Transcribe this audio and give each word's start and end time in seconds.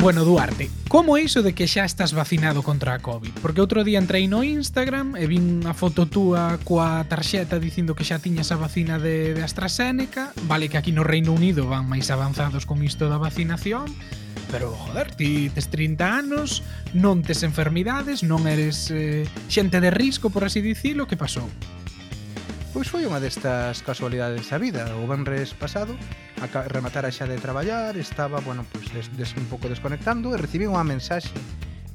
Bueno, 0.00 0.24
Duarte, 0.24 0.70
como 0.88 1.18
é 1.18 1.22
iso 1.28 1.44
de 1.44 1.52
que 1.52 1.68
xa 1.68 1.84
estás 1.84 2.16
vacinado 2.16 2.64
contra 2.64 2.96
a 2.96 3.04
COVID? 3.04 3.44
Porque 3.44 3.60
outro 3.60 3.84
día 3.84 4.00
entrei 4.00 4.24
no 4.32 4.40
Instagram 4.40 5.12
e 5.12 5.28
vin 5.28 5.60
a 5.68 5.76
foto 5.76 6.08
túa 6.08 6.56
coa 6.64 7.04
tarxeta 7.04 7.60
dicindo 7.60 7.92
que 7.92 8.08
xa 8.08 8.16
tiñas 8.16 8.48
a 8.48 8.56
vacina 8.56 8.96
de, 8.96 9.36
de 9.36 9.44
AstraZeneca. 9.44 10.32
Vale 10.48 10.72
que 10.72 10.80
aquí 10.80 10.88
no 10.88 11.04
Reino 11.04 11.36
Unido 11.36 11.68
van 11.68 11.84
máis 11.84 12.08
avanzados 12.08 12.64
con 12.64 12.80
isto 12.80 13.12
da 13.12 13.20
vacinación, 13.20 13.92
pero 14.48 14.72
joder, 14.72 15.12
ti 15.12 15.52
tes 15.52 15.68
30 15.68 16.00
anos, 16.00 16.64
non 16.96 17.20
tes 17.20 17.44
enfermidades, 17.44 18.24
non 18.24 18.48
eres 18.48 18.88
eh, 18.88 19.28
xente 19.52 19.84
de 19.84 19.92
risco, 19.92 20.32
por 20.32 20.48
así 20.48 20.64
dicilo, 20.64 21.04
que 21.04 21.20
pasou? 21.20 21.44
Pois 22.72 22.86
foi 22.86 23.02
unha 23.02 23.18
destas 23.18 23.82
casualidades 23.82 24.46
da 24.46 24.54
vida. 24.54 24.86
O 25.02 25.10
venres 25.10 25.58
pasado, 25.58 25.98
a 26.38 26.46
rematara 26.70 27.10
xa 27.10 27.26
de 27.26 27.34
traballar, 27.34 27.98
estaba, 27.98 28.38
bueno, 28.38 28.62
pois 28.70 28.86
des, 28.94 29.10
des, 29.18 29.34
un 29.34 29.50
pouco 29.50 29.66
desconectando 29.66 30.30
e 30.30 30.38
recibí 30.38 30.70
unha 30.70 30.86
mensaxe 30.86 31.34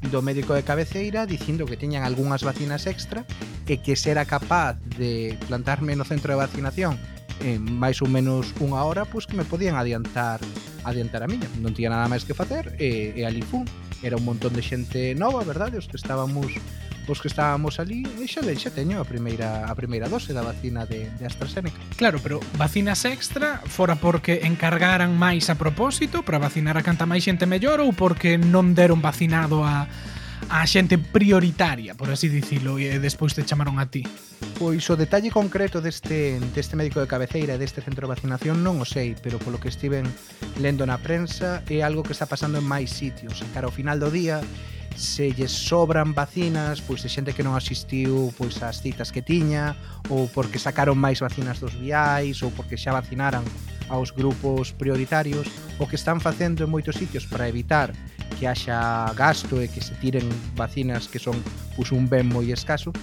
do 0.03 0.19
médico 0.19 0.51
de 0.51 0.67
cabeceira 0.67 1.23
dicindo 1.23 1.63
que 1.63 1.79
tiñan 1.79 2.03
algunhas 2.03 2.43
vacinas 2.43 2.91
extra 2.91 3.23
e 3.71 3.79
que 3.79 3.95
será 3.95 4.27
capaz 4.27 4.75
de 4.99 5.39
plantarme 5.47 5.95
no 5.95 6.03
centro 6.03 6.35
de 6.35 6.43
vacinación 6.43 6.99
en 7.39 7.63
máis 7.63 8.03
ou 8.03 8.11
menos 8.11 8.51
unha 8.59 8.83
hora, 8.83 9.07
pois 9.07 9.23
que 9.31 9.39
me 9.39 9.47
podían 9.47 9.79
adiantar 9.79 10.43
adiantar 10.83 11.23
a 11.23 11.31
miña. 11.31 11.47
Non 11.63 11.71
tiña 11.71 11.95
nada 11.95 12.11
máis 12.11 12.27
que 12.27 12.35
facer 12.35 12.75
e, 12.83 13.15
e 13.15 13.23
ali 13.23 13.41
fun. 13.41 13.63
Era 14.03 14.19
un 14.19 14.27
montón 14.27 14.51
de 14.51 14.61
xente 14.61 15.15
nova, 15.15 15.39
verdade? 15.47 15.79
Os 15.79 15.87
que 15.87 15.95
estábamos 15.95 16.51
os 17.11 17.21
que 17.21 17.29
estábamos 17.29 17.77
ali, 17.79 18.01
e 18.05 18.23
eh, 18.23 18.27
xa, 18.27 18.41
xa 18.41 18.71
teño 18.73 18.97
a 18.97 19.05
primeira 19.05 19.69
a 19.69 19.73
primeira 19.77 20.09
dose 20.09 20.33
da 20.33 20.41
vacina 20.41 20.85
de, 20.89 21.09
de 21.17 21.23
AstraZeneca. 21.25 21.77
Claro, 21.99 22.17
pero 22.21 22.41
vacinas 22.57 23.05
extra 23.05 23.61
fora 23.65 23.99
porque 23.99 24.47
encargaran 24.47 25.13
máis 25.13 25.47
a 25.53 25.55
propósito 25.55 26.25
para 26.25 26.41
vacinar 26.41 26.75
a 26.77 26.85
canta 26.85 27.05
máis 27.05 27.25
xente 27.25 27.45
mellor 27.45 27.81
ou 27.81 27.93
porque 27.93 28.37
non 28.37 28.73
deron 28.73 29.01
vacinado 29.01 29.61
a 29.65 29.85
a 30.49 30.65
xente 30.67 30.97
prioritaria, 30.97 31.95
por 31.95 32.09
así 32.09 32.29
dicilo, 32.29 32.77
e 32.77 32.99
despois 33.01 33.33
te 33.33 33.41
chamaron 33.41 33.81
a 33.81 33.89
ti? 33.89 34.05
Pois 34.59 34.85
o 34.89 34.95
detalle 34.95 35.33
concreto 35.33 35.81
deste, 35.81 36.37
deste 36.53 36.77
médico 36.77 37.01
de 37.01 37.09
cabeceira 37.09 37.57
e 37.57 37.61
deste 37.61 37.81
centro 37.81 38.05
de 38.05 38.13
vacinación 38.13 38.61
non 38.61 38.77
o 38.77 38.85
sei, 38.85 39.17
pero 39.17 39.41
polo 39.41 39.57
que 39.57 39.71
estiven 39.73 40.05
lendo 40.61 40.85
na 40.85 41.01
prensa 41.01 41.65
é 41.65 41.81
algo 41.81 42.05
que 42.05 42.13
está 42.13 42.29
pasando 42.29 42.61
en 42.61 42.65
máis 42.67 42.93
sitios. 42.93 43.41
Cara 43.57 43.65
ao 43.65 43.73
final 43.73 43.97
do 43.97 44.13
día 44.13 44.39
se 44.95 45.31
lles 45.31 45.51
sobran 45.51 46.15
vacinas, 46.15 46.81
pois 46.81 47.03
de 47.03 47.09
xente 47.11 47.35
que 47.35 47.43
non 47.43 47.53
asistiu 47.53 48.31
pois 48.39 48.63
ás 48.63 48.79
citas 48.79 49.11
que 49.11 49.19
tiña, 49.21 49.75
ou 50.07 50.31
porque 50.31 50.57
sacaron 50.57 50.95
máis 50.95 51.19
vacinas 51.19 51.59
dos 51.59 51.75
viais, 51.75 52.39
ou 52.41 52.49
porque 52.55 52.79
xa 52.79 52.95
vacinaran 52.95 53.43
aos 53.91 54.15
grupos 54.15 54.71
prioritarios, 54.73 55.51
o 55.77 55.85
que 55.85 55.99
están 55.99 56.23
facendo 56.23 56.63
en 56.63 56.71
moitos 56.71 56.95
sitios 56.95 57.27
para 57.27 57.51
evitar 57.51 57.91
que 58.39 58.47
haxa 58.47 59.11
gasto 59.13 59.61
e 59.61 59.67
que 59.67 59.83
se 59.83 59.95
tiren 59.99 60.25
vacinas 60.55 61.07
que 61.07 61.19
son 61.19 61.35
pois 61.75 61.91
un 61.91 62.07
ben 62.07 62.27
moi 62.31 62.47
escaso, 62.51 62.95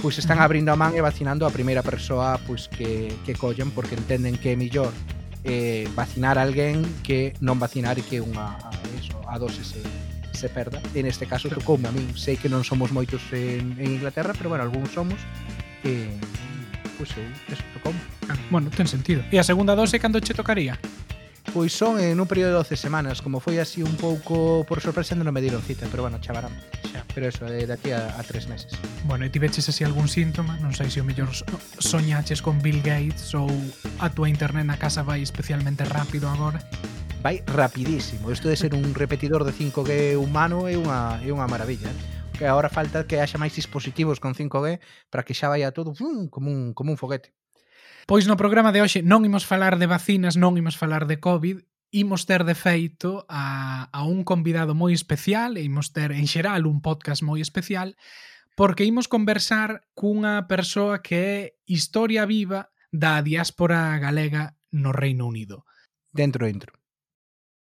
pois 0.00 0.16
están 0.20 0.38
abrindo 0.38 0.70
a 0.70 0.76
man 0.76 0.94
e 0.94 1.00
vacinando 1.00 1.44
a 1.44 1.52
primeira 1.52 1.82
persoa 1.82 2.38
pois 2.44 2.68
que 2.68 3.10
que 3.24 3.34
collen 3.34 3.72
porque 3.72 3.96
entenden 3.96 4.36
que 4.36 4.52
é 4.52 4.56
mellor 4.56 4.92
eh, 5.44 5.88
vacinar 5.96 6.38
a 6.38 6.44
alguén 6.44 6.84
que 7.02 7.32
non 7.40 7.56
vacinar 7.58 7.96
e 7.96 8.04
que 8.04 8.20
unha 8.20 8.54
a, 8.58 8.70
eso, 8.96 9.16
a 9.26 9.36
dose 9.36 9.64
se, 9.64 9.80
se 10.38 10.48
perda. 10.48 10.80
En 10.94 11.06
este 11.06 11.26
caso 11.26 11.50
tocoume 11.50 11.88
a 11.88 11.92
min. 11.92 12.14
Sei 12.14 12.38
que 12.38 12.46
non 12.46 12.62
somos 12.62 12.94
moitos 12.94 13.20
en, 13.34 13.74
en 13.82 13.98
Inglaterra, 13.98 14.30
pero 14.38 14.54
bueno, 14.54 14.62
algúns 14.62 14.94
somos. 14.94 15.18
E, 15.82 16.14
pois 16.94 17.10
eu, 17.18 17.26
eso 17.50 17.64
tocoume. 17.74 17.98
Ah, 18.30 18.38
bueno, 18.48 18.70
ten 18.70 18.86
sentido. 18.86 19.26
E 19.34 19.36
a 19.36 19.44
segunda 19.44 19.74
dose 19.74 19.98
cando 19.98 20.22
che 20.22 20.32
tocaría? 20.32 20.78
Pois 21.52 21.72
son 21.72 21.98
en 21.98 22.20
un 22.20 22.28
período 22.28 22.50
de 22.50 22.56
12 22.56 22.76
semanas, 22.76 23.22
como 23.22 23.40
foi 23.40 23.58
así 23.58 23.82
un 23.82 23.96
pouco 23.96 24.68
por 24.68 24.84
sorpresa 24.84 25.16
non 25.16 25.32
me 25.32 25.40
dieron 25.40 25.64
cita, 25.64 25.88
pero 25.88 26.04
bueno, 26.04 26.20
chavarán. 26.20 26.52
Xa. 26.84 27.02
Pero 27.16 27.32
eso, 27.32 27.48
de, 27.48 27.64
de 27.64 27.72
aquí 27.72 27.90
a, 27.90 28.14
a 28.14 28.22
tres 28.22 28.46
meses. 28.52 28.76
Bueno, 29.08 29.24
e 29.24 29.32
ti 29.32 29.40
veches 29.40 29.64
así 29.66 29.80
algún 29.82 30.12
síntoma, 30.12 30.60
non 30.60 30.76
sei 30.76 30.92
se 30.92 31.00
o 31.00 31.08
mellor 31.08 31.32
soñaches 31.80 32.44
con 32.44 32.60
Bill 32.60 32.84
Gates 32.84 33.32
ou 33.32 33.48
a 33.98 34.12
tua 34.12 34.28
internet 34.28 34.68
na 34.68 34.76
casa 34.76 35.00
vai 35.00 35.24
especialmente 35.24 35.88
rápido 35.88 36.28
agora 36.28 36.60
vai 37.22 37.42
rapidísimo. 37.46 38.30
Isto 38.30 38.48
de 38.48 38.56
ser 38.56 38.74
un 38.74 38.94
repetidor 38.94 39.44
de 39.44 39.52
5G 39.52 40.16
humano 40.16 40.68
é 40.68 40.78
unha, 40.78 41.18
é 41.22 41.30
unha 41.34 41.50
maravilla. 41.50 41.90
Eh. 41.90 42.38
Que 42.38 42.46
agora 42.46 42.70
falta 42.70 43.06
que 43.10 43.18
haxa 43.18 43.42
máis 43.42 43.58
dispositivos 43.58 44.22
con 44.22 44.38
5G 44.38 44.78
para 45.10 45.26
que 45.26 45.34
xa 45.34 45.50
vaya 45.50 45.74
todo 45.74 45.94
fum, 45.94 46.30
como 46.30 46.50
un, 46.50 46.72
como 46.72 46.94
un 46.94 46.98
foguete. 46.98 47.34
Pois 48.06 48.30
no 48.30 48.38
programa 48.38 48.70
de 48.70 48.80
hoxe 48.80 49.02
non 49.02 49.26
imos 49.26 49.42
falar 49.42 49.76
de 49.76 49.90
vacinas, 49.90 50.38
non 50.38 50.54
imos 50.54 50.78
falar 50.78 51.10
de 51.10 51.18
COVID, 51.18 51.60
imos 51.90 52.24
ter 52.24 52.46
de 52.46 52.54
feito 52.54 53.26
a, 53.28 53.90
a 53.90 54.00
un 54.06 54.22
convidado 54.22 54.78
moi 54.78 54.94
especial 54.94 55.58
e 55.58 55.66
imos 55.66 55.90
ter 55.90 56.14
en 56.14 56.30
xeral 56.30 56.70
un 56.70 56.78
podcast 56.78 57.26
moi 57.26 57.42
especial 57.42 57.98
porque 58.54 58.86
imos 58.86 59.10
conversar 59.10 59.86
cunha 59.94 60.46
persoa 60.46 61.02
que 61.02 61.18
é 61.18 61.38
historia 61.66 62.26
viva 62.26 62.70
da 62.94 63.22
diáspora 63.22 63.98
galega 63.98 64.58
no 64.70 64.94
Reino 64.94 65.26
Unido. 65.26 65.66
Dentro, 66.12 66.46
dentro. 66.46 66.77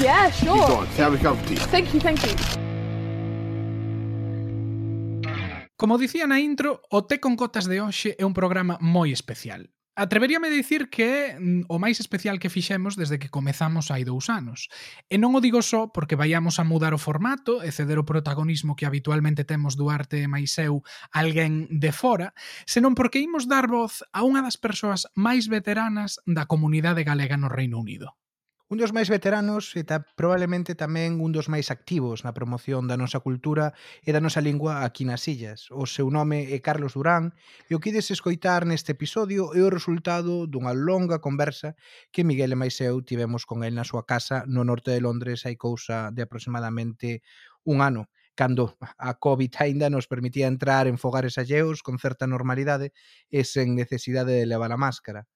Yeah, 0.00 0.30
sure. 0.30 0.54
Keep 0.54 0.68
going. 0.68 0.88
Have 0.98 1.14
a 1.14 1.18
cup 1.18 1.34
of 1.34 1.46
tea. 1.46 1.56
Thank 1.56 1.92
you, 1.94 2.00
thank 2.00 2.22
you. 2.22 2.34
Como 5.76 5.98
dicía 5.98 6.28
na 6.28 6.38
intro, 6.38 6.80
o 6.90 7.02
Té 7.02 7.18
con 7.18 7.34
Cotas 7.34 7.66
de 7.66 7.82
hoxe 7.82 8.14
é 8.14 8.22
un 8.22 8.30
programa 8.30 8.78
moi 8.78 9.10
especial. 9.10 9.66
Atreveríame 9.98 10.46
a 10.46 10.54
dicir 10.54 10.88
que 10.88 11.02
é 11.02 11.22
mm, 11.34 11.66
o 11.66 11.82
máis 11.82 11.98
especial 11.98 12.38
que 12.38 12.54
fixemos 12.54 12.94
desde 12.94 13.18
que 13.18 13.28
comezamos 13.28 13.90
hai 13.90 14.06
dous 14.06 14.30
anos. 14.30 14.70
E 15.10 15.18
non 15.18 15.34
o 15.34 15.42
digo 15.42 15.58
só 15.58 15.90
porque 15.90 16.14
vayamos 16.14 16.62
a 16.62 16.64
mudar 16.64 16.94
o 16.94 17.02
formato 17.02 17.66
e 17.66 17.74
ceder 17.74 17.98
o 17.98 18.06
protagonismo 18.06 18.78
que 18.78 18.86
habitualmente 18.86 19.42
temos 19.42 19.74
Duarte 19.74 20.22
e 20.22 20.30
máis 20.30 20.54
eu 20.62 20.86
alguén 21.10 21.66
de 21.68 21.90
fora, 21.90 22.30
senón 22.64 22.94
porque 22.94 23.18
imos 23.18 23.50
dar 23.50 23.66
voz 23.66 24.06
a 24.14 24.22
unha 24.22 24.46
das 24.46 24.56
persoas 24.56 25.10
máis 25.18 25.50
veteranas 25.50 26.22
da 26.30 26.46
comunidade 26.46 27.02
galega 27.02 27.34
no 27.34 27.50
Reino 27.50 27.82
Unido. 27.82 28.21
Un 28.72 28.78
dos 28.80 28.96
máis 28.96 29.12
veteranos 29.12 29.76
e 29.76 29.84
ta, 29.84 30.00
probablemente 30.16 30.72
tamén 30.72 31.20
un 31.20 31.28
dos 31.36 31.52
máis 31.52 31.68
activos 31.68 32.24
na 32.24 32.32
promoción 32.32 32.88
da 32.88 32.96
nosa 32.96 33.20
cultura 33.20 33.76
e 34.00 34.16
da 34.16 34.24
nosa 34.24 34.40
lingua 34.40 34.80
aquí 34.80 35.04
nas 35.04 35.28
illas. 35.28 35.68
O 35.68 35.84
seu 35.84 36.08
nome 36.08 36.48
é 36.56 36.58
Carlos 36.64 36.96
Durán 36.96 37.36
e 37.68 37.76
o 37.76 37.80
que 37.84 37.92
ides 37.92 38.08
escoitar 38.08 38.64
neste 38.64 38.96
episodio 38.96 39.52
é 39.52 39.60
o 39.60 39.68
resultado 39.68 40.48
dunha 40.48 40.72
longa 40.72 41.20
conversa 41.20 41.76
que 42.08 42.24
Miguel 42.24 42.56
e 42.56 42.60
máis 42.64 42.80
eu 42.80 43.04
tivemos 43.04 43.44
con 43.44 43.60
el 43.60 43.76
na 43.76 43.84
súa 43.84 44.08
casa 44.08 44.48
no 44.48 44.64
norte 44.64 44.88
de 44.88 45.04
Londres 45.04 45.44
hai 45.44 45.60
cousa 45.60 46.08
de 46.08 46.24
aproximadamente 46.24 47.20
un 47.68 47.84
ano 47.84 48.08
cando 48.32 48.80
a 48.80 49.20
COVID 49.20 49.52
aínda 49.60 49.92
nos 49.92 50.08
permitía 50.08 50.48
entrar 50.48 50.88
en 50.88 50.96
fogares 50.96 51.36
alleos 51.36 51.84
con 51.84 52.00
certa 52.00 52.24
normalidade 52.24 52.96
e 53.28 53.44
sen 53.44 53.76
necesidade 53.76 54.32
de 54.32 54.48
levar 54.48 54.72
a 54.72 54.80
máscara. 54.80 55.28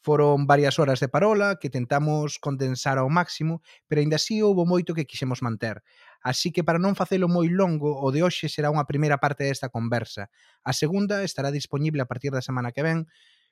Foron 0.00 0.48
varias 0.48 0.80
horas 0.80 1.00
de 1.00 1.12
parola 1.12 1.60
que 1.60 1.68
tentamos 1.68 2.40
condensar 2.40 2.96
ao 2.96 3.12
máximo, 3.12 3.60
pero 3.84 4.00
aínda 4.00 4.16
así 4.16 4.40
houbo 4.40 4.64
moito 4.64 4.96
que 4.96 5.04
quixemos 5.04 5.44
manter. 5.44 5.84
Así 6.24 6.52
que 6.52 6.64
para 6.64 6.80
non 6.80 6.96
facelo 6.96 7.28
moi 7.28 7.52
longo, 7.52 8.00
o 8.00 8.08
de 8.08 8.24
hoxe 8.24 8.48
será 8.48 8.72
unha 8.72 8.88
primeira 8.88 9.20
parte 9.20 9.44
desta 9.44 9.68
conversa. 9.68 10.32
A 10.64 10.72
segunda 10.72 11.20
estará 11.20 11.52
disponible 11.52 12.00
a 12.00 12.08
partir 12.08 12.32
da 12.32 12.40
semana 12.40 12.72
que 12.72 12.80
ven. 12.80 13.04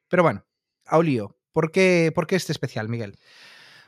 Pero 0.08 0.24
bueno, 0.24 0.48
ao 0.88 1.04
lío, 1.04 1.36
por 1.52 1.68
que, 1.68 2.12
por 2.16 2.24
que 2.24 2.40
este 2.40 2.56
especial, 2.56 2.88
Miguel? 2.88 3.20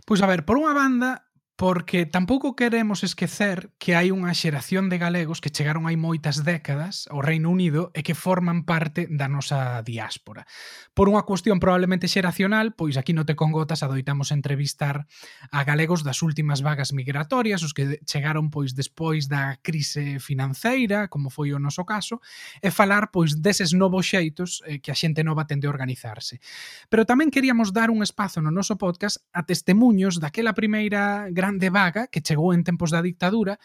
Pois 0.04 0.20
a 0.20 0.28
ver, 0.28 0.44
por 0.44 0.60
unha 0.60 0.76
banda, 0.76 1.29
porque 1.60 2.06
tampouco 2.06 2.56
queremos 2.56 3.04
esquecer 3.04 3.68
que 3.76 3.92
hai 3.92 4.08
unha 4.08 4.32
xeración 4.32 4.88
de 4.88 4.96
galegos 4.96 5.44
que 5.44 5.52
chegaron 5.52 5.84
hai 5.84 5.92
moitas 6.00 6.40
décadas 6.40 7.04
ao 7.12 7.20
Reino 7.20 7.52
Unido 7.52 7.92
e 7.92 8.00
que 8.00 8.16
forman 8.16 8.64
parte 8.64 9.04
da 9.12 9.28
nosa 9.28 9.84
diáspora. 9.84 10.48
Por 10.96 11.12
unha 11.12 11.28
cuestión 11.28 11.60
probablemente 11.60 12.08
xeracional, 12.08 12.72
pois 12.72 12.96
aquí 12.96 13.12
no 13.12 13.28
Te 13.28 13.36
Congotas 13.36 13.84
adoitamos 13.84 14.32
entrevistar 14.32 15.04
a 15.52 15.60
galegos 15.68 16.00
das 16.00 16.24
últimas 16.24 16.64
vagas 16.64 16.96
migratorias, 16.96 17.60
os 17.60 17.76
que 17.76 18.00
chegaron 18.08 18.48
pois 18.48 18.72
despois 18.72 19.28
da 19.28 19.60
crise 19.60 20.16
financeira, 20.16 21.12
como 21.12 21.28
foi 21.28 21.52
o 21.52 21.60
noso 21.60 21.84
caso, 21.84 22.24
e 22.64 22.72
falar 22.72 23.12
pois 23.12 23.36
deses 23.36 23.76
novos 23.76 24.08
xeitos 24.08 24.64
eh, 24.64 24.80
que 24.80 24.88
a 24.88 24.96
xente 24.96 25.20
nova 25.20 25.44
tende 25.44 25.68
a 25.68 25.74
organizarse. 25.76 26.40
Pero 26.88 27.04
tamén 27.04 27.28
queríamos 27.28 27.76
dar 27.76 27.92
un 27.92 28.00
espazo 28.00 28.40
no 28.40 28.48
noso 28.48 28.80
podcast 28.80 29.20
a 29.36 29.44
testemunhos 29.44 30.24
daquela 30.24 30.56
primeira 30.56 31.28
gran 31.28 31.49
grande 31.50 31.70
vaga 31.70 32.06
que 32.06 32.22
chegou 32.22 32.54
en 32.54 32.62
tempos 32.62 32.94
da 32.94 33.02
dictadura 33.02 33.58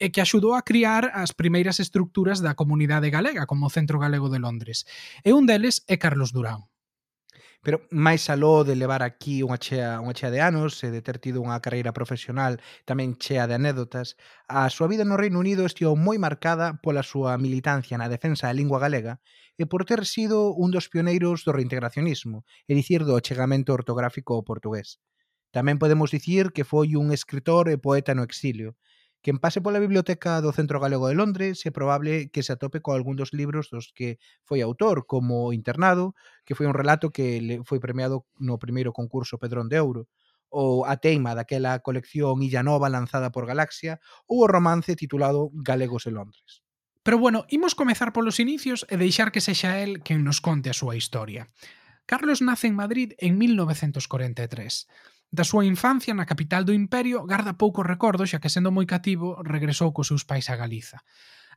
e 0.00 0.08
que 0.08 0.24
axudou 0.24 0.56
a 0.56 0.64
criar 0.64 1.12
as 1.12 1.36
primeiras 1.36 1.84
estructuras 1.84 2.40
da 2.40 2.56
comunidade 2.56 3.12
galega 3.12 3.44
como 3.44 3.68
o 3.68 3.74
Centro 3.76 4.00
Galego 4.00 4.32
de 4.32 4.40
Londres. 4.40 4.88
E 5.20 5.36
un 5.36 5.44
deles 5.44 5.84
é 5.84 6.00
Carlos 6.00 6.32
Durán. 6.32 6.64
Pero 7.60 7.84
máis 7.92 8.32
aló 8.32 8.64
de 8.64 8.72
levar 8.72 9.04
aquí 9.04 9.44
unha 9.44 9.60
chea, 9.60 10.00
unha 10.00 10.16
chea 10.16 10.32
de 10.32 10.40
anos 10.40 10.80
e 10.80 10.88
de 10.88 11.04
ter 11.04 11.20
tido 11.20 11.44
unha 11.44 11.60
carreira 11.60 11.92
profesional 11.92 12.56
tamén 12.88 13.20
chea 13.20 13.44
de 13.44 13.60
anécdotas, 13.60 14.16
a 14.48 14.72
súa 14.72 14.88
vida 14.88 15.04
no 15.04 15.20
Reino 15.20 15.36
Unido 15.36 15.68
estiou 15.68 15.92
moi 15.92 16.16
marcada 16.16 16.80
pola 16.80 17.04
súa 17.04 17.36
militancia 17.36 18.00
na 18.00 18.08
defensa 18.08 18.48
da 18.48 18.56
lingua 18.56 18.80
galega 18.80 19.20
e 19.60 19.68
por 19.68 19.84
ter 19.84 20.08
sido 20.08 20.56
un 20.56 20.72
dos 20.72 20.88
pioneiros 20.88 21.44
do 21.44 21.52
reintegracionismo, 21.52 22.48
e 22.64 22.72
dicir 22.72 23.04
do 23.04 23.12
achegamento 23.12 23.76
ortográfico 23.76 24.32
ao 24.32 24.46
portugués. 24.46 25.00
Tamén 25.56 25.80
podemos 25.80 26.12
dicir 26.12 26.52
que 26.52 26.68
foi 26.68 27.00
un 27.00 27.08
escritor 27.16 27.72
e 27.72 27.80
poeta 27.80 28.12
no 28.12 28.28
exilio. 28.28 28.76
Quen 29.24 29.40
pase 29.40 29.64
pola 29.64 29.80
biblioteca 29.80 30.44
do 30.44 30.52
Centro 30.52 30.76
Galego 30.84 31.08
de 31.08 31.16
Londres 31.16 31.64
é 31.64 31.72
probable 31.72 32.28
que 32.28 32.44
se 32.44 32.52
atope 32.52 32.84
co 32.84 32.92
algún 32.92 33.16
dos 33.16 33.32
libros 33.32 33.72
dos 33.72 33.88
que 33.96 34.20
foi 34.44 34.60
autor, 34.60 35.08
como 35.08 35.56
Internado, 35.56 36.12
que 36.44 36.52
foi 36.52 36.68
un 36.68 36.76
relato 36.76 37.08
que 37.08 37.40
le 37.40 37.64
foi 37.64 37.80
premiado 37.80 38.28
no 38.36 38.60
primeiro 38.60 38.92
concurso 38.92 39.40
Pedrón 39.40 39.72
de 39.72 39.80
Ouro, 39.80 40.12
ou 40.52 40.84
A 40.84 41.00
Teima 41.00 41.32
daquela 41.32 41.80
colección 41.80 42.44
Illa 42.44 42.60
Nova 42.60 42.92
lanzada 42.92 43.32
por 43.32 43.48
Galaxia, 43.48 43.96
ou 44.28 44.44
o 44.44 44.50
romance 44.52 44.92
titulado 44.92 45.48
Galegos 45.56 46.04
en 46.04 46.20
Londres. 46.20 46.60
Pero 47.00 47.16
bueno, 47.16 47.48
imos 47.48 47.72
comezar 47.72 48.12
polos 48.12 48.44
inicios 48.44 48.84
e 48.92 49.00
deixar 49.00 49.32
que 49.32 49.40
sexa 49.40 49.80
el 49.80 50.04
quen 50.04 50.20
nos 50.20 50.44
conte 50.44 50.68
a 50.68 50.76
súa 50.76 51.00
historia. 51.00 51.48
Carlos 52.04 52.44
nace 52.44 52.68
en 52.68 52.76
Madrid 52.76 53.16
en 53.16 53.40
1943. 53.40 55.15
Da 55.30 55.42
súa 55.42 55.66
infancia 55.66 56.14
na 56.14 56.28
capital 56.28 56.62
do 56.62 56.72
Imperio 56.72 57.26
garda 57.26 57.58
pouco 57.58 57.82
recordo 57.82 58.22
xa 58.24 58.38
que 58.38 58.52
sendo 58.52 58.70
moi 58.70 58.86
cativo 58.86 59.42
regresou 59.42 59.90
cos 59.90 60.08
seus 60.10 60.22
pais 60.22 60.46
a 60.48 60.54
Galiza. 60.54 61.02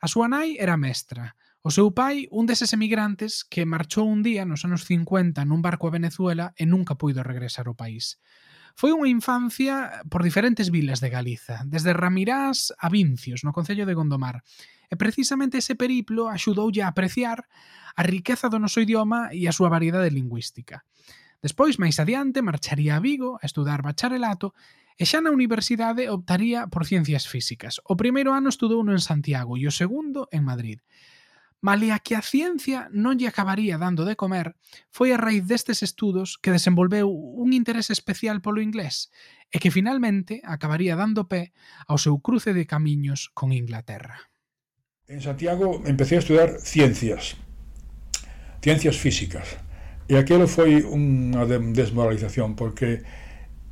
A 0.01 0.07
súa 0.07 0.31
nai 0.31 0.57
era 0.57 0.79
mestra. 0.79 1.37
O 1.59 1.69
seu 1.75 1.91
pai, 1.91 2.25
un 2.31 2.47
deses 2.47 2.71
emigrantes 2.71 3.43
que 3.43 3.67
marchou 3.67 4.07
un 4.07 4.23
día 4.23 4.47
nos 4.47 4.63
anos 4.63 4.87
50 4.87 5.43
nun 5.43 5.59
barco 5.59 5.91
a 5.91 5.93
Venezuela 5.93 6.55
e 6.55 6.63
nunca 6.63 6.95
puido 6.95 7.19
regresar 7.19 7.67
ao 7.67 7.75
país. 7.75 8.17
Foi 8.79 8.95
unha 8.95 9.11
infancia 9.11 10.01
por 10.07 10.23
diferentes 10.23 10.71
vilas 10.71 11.03
de 11.03 11.11
Galiza, 11.11 11.67
desde 11.67 11.91
Ramirás 11.91 12.71
a 12.79 12.87
Vincios, 12.87 13.43
no 13.43 13.51
Concello 13.51 13.83
de 13.83 13.91
Gondomar. 13.91 14.39
E 14.87 14.95
precisamente 14.95 15.59
ese 15.59 15.75
periplo 15.75 16.31
axudoulle 16.31 16.81
a 16.81 16.95
apreciar 16.95 17.43
a 17.99 18.01
riqueza 18.07 18.47
do 18.47 18.55
noso 18.55 18.79
idioma 18.79 19.35
e 19.35 19.45
a 19.45 19.53
súa 19.53 19.67
variedade 19.67 20.15
lingüística. 20.15 20.87
Despois, 21.39 21.79
máis 21.79 21.95
adiante, 22.03 22.43
marcharía 22.43 22.99
a 22.99 23.03
Vigo 23.03 23.39
a 23.39 23.47
estudar 23.47 23.79
bacharelato 23.79 24.51
e 24.99 25.07
xa 25.07 25.23
na 25.23 25.31
universidade 25.31 26.11
optaría 26.11 26.67
por 26.67 26.83
ciencias 26.83 27.23
físicas. 27.31 27.79
O 27.87 27.95
primeiro 27.95 28.35
ano 28.35 28.51
estudou 28.51 28.83
no 28.83 28.91
en 28.91 28.99
Santiago 28.99 29.55
e 29.55 29.63
o 29.63 29.71
segundo 29.71 30.27
en 30.35 30.43
Madrid. 30.43 30.83
Malia 31.63 31.99
que 31.99 32.15
a 32.15 32.23
ciencia 32.23 32.91
non 32.91 33.15
lle 33.15 33.31
acabaría 33.31 33.79
dando 33.79 34.03
de 34.03 34.19
comer, 34.19 34.59
foi 34.91 35.15
a 35.15 35.19
raíz 35.19 35.47
destes 35.47 35.79
estudos 35.83 36.35
que 36.39 36.51
desenvolveu 36.51 37.07
un 37.07 37.55
interese 37.55 37.95
especial 37.95 38.43
polo 38.43 38.59
inglés 38.59 39.07
e 39.47 39.63
que 39.63 39.71
finalmente 39.71 40.43
acabaría 40.43 40.99
dando 40.99 41.31
pé 41.31 41.55
ao 41.87 41.95
seu 41.95 42.19
cruce 42.19 42.51
de 42.51 42.67
camiños 42.67 43.31
con 43.31 43.55
Inglaterra. 43.55 44.27
En 45.07 45.23
Santiago 45.23 45.83
empecé 45.87 46.19
a 46.19 46.23
estudar 46.23 46.49
ciencias, 46.59 47.39
ciencias 48.59 48.99
físicas. 48.99 49.68
E 50.09 50.17
aquilo 50.17 50.49
foi 50.49 50.81
unha 50.81 51.45
desmoralización, 51.45 52.57
porque 52.57 53.05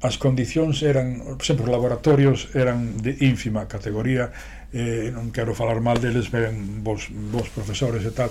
as 0.05 0.21
condicións 0.21 0.85
eran, 0.85 1.25
por 1.25 1.41
exemplo, 1.41 1.65
os 1.65 1.73
laboratorios 1.73 2.53
eran 2.53 3.01
de 3.01 3.17
ínfima 3.25 3.65
categoría, 3.65 4.29
eh, 4.69 5.09
non 5.09 5.33
quero 5.33 5.57
falar 5.57 5.81
mal 5.81 5.97
deles, 5.97 6.29
ven 6.29 6.85
vos, 6.85 7.09
vos 7.09 7.49
profesores 7.49 8.05
e 8.05 8.13
tal, 8.13 8.29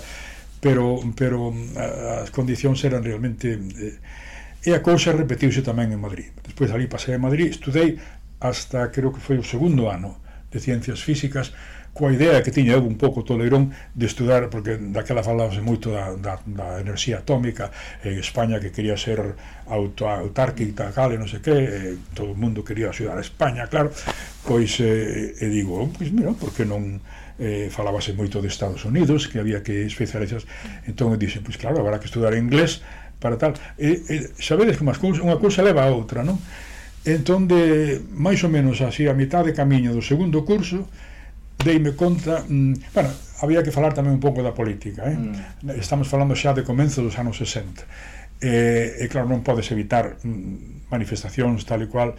pero, 0.63 1.03
pero 1.19 1.51
eh, 1.51 2.23
as 2.23 2.31
condicións 2.31 2.79
eran 2.87 3.03
realmente... 3.03 3.59
Eh, 3.59 3.99
e 4.67 4.75
a 4.75 4.83
cousa 4.83 5.11
repetiuse 5.11 5.63
tamén 5.67 5.91
en 5.91 5.99
Madrid. 5.99 6.31
Despois 6.47 6.71
ali 6.71 6.87
pasei 6.87 7.19
a 7.19 7.23
Madrid, 7.23 7.51
estudei 7.51 7.99
hasta 8.39 8.91
creo 8.95 9.11
que 9.11 9.23
foi 9.23 9.39
o 9.39 9.47
segundo 9.47 9.91
ano 9.91 10.23
de 10.51 10.63
Ciencias 10.63 11.03
Físicas, 11.03 11.55
coa 11.97 12.13
idea 12.13 12.45
que 12.45 12.53
tiña 12.53 12.77
eu 12.77 12.85
un 12.85 13.01
pouco 13.01 13.25
toleirón 13.25 13.73
de 13.97 14.05
estudar, 14.05 14.53
porque 14.53 14.77
daquela 14.93 15.25
falábase 15.25 15.65
moito 15.65 15.89
da, 15.89 16.13
da, 16.21 16.37
da 16.45 16.77
enerxía 16.85 17.25
atómica 17.25 17.73
en 18.05 18.21
España 18.21 18.61
que 18.61 18.69
quería 18.69 19.01
ser 19.01 19.33
auto, 19.65 20.05
autárquica, 20.05 20.93
tal, 20.93 21.17
e 21.17 21.19
non 21.19 21.25
sei 21.25 21.41
que 21.41 21.57
eh, 21.57 21.97
todo 22.13 22.37
o 22.37 22.39
mundo 22.39 22.61
quería 22.61 22.93
axudar 22.93 23.17
a 23.17 23.25
España, 23.25 23.65
claro 23.73 23.89
pois, 24.45 24.77
eh, 24.85 25.41
e 25.41 25.47
digo 25.49 25.81
oh, 25.81 25.89
pois 25.89 26.13
mira, 26.13 26.37
porque 26.37 26.69
non 26.69 27.01
eh, 27.41 27.73
falábase 27.73 28.13
moito 28.13 28.45
de 28.45 28.53
Estados 28.53 28.85
Unidos, 28.85 29.25
que 29.33 29.41
había 29.41 29.65
que 29.65 29.89
especializar 29.89 30.45
entón 30.85 31.17
eu 31.17 31.19
dixen, 31.19 31.41
pois 31.41 31.57
claro, 31.57 31.81
habrá 31.81 31.97
que 31.97 32.13
estudar 32.13 32.37
inglés 32.37 32.85
para 33.25 33.41
tal, 33.41 33.57
e, 33.81 34.05
e 34.05 34.17
sabedes 34.37 34.77
que 34.77 34.85
cousa, 34.85 35.25
unha 35.25 35.41
cousa 35.41 35.65
leva 35.65 35.89
a 35.89 35.93
outra, 35.97 36.21
non? 36.21 36.37
Entón, 37.07 37.47
de, 37.47 38.03
máis 38.11 38.43
ou 38.43 38.51
menos 38.51 38.83
así, 38.83 39.07
a 39.07 39.15
mitad 39.15 39.47
de 39.47 39.55
camiño 39.55 39.95
do 39.95 40.03
segundo 40.03 40.45
curso, 40.45 40.85
deime 41.63 41.97
conta, 41.97 42.45
mm, 42.49 42.75
bueno, 42.95 43.11
había 43.41 43.63
que 43.63 43.73
falar 43.73 43.93
tamén 43.93 44.17
un 44.17 44.23
pouco 44.23 44.41
da 44.41 44.57
política, 44.57 45.09
eh? 45.09 45.17
Mm. 45.17 45.77
Estamos 45.77 46.09
falando 46.09 46.33
xa 46.37 46.57
de 46.57 46.65
comenzo 46.65 47.05
dos 47.05 47.17
anos 47.21 47.37
60. 47.37 47.85
E, 48.41 49.01
eh, 49.01 49.05
e 49.05 49.09
claro, 49.09 49.29
non 49.29 49.41
podes 49.41 49.69
evitar 49.73 50.21
mm, 50.21 50.89
manifestacións 50.93 51.65
tal 51.65 51.85
e 51.85 51.89
cual 51.89 52.17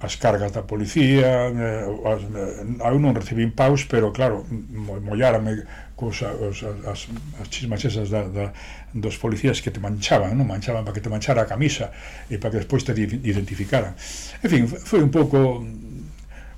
as 0.00 0.16
cargas 0.16 0.50
da 0.52 0.64
policía, 0.64 1.52
eh, 1.52 1.84
as, 2.08 2.22
eh, 2.24 2.88
eu 2.88 2.98
non 2.98 3.12
recibín 3.12 3.52
paus, 3.52 3.84
pero 3.84 4.10
claro, 4.16 4.48
mm, 4.48 5.04
mollárame 5.04 5.60
cos, 5.92 6.24
as, 6.24 6.64
as, 6.64 7.00
as 7.36 7.46
chismas 7.52 7.84
esas 7.84 8.08
da, 8.08 8.24
da, 8.24 8.56
dos 8.96 9.20
policías 9.20 9.60
que 9.60 9.68
te 9.68 9.78
manchaban, 9.78 10.32
non 10.32 10.48
manchaban 10.48 10.88
para 10.88 10.96
que 10.96 11.04
te 11.04 11.12
manchara 11.12 11.44
a 11.44 11.50
camisa 11.50 11.92
e 12.32 12.40
para 12.40 12.56
que 12.56 12.64
despois 12.64 12.80
te 12.80 12.96
identificaran. 12.96 13.92
En 14.40 14.48
fin, 14.48 14.64
foi 14.64 15.04
un 15.04 15.12
pouco 15.12 15.60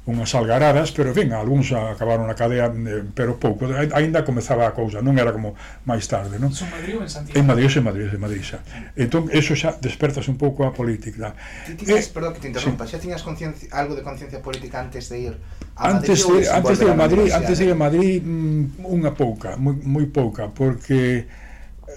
unhas 0.05 0.35
algaradas, 0.35 0.91
pero, 0.91 1.11
en 1.11 1.15
fin, 1.15 1.29
algúns 1.31 1.71
acabaron 1.71 2.27
na 2.27 2.35
cadea, 2.35 2.67
eh, 2.67 3.07
pero 3.15 3.39
pouco, 3.39 3.71
aínda 3.71 4.27
comezaba 4.27 4.67
a 4.67 4.75
cousa, 4.75 4.99
non 4.99 5.15
era 5.15 5.31
como 5.31 5.55
máis 5.87 6.11
tarde, 6.11 6.43
non? 6.43 6.51
Son 6.51 6.67
Madrid 6.75 6.99
ou 6.99 7.07
en 7.07 7.11
Santiago? 7.11 7.39
En 7.39 7.47
Madrid, 7.47 7.71
en 7.71 7.85
Madrid, 7.87 8.09
en 8.11 8.19
Madrid 8.19 8.43
xa. 8.43 8.59
Entón, 8.99 9.31
eso 9.31 9.55
xa 9.55 9.79
despertas 9.79 10.27
un 10.27 10.35
pouco 10.35 10.67
a 10.67 10.75
política. 10.75 11.39
Ti 11.71 11.79
tiñas, 11.79 12.11
eh, 12.11 12.11
perdón 12.11 12.35
que 12.35 12.43
te 12.43 12.49
interrompa, 12.51 12.83
sí. 12.83 12.99
xa 12.99 12.99
tiñas 12.99 13.23
algo 13.71 13.95
de 13.95 14.03
conciencia 14.03 14.43
política 14.43 14.83
antes 14.83 15.07
de 15.07 15.31
ir 15.31 15.35
a 15.79 15.95
Madrid? 15.95 16.11
Antes 16.11 16.19
de, 16.27 16.51
antes 16.51 16.77
de, 16.83 16.87
Madrid, 16.99 17.29
antes 17.31 17.55
de 17.55 17.63
ir 17.63 17.71
a 17.71 17.79
Madrid, 17.79 18.19
mm, 18.19 18.83
unha 18.83 19.15
pouca, 19.15 19.55
moi, 19.55 19.79
moi 19.87 20.07
pouca, 20.11 20.51
porque 20.51 21.31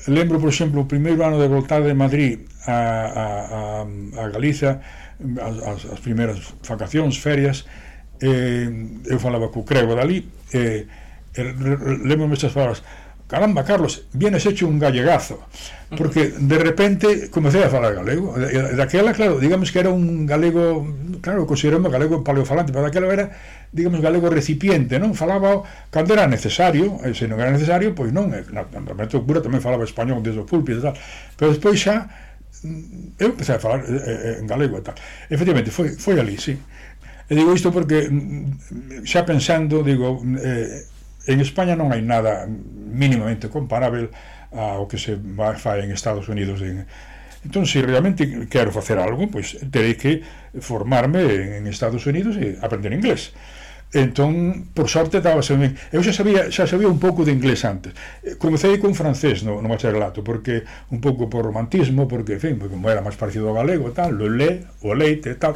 lembro, 0.06 0.38
por 0.38 0.54
exemplo, 0.54 0.86
o 0.86 0.88
primeiro 0.88 1.26
ano 1.26 1.42
de 1.42 1.50
voltar 1.50 1.82
de 1.82 1.98
Madrid 1.98 2.46
a, 2.70 2.78
a, 2.78 3.26
a, 3.50 3.62
a 4.22 4.24
Galiza, 4.30 4.78
as, 5.42 5.90
as 5.90 6.00
primeiras 6.06 6.54
vacacións, 6.62 7.18
ferias, 7.18 7.66
eh, 8.26 8.66
eu 9.06 9.20
falaba 9.22 9.54
co 9.54 9.62
Crego 9.62 9.94
dali 9.94 10.26
eh, 10.50 10.90
eh 11.38 11.54
lembro 12.02 12.34
estas 12.34 12.54
palabras. 12.58 12.82
Caramba, 13.28 13.66
Carlos, 13.66 14.06
vienes 14.14 14.46
hecho 14.46 14.68
un 14.68 14.78
gallegazo 14.78 15.42
porque 15.98 16.34
de 16.38 16.58
repente 16.60 17.30
comecei 17.32 17.64
a 17.64 17.70
falar 17.70 17.96
galego. 17.96 18.36
Daquela, 18.78 19.14
claro, 19.14 19.40
digamos 19.40 19.72
que 19.72 19.80
era 19.80 19.90
un 19.90 20.26
galego 20.26 20.86
claro, 21.22 21.48
consideramos 21.48 21.92
galego 21.92 22.24
paleofalante 22.24 22.72
pero 22.72 22.86
daquela 22.86 23.12
era, 23.12 23.32
digamos, 23.72 24.02
galego 24.02 24.30
recipiente 24.30 25.00
non? 25.00 25.18
Falaba 25.18 25.66
cando 25.90 26.14
era 26.14 26.30
necesario 26.30 27.02
e 27.02 27.18
se 27.18 27.26
non 27.26 27.42
era 27.42 27.50
necesario, 27.50 27.98
pois 27.98 28.14
non 28.14 28.30
na, 28.30 28.46
na, 28.54 28.62
na 28.66 29.06
cura 29.10 29.42
tamén 29.42 29.62
falaba 29.62 29.90
español 29.90 30.22
desde 30.22 30.42
o 30.42 30.46
púlpito 30.46 30.82
e 30.82 30.86
tal, 30.86 30.96
pero 31.34 31.50
despois 31.50 31.82
xa 31.82 32.06
mm, 32.62 33.18
eu 33.18 33.34
empecé 33.34 33.58
a 33.58 33.62
falar 33.62 33.82
eh, 33.90 34.38
eh, 34.38 34.42
en 34.42 34.46
galego 34.46 34.78
e 34.78 34.84
tal. 34.86 34.94
Efectivamente, 35.34 35.74
foi, 35.74 35.98
foi 35.98 36.22
ali, 36.22 36.38
sí. 36.38 36.54
E 37.26 37.34
digo 37.34 37.54
isto 37.54 37.74
porque 37.74 38.06
mm, 38.06 38.14
mm, 38.14 39.04
xa 39.06 39.26
pensando, 39.26 39.82
digo, 39.82 40.22
eh, 40.38 40.86
en 41.26 41.42
España 41.42 41.74
non 41.74 41.90
hai 41.90 42.06
nada 42.06 42.46
mínimamente 42.50 43.50
comparável 43.50 44.14
ao 44.54 44.86
que 44.86 45.02
se 45.02 45.18
fai 45.58 45.84
en 45.84 45.90
Estados 45.92 46.30
Unidos 46.30 46.62
en 46.62 46.86
Entón, 47.46 47.68
se 47.68 47.80
realmente 47.84 48.48
quero 48.50 48.72
facer 48.74 48.98
algo, 48.98 49.30
pois 49.30 49.54
terei 49.70 49.94
que 49.94 50.26
formarme 50.58 51.62
en 51.62 51.70
Estados 51.70 52.02
Unidos 52.10 52.42
e 52.42 52.58
aprender 52.58 52.90
inglés. 52.90 53.38
Entón, 53.94 54.74
por 54.74 54.90
sorte, 54.90 55.22
dábase 55.22 55.54
ben. 55.54 55.78
Eu 55.94 56.02
xa 56.02 56.10
sabía, 56.10 56.50
xa 56.50 56.66
sabía 56.66 56.90
un 56.90 56.98
pouco 56.98 57.22
de 57.22 57.32
inglés 57.32 57.62
antes. 57.64 57.94
Eh, 58.26 58.34
comecei 58.42 58.82
con 58.82 58.98
francés 58.98 59.46
no, 59.46 59.62
no 59.62 59.70
bacharelato, 59.70 60.26
porque 60.26 60.66
un 60.90 60.98
pouco 60.98 61.30
por 61.30 61.46
romantismo, 61.46 62.10
porque, 62.10 62.36
en 62.36 62.42
fin, 62.42 62.54
porque 62.58 62.74
como 62.74 62.90
era 62.90 63.06
máis 63.06 63.16
parecido 63.16 63.54
ao 63.54 63.62
galego, 63.62 63.94
tal, 63.94 64.18
o 64.18 64.26
le, 64.26 64.66
o 64.82 64.98
leite, 64.98 65.38
tal 65.38 65.54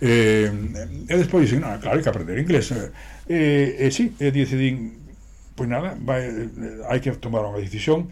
eh, 0.00 0.50
e 1.06 1.14
despois 1.14 1.46
dixen, 1.46 1.62
ah, 1.62 1.78
claro, 1.78 1.98
hai 1.98 2.02
que 2.02 2.10
aprender 2.10 2.38
inglés 2.38 2.70
e, 2.72 2.90
eh, 3.28 3.86
eh, 3.86 3.90
sí, 3.90 4.14
eh, 4.18 4.28
e 4.28 4.30
decidín 4.30 5.04
pois 5.54 5.68
nada, 5.68 5.94
vai, 6.00 6.26
eh, 6.26 6.82
hai 6.90 6.98
que 6.98 7.14
tomar 7.22 7.46
unha 7.46 7.62
decisión 7.62 8.10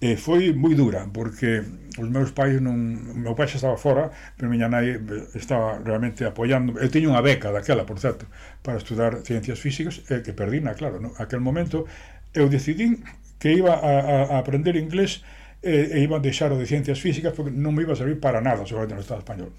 e 0.00 0.16
foi 0.16 0.54
moi 0.56 0.72
dura 0.72 1.04
porque 1.12 1.60
os 2.00 2.08
meus 2.08 2.30
pais 2.32 2.56
non, 2.62 2.76
o 3.12 3.18
meu 3.20 3.34
pai 3.36 3.50
xa 3.50 3.60
estaba 3.60 3.76
fora, 3.76 4.08
pero 4.38 4.48
miña 4.48 4.70
nai 4.70 4.96
estaba 5.36 5.76
realmente 5.82 6.24
apoiando. 6.24 6.78
Eu 6.80 6.88
teño 6.88 7.12
unha 7.12 7.20
beca 7.20 7.52
daquela, 7.52 7.84
por 7.84 8.00
certo, 8.00 8.24
para 8.64 8.80
estudar 8.80 9.20
ciencias 9.26 9.60
físicas 9.60 10.00
e 10.08 10.24
que 10.24 10.32
perdina, 10.32 10.72
claro, 10.72 11.02
no? 11.02 11.12
aquel 11.20 11.44
momento 11.44 11.84
eu 12.32 12.48
decidín 12.48 13.04
que 13.36 13.52
iba 13.52 13.74
a, 13.76 13.92
a, 14.00 14.16
a 14.32 14.34
aprender 14.40 14.78
inglés 14.80 15.20
e, 15.60 15.92
e 15.92 16.06
iba 16.06 16.16
a 16.16 16.24
deixar 16.24 16.48
o 16.54 16.56
de 16.56 16.64
ciencias 16.64 17.02
físicas 17.02 17.36
porque 17.36 17.52
non 17.52 17.76
me 17.76 17.84
iba 17.84 17.92
a 17.92 18.00
servir 18.00 18.22
para 18.22 18.40
nada, 18.40 18.64
sobre 18.64 18.88
todo 18.88 18.96
no 18.96 19.04
Estado 19.04 19.20
español 19.20 19.52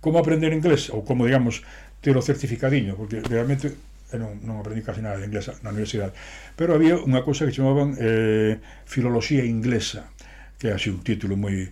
como 0.00 0.18
aprender 0.18 0.52
inglés, 0.52 0.90
ou 0.90 1.02
como, 1.02 1.26
digamos, 1.26 1.62
ter 2.00 2.14
o 2.16 2.22
certificadiño, 2.22 2.94
porque 2.94 3.20
realmente 3.24 3.74
eu 4.14 4.22
non, 4.22 4.38
non 4.46 4.62
aprendi 4.62 4.86
casi 4.86 5.02
nada 5.02 5.18
de 5.18 5.26
inglés 5.26 5.50
na 5.66 5.74
universidade, 5.74 6.14
pero 6.54 6.78
había 6.78 6.94
unha 6.94 7.26
cousa 7.26 7.42
que 7.42 7.54
chamaban 7.54 7.98
eh, 7.98 8.62
filoloxía 8.86 9.42
inglesa, 9.42 10.06
que 10.62 10.70
é 10.70 10.72
así 10.78 10.94
un 10.94 11.02
título 11.02 11.34
moi 11.34 11.66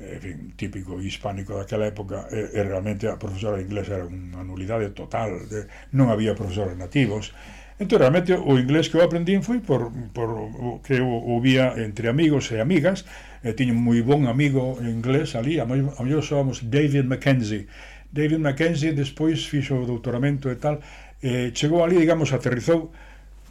en 0.00 0.20
fin, 0.20 0.38
típico 0.56 0.98
hispánico 0.98 1.54
daquela 1.54 1.86
época 1.86 2.26
e, 2.32 2.50
e 2.50 2.60
realmente 2.66 3.06
a 3.06 3.14
profesora 3.14 3.60
de 3.60 3.68
inglés 3.68 3.86
era 3.86 4.02
unha 4.02 4.42
nulidade 4.42 4.90
total 4.90 5.46
de, 5.46 5.70
non 5.94 6.10
había 6.10 6.34
profesores 6.34 6.74
nativos 6.74 7.30
Entón, 7.74 7.98
realmente, 7.98 8.38
o 8.38 8.54
inglés 8.54 8.86
que 8.86 8.94
eu 8.94 9.02
aprendín 9.02 9.42
foi 9.42 9.58
por, 9.58 9.90
por 10.14 10.30
o 10.30 10.78
que 10.78 11.02
eu 11.02 11.10
o 11.10 11.42
vía 11.42 11.74
entre 11.74 12.06
amigos 12.06 12.46
e 12.54 12.62
amigas, 12.62 13.02
e 13.42 13.50
tiño 13.50 13.74
moi 13.74 13.98
bon 14.06 14.30
amigo 14.30 14.78
inglés 14.78 15.34
ali, 15.34 15.58
a 15.58 15.66
mellor 15.66 16.22
somos 16.22 16.62
David 16.62 17.10
Mackenzie. 17.10 17.66
David 18.14 18.38
Mackenzie 18.38 18.94
despois 18.94 19.42
fixo 19.50 19.74
o 19.74 19.88
doutoramento 19.90 20.46
e 20.54 20.56
tal, 20.62 20.78
eh, 21.18 21.50
chegou 21.50 21.82
ali, 21.82 21.98
digamos, 21.98 22.30
aterrizou, 22.30 22.94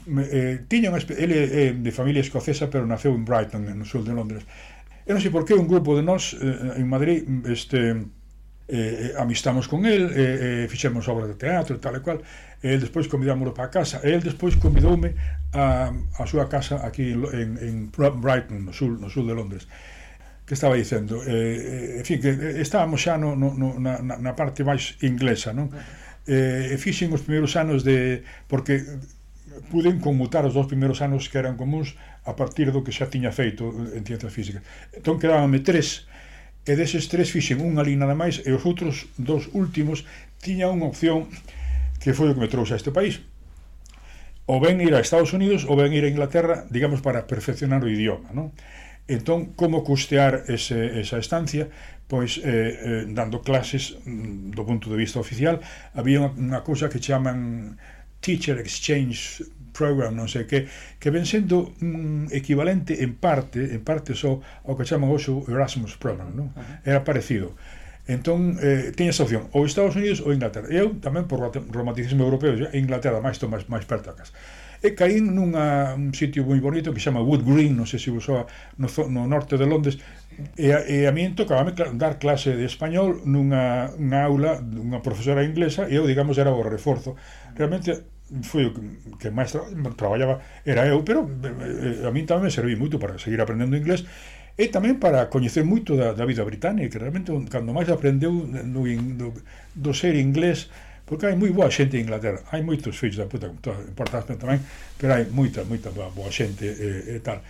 eh, 0.07 0.63
tiña 0.71 0.95
unha, 0.95 1.03
ele 1.19 1.35
é 1.35 1.43
eh, 1.43 1.73
de 1.75 1.91
familia 1.91 2.23
escocesa, 2.23 2.71
pero 2.71 2.87
naceu 2.87 3.11
en 3.11 3.27
Brighton, 3.27 3.67
no 3.75 3.83
sul 3.83 4.07
de 4.07 4.15
Londres. 4.15 4.47
E 5.03 5.11
non 5.11 5.19
sei 5.19 5.35
por 5.35 5.43
que 5.43 5.51
un 5.51 5.67
grupo 5.67 5.99
de 5.99 6.03
nós 6.07 6.31
eh, 6.39 6.79
en 6.79 6.87
Madrid, 6.87 7.27
este, 7.51 8.07
Eh, 8.65 9.11
eh, 9.11 9.13
amistamos 9.19 9.67
con 9.67 9.85
el, 9.85 10.03
eh, 10.15 10.63
eh, 10.63 10.67
fixemos 10.69 11.05
obras 11.09 11.27
de 11.27 11.35
teatro, 11.35 11.79
tal 11.83 11.97
e 11.97 12.01
cual, 12.01 12.23
e 12.63 12.71
el 12.71 12.79
despois 12.79 13.11
convidámoslo 13.11 13.51
para 13.51 13.67
casa, 13.67 13.99
e 13.99 14.15
el 14.15 14.23
despois 14.23 14.55
convidoume 14.55 15.19
a, 15.51 15.91
a 15.91 16.23
súa 16.23 16.47
casa 16.47 16.79
aquí 16.79 17.11
en, 17.11 17.59
en 17.59 17.91
Brighton, 17.91 18.63
no 18.63 18.71
sul, 18.71 18.95
no 19.03 19.11
sul 19.11 19.27
de 19.27 19.35
Londres, 19.35 19.67
que 20.47 20.55
estaba 20.55 20.79
dicendo, 20.79 21.19
eh, 21.27 21.99
eh 21.99 21.99
en 21.99 22.05
fin, 22.07 22.23
que 22.23 22.31
eh, 22.31 22.63
estábamos 22.63 23.03
xa 23.03 23.19
no, 23.19 23.35
no, 23.35 23.51
no, 23.51 23.75
na, 23.83 23.99
na 23.99 24.31
parte 24.31 24.63
máis 24.63 24.95
inglesa, 25.03 25.51
non? 25.51 25.67
Eh, 26.23 26.71
e 26.71 26.75
fixen 26.79 27.11
os 27.11 27.19
primeiros 27.19 27.59
anos 27.59 27.83
de... 27.83 28.23
porque 28.47 28.79
puden 29.67 29.99
conmutar 29.99 30.47
os 30.47 30.55
dos 30.55 30.71
primeiros 30.71 31.03
anos 31.03 31.27
que 31.27 31.35
eran 31.35 31.59
comuns 31.59 31.99
a 32.23 32.31
partir 32.31 32.71
do 32.71 32.79
que 32.79 32.95
xa 32.95 33.11
tiña 33.11 33.35
feito 33.35 33.75
en 33.91 34.07
ciencias 34.07 34.31
físicas. 34.31 34.63
Entón 34.95 35.19
quedábame 35.19 35.59
tres, 35.59 36.07
e 36.63 36.73
deses 36.79 37.11
tres 37.11 37.27
fixen 37.31 37.59
unha 37.59 37.83
ali 37.83 37.99
nada 37.99 38.15
máis 38.15 38.39
e 38.43 38.51
os 38.55 38.63
outros 38.63 39.11
dos 39.19 39.51
últimos 39.51 40.07
tiña 40.39 40.71
unha 40.71 40.87
opción 40.87 41.27
que 41.99 42.15
foi 42.15 42.31
o 42.31 42.35
que 42.35 42.43
me 42.43 42.51
trouxe 42.51 42.73
a 42.75 42.79
este 42.79 42.91
país 42.91 43.19
ou 44.47 44.59
ben 44.63 44.79
ir 44.79 44.95
a 44.95 45.03
Estados 45.03 45.35
Unidos 45.35 45.67
ou 45.67 45.75
ben 45.75 45.91
ir 45.91 46.07
a 46.07 46.11
Inglaterra 46.11 46.63
digamos 46.71 47.03
para 47.03 47.27
perfeccionar 47.27 47.83
o 47.83 47.91
idioma 47.91 48.31
non? 48.31 48.55
entón 49.07 49.51
como 49.59 49.83
custear 49.83 50.47
ese, 50.47 50.99
esa 51.03 51.19
estancia 51.19 51.67
pois 52.07 52.39
eh, 52.39 52.47
eh, 52.47 53.03
dando 53.11 53.43
clases 53.43 53.99
mm, 54.07 54.55
do 54.55 54.63
punto 54.63 54.87
de 54.87 54.95
vista 54.95 55.19
oficial 55.19 55.59
había 55.91 56.23
unha, 56.23 56.31
unha 56.31 56.61
cousa 56.63 56.87
que 56.87 57.03
chaman 57.03 57.75
Teacher 58.23 58.57
Exchange 58.63 59.43
Program, 59.73 60.15
non 60.15 60.31
sei 60.31 60.47
que, 60.47 60.69
que 61.01 61.09
ven 61.11 61.27
sendo 61.27 61.75
un 61.83 62.31
equivalente 62.31 63.03
en 63.03 63.19
parte, 63.19 63.73
en 63.75 63.83
parte 63.83 64.15
só 64.15 64.39
ao 64.39 64.77
que 64.79 64.87
chaman 64.87 65.11
hoxe 65.11 65.33
Erasmus 65.49 65.99
Program, 65.99 66.31
non? 66.31 66.55
Era 66.87 67.03
parecido. 67.03 67.57
Entón, 68.07 68.59
eh, 68.61 68.91
tiña 68.95 69.11
esa 69.11 69.23
opción, 69.23 69.47
ou 69.51 69.65
Estados 69.65 69.95
Unidos 69.95 70.21
ou 70.23 70.31
Inglaterra. 70.31 70.67
Eu 70.71 70.95
tamén 71.03 71.27
por 71.27 71.39
romanticismo 71.49 72.23
europeo, 72.23 72.55
Inglaterra 72.71 73.19
máis 73.19 73.41
to 73.41 73.51
máis, 73.51 73.67
máis 73.67 73.83
perto 73.83 74.11
a 74.11 74.15
casa. 74.15 74.31
E 74.83 74.91
caín 74.91 75.31
nunha, 75.31 75.95
un 75.95 76.11
sitio 76.11 76.43
moi 76.43 76.59
bonito 76.59 76.91
que 76.91 76.99
se 76.99 77.07
chama 77.07 77.23
Wood 77.23 77.47
Green, 77.47 77.71
non 77.73 77.87
sei 77.87 78.03
se 78.03 78.11
vos 78.11 78.27
no, 78.27 78.87
no 79.07 79.21
norte 79.25 79.55
de 79.55 79.63
Londres, 79.63 79.95
e 80.59 80.75
a, 80.75 80.83
e 80.83 81.07
a 81.07 81.11
mí 81.15 81.31
tocaba 81.31 81.63
dar 81.95 82.19
clase 82.19 82.53
de 82.59 82.67
español 82.67 83.23
nunha, 83.23 83.95
nunha 83.95 84.27
aula 84.27 84.59
dunha 84.59 84.99
profesora 84.99 85.47
inglesa, 85.47 85.87
e 85.87 85.95
eu, 85.95 86.03
digamos, 86.03 86.35
era 86.35 86.51
o 86.51 86.59
reforzo. 86.59 87.15
Realmente 87.55 88.12
foi 88.41 88.69
o 88.69 88.71
que 89.19 89.29
máis 89.29 89.51
tra 89.51 89.61
traballaba 89.93 90.39
era 90.65 90.87
eu, 90.87 91.03
pero 91.03 91.27
eh, 91.27 92.07
a 92.07 92.11
min 92.11 92.25
tamén 92.25 92.47
me 92.47 92.51
serví 92.53 92.73
moito 92.75 92.97
para 92.97 93.19
seguir 93.19 93.41
aprendendo 93.43 93.77
inglés 93.77 94.07
e 94.57 94.69
tamén 94.69 95.01
para 95.01 95.29
coñecer 95.29 95.65
moito 95.65 95.97
da, 95.97 96.13
da 96.13 96.25
vida 96.25 96.45
británica, 96.45 96.89
que 96.89 97.01
realmente 97.01 97.33
cando 97.49 97.73
máis 97.73 97.89
aprendeu 97.89 98.33
do, 98.45 98.81
do, 98.85 99.27
do 99.73 99.91
ser 99.93 100.13
inglés 100.15 100.69
porque 101.05 101.27
hai 101.27 101.35
moi 101.35 101.51
boa 101.51 101.67
xente 101.67 101.99
en 101.99 102.07
Inglaterra, 102.07 102.41
hai 102.49 102.63
moitos 102.63 102.95
fillos 102.95 103.19
da 103.19 103.27
puta, 103.27 103.51
importante 103.85 104.39
tamén, 104.39 104.63
pero 104.95 105.13
hai 105.13 105.27
moita, 105.27 105.67
moita 105.67 105.91
boa 105.91 106.31
xente 106.31 106.63
eh, 106.63 107.17
e 107.17 107.19
tal. 107.19 107.43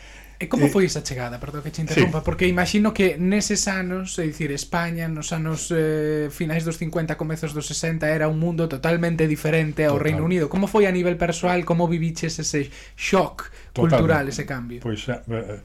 E 0.43 0.51
como 0.51 0.67
eh, 0.67 0.73
foi 0.75 0.83
esa 0.83 0.99
chegada, 0.99 1.39
perdón 1.39 1.63
que 1.63 1.71
te 1.71 1.79
interrompa, 1.79 2.19
sí. 2.19 2.25
porque 2.27 2.51
imagino 2.51 2.91
que 2.91 3.15
neses 3.15 3.71
anos, 3.71 4.19
é 4.19 4.27
dicir, 4.27 4.51
España 4.51 5.07
nos 5.07 5.31
anos 5.31 5.71
eh, 5.71 6.27
finais 6.27 6.67
dos 6.67 6.75
50, 6.75 7.15
comezos 7.15 7.55
dos 7.55 7.63
60 7.71 8.11
era 8.11 8.27
un 8.27 8.43
mundo 8.43 8.67
totalmente 8.67 9.23
diferente 9.23 9.87
ao 9.87 9.95
Total. 9.95 10.03
Reino 10.03 10.27
Unido. 10.27 10.51
Como 10.51 10.67
foi 10.67 10.83
a 10.83 10.91
nivel 10.91 11.15
persoal, 11.15 11.63
como 11.63 11.87
viviches 11.87 12.43
ese 12.43 12.67
shock 12.99 13.47
Total. 13.71 14.03
cultural, 14.03 14.27
ese 14.27 14.43
cambio? 14.43 14.83
Pois 14.83 15.07
pues, 15.07 15.23
eh, 15.31 15.63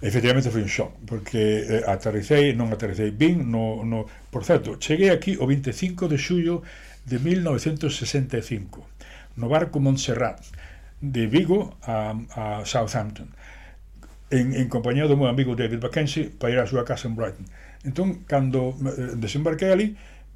efectivamente 0.00 0.48
foi 0.48 0.64
un 0.64 0.72
shock, 0.72 0.96
porque 1.04 1.60
eh, 1.60 1.84
aterricei, 1.84 2.56
non 2.56 2.72
aterricei 2.72 3.12
bin, 3.12 3.52
no, 3.52 3.84
no... 3.84 4.08
por 4.32 4.48
certo, 4.48 4.80
cheguei 4.80 5.12
aquí 5.12 5.36
o 5.36 5.44
25 5.44 6.08
de 6.08 6.16
xullo 6.16 6.64
de 7.04 7.20
1965, 7.20 8.80
no 9.36 9.52
barco 9.52 9.76
Montserrat, 9.76 10.40
de 11.04 11.28
Vigo 11.28 11.76
a, 11.84 12.16
a 12.32 12.44
Southampton 12.64 13.28
en, 14.30 14.54
en 14.54 14.66
compañía 14.70 15.10
do 15.10 15.18
meu 15.18 15.26
amigo 15.26 15.58
David 15.58 15.82
Mackenzie 15.82 16.30
para 16.30 16.54
ir 16.54 16.58
á 16.62 16.66
súa 16.66 16.86
casa 16.86 17.10
en 17.10 17.18
Brighton. 17.18 17.46
Entón, 17.82 18.22
cando 18.30 18.78
eh, 18.86 19.18
desembarquei 19.18 19.70
ali, 19.74 19.86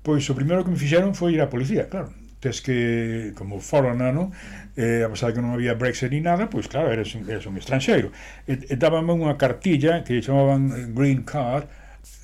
pois 0.03 0.27
o 0.27 0.35
primeiro 0.35 0.67
que 0.67 0.71
me 0.75 0.79
fixeron 0.79 1.15
foi 1.15 1.39
ir 1.39 1.41
á 1.41 1.47
policía, 1.47 1.87
claro. 1.87 2.11
Tes 2.43 2.61
que, 2.61 3.33
como 3.39 3.57
foreigner, 3.57 4.13
no? 4.13 4.29
Eh, 4.77 5.01
a 5.07 5.09
pesar 5.09 5.33
de 5.33 5.41
que 5.41 5.43
non 5.43 5.55
había 5.57 5.79
Brexit 5.79 6.13
ni 6.13 6.21
nada, 6.21 6.51
pois 6.51 6.69
claro, 6.69 6.93
eres, 6.93 7.15
eres 7.15 7.47
un 7.47 7.57
estranxeiro. 7.57 8.13
E, 8.45 8.59
e 8.69 8.75
dábame 8.77 9.15
unha 9.15 9.39
cartilla 9.39 10.03
que 10.03 10.21
chamaban 10.21 10.75
eh, 10.75 10.91
Green 10.93 11.25
Card, 11.25 11.71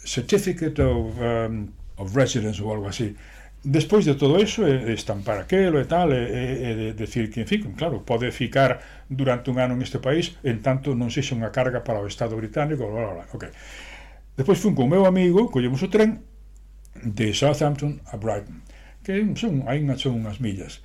Certificate 0.05 0.77
of, 0.83 1.17
um, 1.17 1.73
of 1.97 2.13
Residence 2.13 2.61
ou 2.61 2.75
algo 2.75 2.91
así 2.91 3.17
despois 3.63 4.09
de 4.09 4.15
todo 4.15 4.41
iso 4.41 4.65
e 4.65 4.93
estampar 4.97 5.37
aquelo 5.37 5.81
e 5.81 5.85
tal 5.85 6.09
e, 6.13 6.17
e, 6.17 6.43
e 6.65 6.71
de, 6.77 6.89
decir 6.97 7.29
que, 7.29 7.45
en 7.45 7.49
fin, 7.49 7.61
claro, 7.77 8.01
pode 8.09 8.33
ficar 8.33 9.05
durante 9.09 9.53
un 9.53 9.61
ano 9.61 9.77
neste 9.77 10.01
país 10.01 10.37
en 10.41 10.65
tanto 10.65 10.97
non 10.97 11.13
sexa 11.13 11.37
unha 11.37 11.53
carga 11.53 11.85
para 11.85 12.01
o 12.01 12.09
Estado 12.09 12.37
británico 12.41 12.89
bla, 12.89 13.05
bla, 13.05 13.15
bla, 13.21 13.27
Okay. 13.37 13.53
despois 14.37 14.57
fun 14.57 14.73
con 14.73 14.89
o 14.89 14.93
meu 14.93 15.05
amigo, 15.05 15.53
collemos 15.53 15.85
o 15.85 15.93
tren 15.93 16.25
de 17.05 17.37
Southampton 17.37 18.01
a 18.09 18.17
Brighton 18.17 18.65
que 19.05 19.13
son, 19.37 19.69
aí 19.69 19.85
son 20.01 20.25
unhas 20.25 20.41
millas 20.41 20.81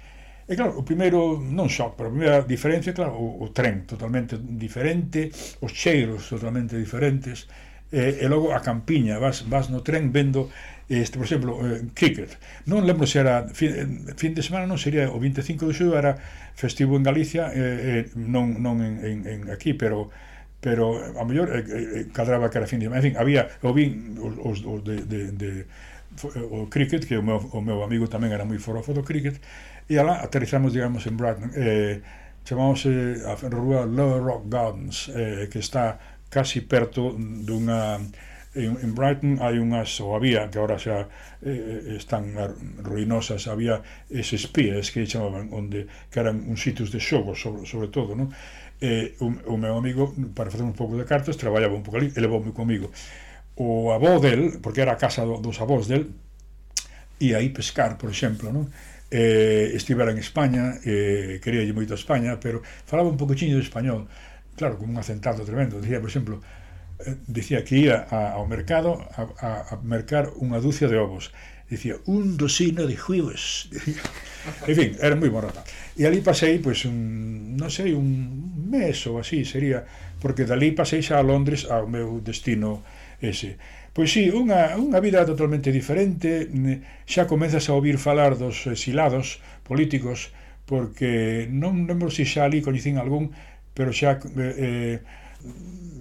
E 0.46 0.54
claro, 0.54 0.78
o 0.78 0.84
primeiro, 0.86 1.42
non 1.42 1.74
só, 1.74 1.98
pero 1.98 2.10
a 2.10 2.14
primeira 2.14 2.40
diferencia, 2.46 2.94
claro, 2.94 3.18
o, 3.18 3.42
o 3.42 3.50
tren 3.50 3.90
totalmente 3.90 4.38
diferente, 4.38 5.34
os 5.66 5.74
cheiros 5.74 6.30
totalmente 6.30 6.78
diferentes, 6.78 7.50
e, 7.90 8.22
e 8.22 8.26
logo 8.30 8.54
a 8.54 8.62
campiña, 8.62 9.18
vas, 9.18 9.42
vas 9.50 9.74
no 9.74 9.82
tren 9.82 10.14
vendo 10.14 10.54
Este, 10.88 11.18
por 11.18 11.26
exemplo, 11.26 11.58
eh, 11.66 11.82
cricket. 11.98 12.38
Non 12.70 12.86
lembro 12.86 13.10
se 13.10 13.18
era 13.18 13.50
fin, 13.50 13.74
eh, 13.74 14.14
fin 14.14 14.38
de 14.38 14.46
semana, 14.46 14.70
non 14.70 14.78
sería 14.78 15.10
o 15.10 15.18
25 15.18 15.66
de 15.66 15.74
xullo 15.74 15.98
era 15.98 16.14
festivo 16.54 16.94
en 16.94 17.02
Galicia, 17.02 17.50
eh, 17.50 18.06
eh, 18.06 18.14
non 18.14 18.62
non 18.62 18.86
en, 18.86 19.02
en, 19.02 19.18
en 19.26 19.40
aquí, 19.50 19.74
pero 19.74 20.14
pero 20.62 20.98
a 21.18 21.26
mellor 21.26 21.50
eh, 21.58 21.66
eh, 21.66 21.66
eh 21.66 22.04
cadraba 22.14 22.54
que 22.54 22.62
era 22.62 22.70
fin 22.70 22.78
de 22.78 22.86
semana. 22.86 23.02
En 23.02 23.08
fin, 23.10 23.16
había 23.18 23.50
o 23.66 23.74
vin 23.74 24.14
os, 24.22 24.62
os 24.62 24.86
de, 24.86 25.02
de, 25.10 25.34
de 25.34 25.50
eh, 25.66 26.54
o 26.54 26.70
cricket, 26.70 27.02
que 27.06 27.18
o 27.18 27.26
meu, 27.26 27.42
o 27.42 27.62
meu 27.66 27.82
amigo 27.82 28.06
tamén 28.06 28.30
era 28.30 28.46
moi 28.46 28.62
forofo 28.62 28.94
do 28.94 29.02
cricket, 29.02 29.42
e 29.90 29.98
alá 29.98 30.22
aterrizamos, 30.22 30.78
digamos, 30.78 31.02
en 31.10 31.18
Brighton. 31.18 31.50
Eh, 31.58 32.06
chamamos 32.46 32.86
eh, 32.86 33.26
a 33.26 33.34
rúa 33.50 33.90
Lower 33.90 34.22
Rock 34.22 34.54
Gardens, 34.54 35.10
eh, 35.10 35.50
que 35.50 35.58
está 35.58 35.98
casi 36.30 36.62
perto 36.62 37.18
dunha 37.18 37.98
en, 38.56 38.80
en 38.82 38.96
Brighton 38.96 39.38
hai 39.44 39.60
unhas, 39.60 40.00
ou 40.00 40.16
había, 40.16 40.48
que 40.50 40.58
ahora 40.58 40.80
xa 40.80 41.12
eh, 41.44 41.94
eh 41.94 42.00
están 42.00 42.34
ruinosas, 42.82 43.48
había 43.52 43.84
eses 44.10 44.48
pies 44.48 44.90
que 44.96 45.06
chamaban, 45.06 45.52
onde, 45.52 45.86
que 46.10 46.20
eran 46.20 46.42
uns 46.48 46.64
sitios 46.64 46.90
de 46.90 47.04
xogo, 47.04 47.36
sobre, 47.36 47.68
sobre 47.68 47.92
todo, 47.92 48.16
non? 48.16 48.32
Eh, 48.80 49.16
o, 49.20 49.32
o 49.52 49.56
meu 49.60 49.76
amigo, 49.76 50.16
para 50.36 50.52
facer 50.52 50.64
un 50.64 50.76
pouco 50.76 50.96
de 50.96 51.04
cartas, 51.04 51.36
traballaba 51.36 51.76
un 51.76 51.84
pouco 51.84 52.00
ali, 52.00 52.12
e 52.16 52.20
levou-me 52.24 52.56
comigo. 52.56 52.92
O 53.60 53.92
avó 53.92 54.20
del, 54.20 54.60
porque 54.64 54.82
era 54.82 54.96
a 54.96 55.00
casa 55.00 55.24
do, 55.28 55.40
dos 55.44 55.60
avós 55.60 55.88
del, 55.92 56.12
e 57.20 57.36
aí 57.36 57.52
pescar, 57.52 58.00
por 58.00 58.10
exemplo, 58.10 58.52
non? 58.52 58.72
Eh, 59.12 59.72
estivera 59.76 60.12
en 60.12 60.20
España, 60.20 60.80
eh, 60.84 61.40
quería 61.44 61.64
moito 61.72 61.96
a 61.96 62.00
España, 62.00 62.40
pero 62.40 62.60
falaba 62.88 63.08
un 63.08 63.20
poquinho 63.20 63.56
de 63.56 63.64
español, 63.64 64.08
claro, 64.56 64.80
con 64.80 64.90
un 64.90 64.98
acentado 64.98 65.44
tremendo. 65.44 65.80
Dicía, 65.80 66.00
por 66.00 66.10
exemplo, 66.10 66.42
dicía 67.28 67.64
que 67.64 67.78
ia 67.90 68.08
a, 68.10 68.40
ao 68.40 68.48
mercado 68.48 68.98
a, 69.16 69.28
a, 69.40 69.50
a 69.72 69.76
mercar 69.84 70.32
unha 70.40 70.64
dúcia 70.64 70.88
de 70.88 70.98
ovos. 70.98 71.32
Dicía 71.66 71.98
un 72.06 72.38
dosino 72.38 72.86
de 72.86 72.94
juivos 72.94 73.74
en 74.70 74.76
fin, 74.78 74.90
era 75.02 75.18
moi 75.18 75.34
morata 75.34 75.66
e 75.98 76.06
ali 76.06 76.22
pasei, 76.22 76.62
pois, 76.62 76.86
un, 76.86 77.58
non 77.58 77.74
sei 77.74 77.98
un 77.98 78.06
mes 78.70 79.02
ou 79.10 79.18
así 79.18 79.42
sería 79.44 79.82
porque 80.22 80.46
dali 80.46 80.72
pasei 80.78 81.02
xa 81.02 81.18
a 81.18 81.26
Londres 81.26 81.66
ao 81.66 81.90
meu 81.90 82.22
destino 82.22 82.86
ese. 83.18 83.58
Pois 83.96 84.12
sí, 84.12 84.28
unha, 84.28 84.76
unha 84.76 85.00
vida 85.00 85.24
totalmente 85.24 85.72
diferente. 85.72 86.52
Xa 87.08 87.32
comezas 87.32 87.72
a 87.72 87.76
ouvir 87.80 87.96
falar 87.96 88.36
dos 88.36 88.68
exilados 88.68 89.40
políticos 89.64 90.36
porque 90.68 91.48
non 91.48 91.88
lembro 91.88 92.12
se 92.12 92.28
xa 92.28 92.44
ali 92.44 92.60
coñecín 92.60 93.00
algún 93.00 93.32
pero 93.72 93.96
xa 93.96 94.20
eh, 94.20 94.54
eh 94.60 94.98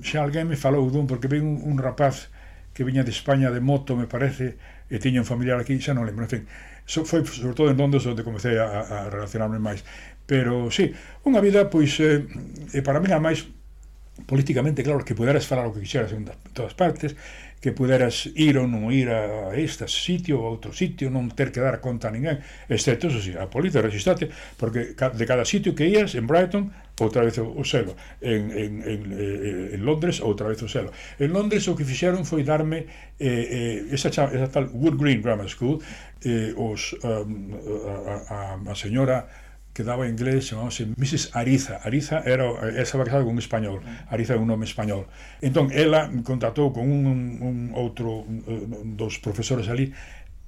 xa 0.05 0.21
alguén 0.21 0.45
me 0.45 0.61
falou 0.61 0.85
dun, 0.93 1.09
porque 1.09 1.33
ven 1.33 1.49
un, 1.49 1.57
un 1.65 1.77
rapaz 1.81 2.29
que 2.77 2.85
viña 2.85 3.03
de 3.03 3.11
España 3.11 3.49
de 3.49 3.65
moto, 3.65 3.97
me 3.97 4.05
parece, 4.05 4.61
e 4.93 5.01
tiña 5.01 5.25
un 5.25 5.29
familiar 5.29 5.57
aquí, 5.57 5.81
xa 5.81 5.97
non 5.97 6.05
lembro, 6.05 6.29
en 6.29 6.33
fin. 6.33 6.43
So, 6.85 7.09
foi 7.09 7.25
sobre 7.25 7.57
todo 7.57 7.73
en 7.73 7.81
Londres 7.81 8.05
onde 8.05 8.21
comecei 8.21 8.61
a, 8.61 8.85
a 8.85 8.99
relacionarme 9.09 9.57
máis. 9.57 9.81
Pero, 10.29 10.69
sí, 10.69 10.93
unha 11.25 11.41
vida, 11.41 11.73
pois, 11.73 11.97
eh, 12.05 12.29
e 12.77 12.81
para 12.85 13.01
mí 13.01 13.09
máis 13.09 13.49
políticamente, 14.27 14.85
claro, 14.85 15.03
que 15.03 15.17
puderas 15.17 15.49
falar 15.49 15.67
o 15.67 15.73
que 15.75 15.81
quixeras 15.81 16.13
en 16.13 16.29
todas 16.53 16.75
partes, 16.77 17.17
que 17.65 17.73
puderas 17.73 18.29
ir 18.37 18.61
ou 18.61 18.69
non 18.69 18.93
ir 18.93 19.09
a 19.09 19.57
este 19.57 19.89
sitio 19.89 20.37
ou 20.37 20.47
a 20.47 20.53
outro 20.53 20.71
sitio, 20.77 21.09
non 21.09 21.33
ter 21.33 21.49
que 21.49 21.65
dar 21.65 21.81
conta 21.81 22.09
a 22.09 22.15
ninguén, 22.15 22.45
excepto, 22.69 23.09
eso 23.09 23.25
sí, 23.25 23.33
a 23.33 23.49
política, 23.49 23.81
registrate, 23.81 24.29
porque 24.61 24.93
de 24.93 25.25
cada 25.25 25.49
sitio 25.49 25.73
que 25.73 25.89
ías 25.89 26.13
en 26.15 26.29
Brighton, 26.29 26.71
outra 27.01 27.23
vez 27.25 27.39
o 27.39 27.65
selo 27.65 27.97
en, 28.21 28.51
en, 28.51 28.73
en, 28.83 29.01
eh, 29.11 29.75
en 29.75 29.81
Londres 29.85 30.21
outra 30.21 30.47
vez 30.47 30.63
o 30.63 30.69
selo 30.69 30.95
en 31.19 31.33
Londres 31.33 31.67
o 31.67 31.75
que 31.75 31.83
fixeron 31.83 32.23
foi 32.23 32.47
darme 32.47 32.87
eh, 33.19 33.89
eh, 33.89 33.95
esa, 33.95 34.15
esa 34.15 34.47
tal 34.47 34.71
Wood 34.71 34.95
Green 34.95 35.19
Grammar 35.19 35.51
School 35.51 35.83
eh, 36.23 36.55
os, 36.55 36.95
um, 37.03 37.51
a, 37.91 38.63
a, 38.63 38.71
a 38.71 38.75
señora 38.79 39.27
que 39.75 39.83
daba 39.83 40.07
inglés 40.07 40.47
chamábase 40.47 40.87
Mrs. 40.97 41.35
Ariza. 41.35 41.83
Ariza 41.83 42.23
era, 42.25 42.47
ela 42.47 42.81
estaba 42.81 43.03
casada 43.03 43.25
con 43.25 43.33
un 43.33 43.43
español. 43.43 43.83
Ariza 44.07 44.35
é 44.35 44.39
un 44.39 44.47
nome 44.47 44.65
español. 44.71 45.11
Entón, 45.43 45.75
ela 45.75 46.07
contactou 46.23 46.71
con 46.71 46.87
un, 46.87 47.43
un 47.43 47.57
outro 47.75 48.23
un, 48.23 48.95
dos 48.95 49.19
profesores 49.19 49.67
ali 49.67 49.91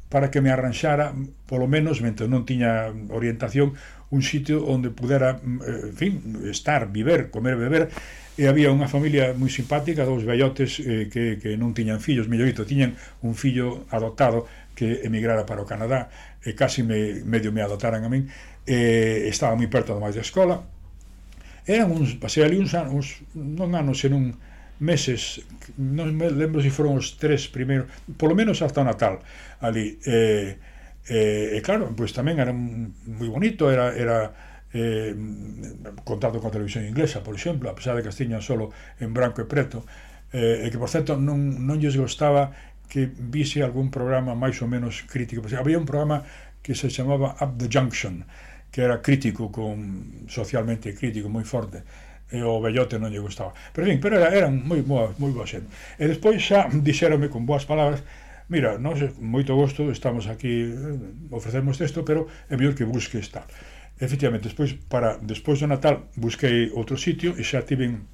para 0.08 0.30
que 0.30 0.40
me 0.40 0.50
arranxara, 0.50 1.12
polo 1.46 1.66
menos, 1.66 1.98
mentre 1.98 2.30
non 2.30 2.46
tiña 2.46 2.94
orientación, 3.10 3.74
un 4.10 4.22
sitio 4.22 4.62
onde 4.62 4.94
pudera, 4.94 5.38
mm, 5.42 5.58
eh, 5.66 5.90
en 5.90 5.96
fin, 5.96 6.12
estar, 6.46 6.88
viver, 6.92 7.30
comer, 7.30 7.58
beber, 7.58 7.90
e 8.36 8.46
había 8.46 8.70
unha 8.70 8.86
familia 8.86 9.32
moi 9.34 9.50
simpática, 9.50 10.06
dous 10.06 10.22
vellotes 10.22 10.78
eh, 10.78 11.08
que, 11.10 11.40
que 11.42 11.58
non 11.58 11.74
tiñan 11.74 11.98
fillos, 11.98 12.30
mellorito, 12.30 12.68
tiñan 12.68 12.94
un 13.24 13.34
fillo 13.34 13.88
adoptado 13.90 14.46
que 14.76 15.02
emigrara 15.08 15.48
para 15.48 15.64
o 15.64 15.66
Canadá, 15.66 16.12
e 16.44 16.54
casi 16.54 16.86
me, 16.86 17.24
medio 17.26 17.50
me 17.50 17.64
adotaran 17.64 18.04
a 18.04 18.10
min, 18.12 18.30
e 18.62 19.26
estaba 19.26 19.58
moi 19.58 19.66
perto 19.66 19.96
do 19.96 20.04
máis 20.04 20.14
da 20.14 20.22
escola, 20.22 20.62
eran 21.66 21.90
uns, 21.90 22.14
pasei 22.14 22.46
ali 22.46 22.60
uns 22.62 22.78
anos, 22.78 22.94
uns, 22.94 23.08
non 23.34 23.74
anos, 23.74 23.98
senón 23.98 24.38
meses, 24.78 25.40
non 25.80 26.12
me 26.12 26.28
lembro 26.28 26.60
se 26.60 26.68
foron 26.68 27.00
os 27.00 27.16
tres 27.16 27.48
primeiros, 27.48 27.88
polo 28.20 28.36
menos 28.36 28.60
hasta 28.60 28.84
o 28.84 28.86
Natal, 28.86 29.24
ali. 29.64 29.96
Eh, 30.04 30.56
eh, 31.08 31.56
e 31.56 31.60
claro, 31.62 31.88
pois 31.96 32.12
tamén 32.12 32.36
era 32.36 32.52
moi 32.52 33.28
bonito, 33.30 33.72
era, 33.72 33.94
era 33.96 34.34
eh, 34.74 35.16
contado 36.04 36.42
con 36.42 36.52
televisión 36.52 36.84
inglesa, 36.84 37.24
por 37.24 37.32
exemplo, 37.32 37.70
a 37.72 37.74
pesar 37.74 37.96
de 37.96 38.04
que 38.04 38.12
as 38.12 38.18
tiñan 38.18 38.44
solo 38.44 38.74
en 39.00 39.16
branco 39.16 39.40
e 39.40 39.48
preto, 39.48 39.86
eh, 40.34 40.66
e 40.66 40.66
que, 40.68 40.76
por 40.76 40.92
certo, 40.92 41.16
non, 41.16 41.64
non 41.64 41.80
lles 41.80 41.96
gostaba 41.96 42.52
que 42.86 43.08
vise 43.08 43.64
algún 43.64 43.88
programa 43.88 44.36
máis 44.36 44.60
ou 44.60 44.68
menos 44.68 45.06
crítico. 45.08 45.40
Pois 45.40 45.56
había 45.56 45.80
un 45.80 45.88
programa 45.88 46.26
que 46.60 46.76
se 46.76 46.92
chamaba 46.92 47.38
Up 47.40 47.56
the 47.56 47.72
Junction, 47.72 48.28
que 48.68 48.84
era 48.84 49.00
crítico, 49.00 49.48
con, 49.48 50.28
socialmente 50.28 50.92
crítico, 50.92 51.32
moi 51.32 51.46
forte 51.48 52.05
e 52.30 52.42
o 52.42 52.58
vellote 52.58 52.98
non 52.98 53.10
lle 53.10 53.22
gustaba. 53.22 53.54
Pero, 53.70 53.86
en 53.86 53.96
fin, 53.96 54.00
pero 54.02 54.18
era, 54.18 54.34
eran 54.34 54.62
moi, 54.66 54.82
moi, 54.82 55.14
moi 55.18 55.30
boa 55.30 55.46
xente. 55.46 55.70
E 55.98 56.10
despois 56.10 56.42
xa 56.42 56.66
dixérome 56.88 57.30
con 57.30 57.46
boas 57.46 57.64
palabras 57.64 58.02
mira, 58.48 58.78
nós 58.78 59.02
moito 59.18 59.54
gosto 59.54 59.90
estamos 59.90 60.30
aquí 60.30 60.70
ofrecemos 61.30 61.80
isto, 61.80 62.04
pero 62.06 62.30
é 62.50 62.54
mellor 62.56 62.74
que 62.74 62.86
busques 62.86 63.30
tal. 63.30 63.46
Efectivamente, 63.98 64.46
despois 64.46 64.74
para 64.88 65.18
despois 65.18 65.58
do 65.58 65.66
Natal 65.66 66.06
busquei 66.14 66.70
outro 66.70 66.94
sitio 66.94 67.34
e 67.34 67.42
xa 67.42 67.66
tiven 67.66 68.06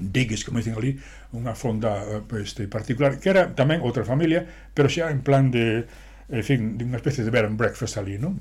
digues, 0.00 0.46
como 0.46 0.58
dicen 0.58 0.78
ali, 0.78 0.98
unha 1.34 1.54
fonda 1.54 2.02
eh, 2.06 2.42
este, 2.42 2.66
particular, 2.70 3.18
que 3.18 3.30
era 3.30 3.50
tamén 3.54 3.82
outra 3.82 4.06
familia, 4.06 4.46
pero 4.74 4.90
xa 4.90 5.10
en 5.10 5.22
plan 5.22 5.50
de, 5.50 5.86
en 6.30 6.44
fin, 6.46 6.60
de 6.78 6.82
unha 6.86 6.98
especie 6.98 7.22
de 7.22 7.30
bed 7.30 7.46
and 7.46 7.58
breakfast 7.58 7.98
ali, 7.98 8.18
non? 8.18 8.38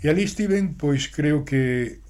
E 0.00 0.08
ali 0.08 0.24
estiven, 0.24 0.78
pois 0.78 1.10
creo 1.10 1.42
que 1.44 2.00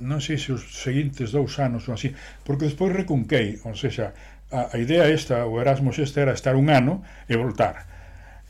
non 0.00 0.20
sei 0.20 0.36
se 0.36 0.52
os 0.52 0.62
seguintes 0.80 1.32
dous 1.32 1.56
anos 1.62 1.88
ou 1.88 1.96
así, 1.96 2.12
porque 2.44 2.68
despois 2.68 2.92
recunquei, 2.92 3.60
ou 3.64 3.74
seja, 3.76 4.12
a, 4.52 4.72
a 4.72 4.76
idea 4.78 5.08
esta, 5.08 5.46
o 5.46 5.58
Erasmus 5.60 5.98
este 5.98 6.20
era 6.22 6.36
estar 6.36 6.54
un 6.54 6.68
ano 6.70 7.02
e 7.26 7.34
voltar. 7.34 7.86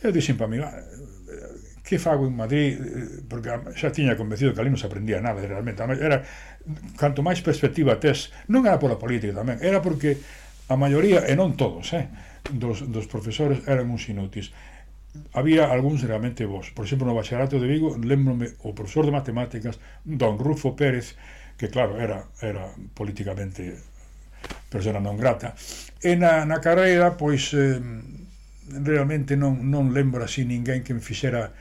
Eu 0.02 0.12
dixen 0.12 0.36
para 0.36 0.50
mí, 0.50 0.58
ah, 0.60 0.74
que 1.86 1.98
fago 1.98 2.26
en 2.26 2.34
Madrid? 2.34 2.78
Porque 3.30 3.48
xa 3.78 3.94
tiña 3.94 4.18
convencido 4.18 4.50
que 4.52 4.60
ali 4.60 4.74
non 4.74 4.80
se 4.80 4.90
aprendía 4.90 5.22
nada, 5.22 5.38
realmente. 5.38 5.86
Era, 5.86 6.26
canto 6.98 7.22
máis 7.22 7.38
perspectiva 7.40 8.02
tes, 8.02 8.34
non 8.50 8.66
era 8.66 8.82
pola 8.82 8.98
política 8.98 9.38
tamén, 9.38 9.62
era 9.62 9.78
porque 9.78 10.18
a 10.66 10.74
maioría, 10.74 11.22
e 11.30 11.38
non 11.38 11.54
todos, 11.54 11.94
eh, 11.94 12.10
dos, 12.50 12.82
dos 12.90 13.06
profesores 13.06 13.62
eran 13.70 13.86
uns 13.86 14.10
inútis 14.10 14.50
había 15.32 15.70
algúns 15.70 16.02
realmente 16.02 16.44
vos. 16.44 16.70
Por 16.70 16.84
exemplo, 16.84 17.06
no 17.06 17.14
bacharato 17.14 17.60
de 17.60 17.66
Vigo, 17.66 17.96
lembrome 17.98 18.56
o 18.64 18.74
profesor 18.74 19.04
de 19.06 19.14
matemáticas, 19.14 19.78
don 20.04 20.38
Rufo 20.38 20.76
Pérez, 20.76 21.16
que 21.56 21.68
claro, 21.68 22.00
era, 22.00 22.28
era 22.40 22.68
políticamente 22.94 23.80
persona 24.68 25.00
non 25.00 25.16
grata. 25.16 25.56
E 26.02 26.14
na, 26.14 26.44
na 26.44 26.60
carreira, 26.60 27.16
pois, 27.16 27.54
eh, 27.56 27.80
realmente 28.82 29.36
non, 29.38 29.62
non 29.70 29.94
lembro 29.94 30.22
así 30.26 30.42
ninguén 30.42 30.82
que 30.82 30.94
me 30.94 31.02
fixera 31.02 31.54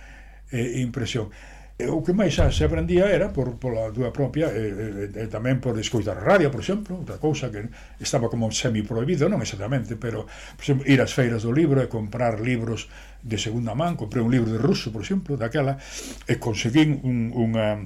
eh, 0.52 0.82
impresión. 0.82 1.30
Eh, 1.78 1.92
o 1.92 2.00
que 2.00 2.16
máis 2.16 2.40
se 2.40 2.64
aprendía 2.64 3.12
era 3.12 3.36
por, 3.36 3.60
pola 3.60 3.92
túa 3.92 4.08
propia 4.08 4.48
e, 4.48 5.12
e, 5.12 5.24
e 5.24 5.26
tamén 5.28 5.60
por 5.60 5.76
escoitar 5.76 6.16
radio, 6.16 6.48
por 6.48 6.64
exemplo, 6.64 6.96
outra 6.96 7.20
cousa 7.20 7.52
que 7.52 7.68
estaba 8.00 8.32
como 8.32 8.48
semi 8.48 8.80
prohibido, 8.80 9.28
non 9.28 9.44
exactamente, 9.44 10.00
pero 10.00 10.24
por 10.56 10.64
exemplo, 10.64 10.88
ir 10.88 11.04
ás 11.04 11.12
feiras 11.12 11.44
do 11.44 11.52
libro 11.52 11.84
e 11.84 11.92
comprar 11.92 12.40
libros 12.40 12.88
de 13.20 13.36
segunda 13.36 13.76
man, 13.76 14.00
comprei 14.00 14.24
un 14.24 14.32
libro 14.32 14.56
de 14.56 14.60
ruso, 14.62 14.88
por 14.96 15.04
exemplo, 15.04 15.36
daquela, 15.36 15.76
e 16.24 16.40
conseguín 16.40 17.04
un, 17.04 17.36
unha 17.36 17.84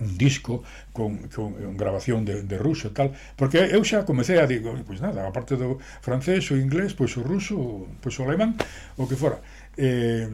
un 0.00 0.16
disco 0.16 0.64
con, 0.96 1.28
con, 1.28 1.52
con 1.52 1.76
grabación 1.76 2.24
de, 2.24 2.48
de 2.48 2.56
ruso 2.56 2.88
e 2.88 2.96
tal, 2.96 3.12
porque 3.36 3.60
eu 3.60 3.84
xa 3.84 4.08
comecei 4.08 4.40
a 4.40 4.48
digo, 4.48 4.72
pois 4.72 4.96
pues 4.96 4.98
nada, 5.04 5.28
a 5.28 5.32
parte 5.36 5.60
do 5.60 5.76
francés, 6.00 6.48
o 6.48 6.56
inglés, 6.56 6.96
pois 6.96 7.12
o 7.20 7.22
ruso, 7.26 7.92
pois 8.00 8.16
o 8.16 8.24
alemán, 8.24 8.56
o 8.96 9.04
que 9.04 9.20
fora. 9.20 9.36
Eh, 9.76 10.24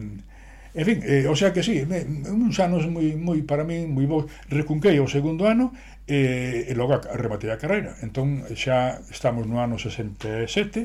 En 0.75 0.83
fin, 0.83 0.99
eh, 1.07 1.25
o 1.27 1.35
sea 1.35 1.53
que 1.53 1.63
sí, 1.63 1.85
me, 1.87 2.03
uns 2.03 2.59
anos 2.59 2.83
moi, 2.91 3.15
moi 3.15 3.39
para 3.47 3.63
min 3.63 3.95
moi 3.95 4.03
bo. 4.03 4.27
Recunquei 4.51 4.99
o 4.99 5.07
segundo 5.07 5.47
ano 5.47 5.71
eh, 6.03 6.67
e 6.67 6.73
logo 6.75 6.99
rematei 7.15 7.47
a 7.47 7.55
carreira. 7.55 7.95
Entón 8.03 8.43
xa 8.59 8.99
estamos 9.07 9.47
no 9.47 9.63
ano 9.63 9.79
67 9.79 10.83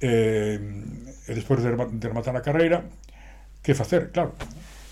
eh, 0.00 0.56
e 1.28 1.32
despois 1.36 1.60
de 1.60 1.76
rematar 1.76 2.32
a 2.32 2.40
carreira 2.40 2.88
que 3.60 3.76
facer, 3.76 4.08
claro, 4.08 4.32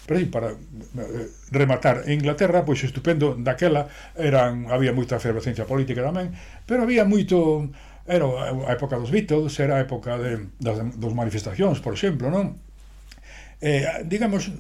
pero 0.05 0.21
para 0.29 0.53
eh, 0.53 1.29
rematar 1.49 2.05
en 2.05 2.21
Inglaterra, 2.21 2.69
pois 2.69 2.85
estupendo, 2.85 3.33
daquela 3.33 3.89
eran 4.13 4.69
había 4.69 4.93
moita 4.93 5.17
efervescencia 5.17 5.65
política 5.65 6.05
tamén, 6.05 6.37
pero 6.69 6.85
había 6.85 7.09
moito 7.09 7.65
era 8.09 8.25
a 8.45 8.73
época 8.73 8.97
dos 8.97 9.09
Beatles, 9.13 9.57
era 9.61 9.77
a 9.77 9.85
época 9.85 10.17
de, 10.17 10.53
das, 10.61 10.81
dos 10.97 11.13
manifestacións, 11.13 11.81
por 11.81 11.93
exemplo, 11.93 12.29
non? 12.29 12.68
eh, 13.61 14.07
digamos, 14.07 14.51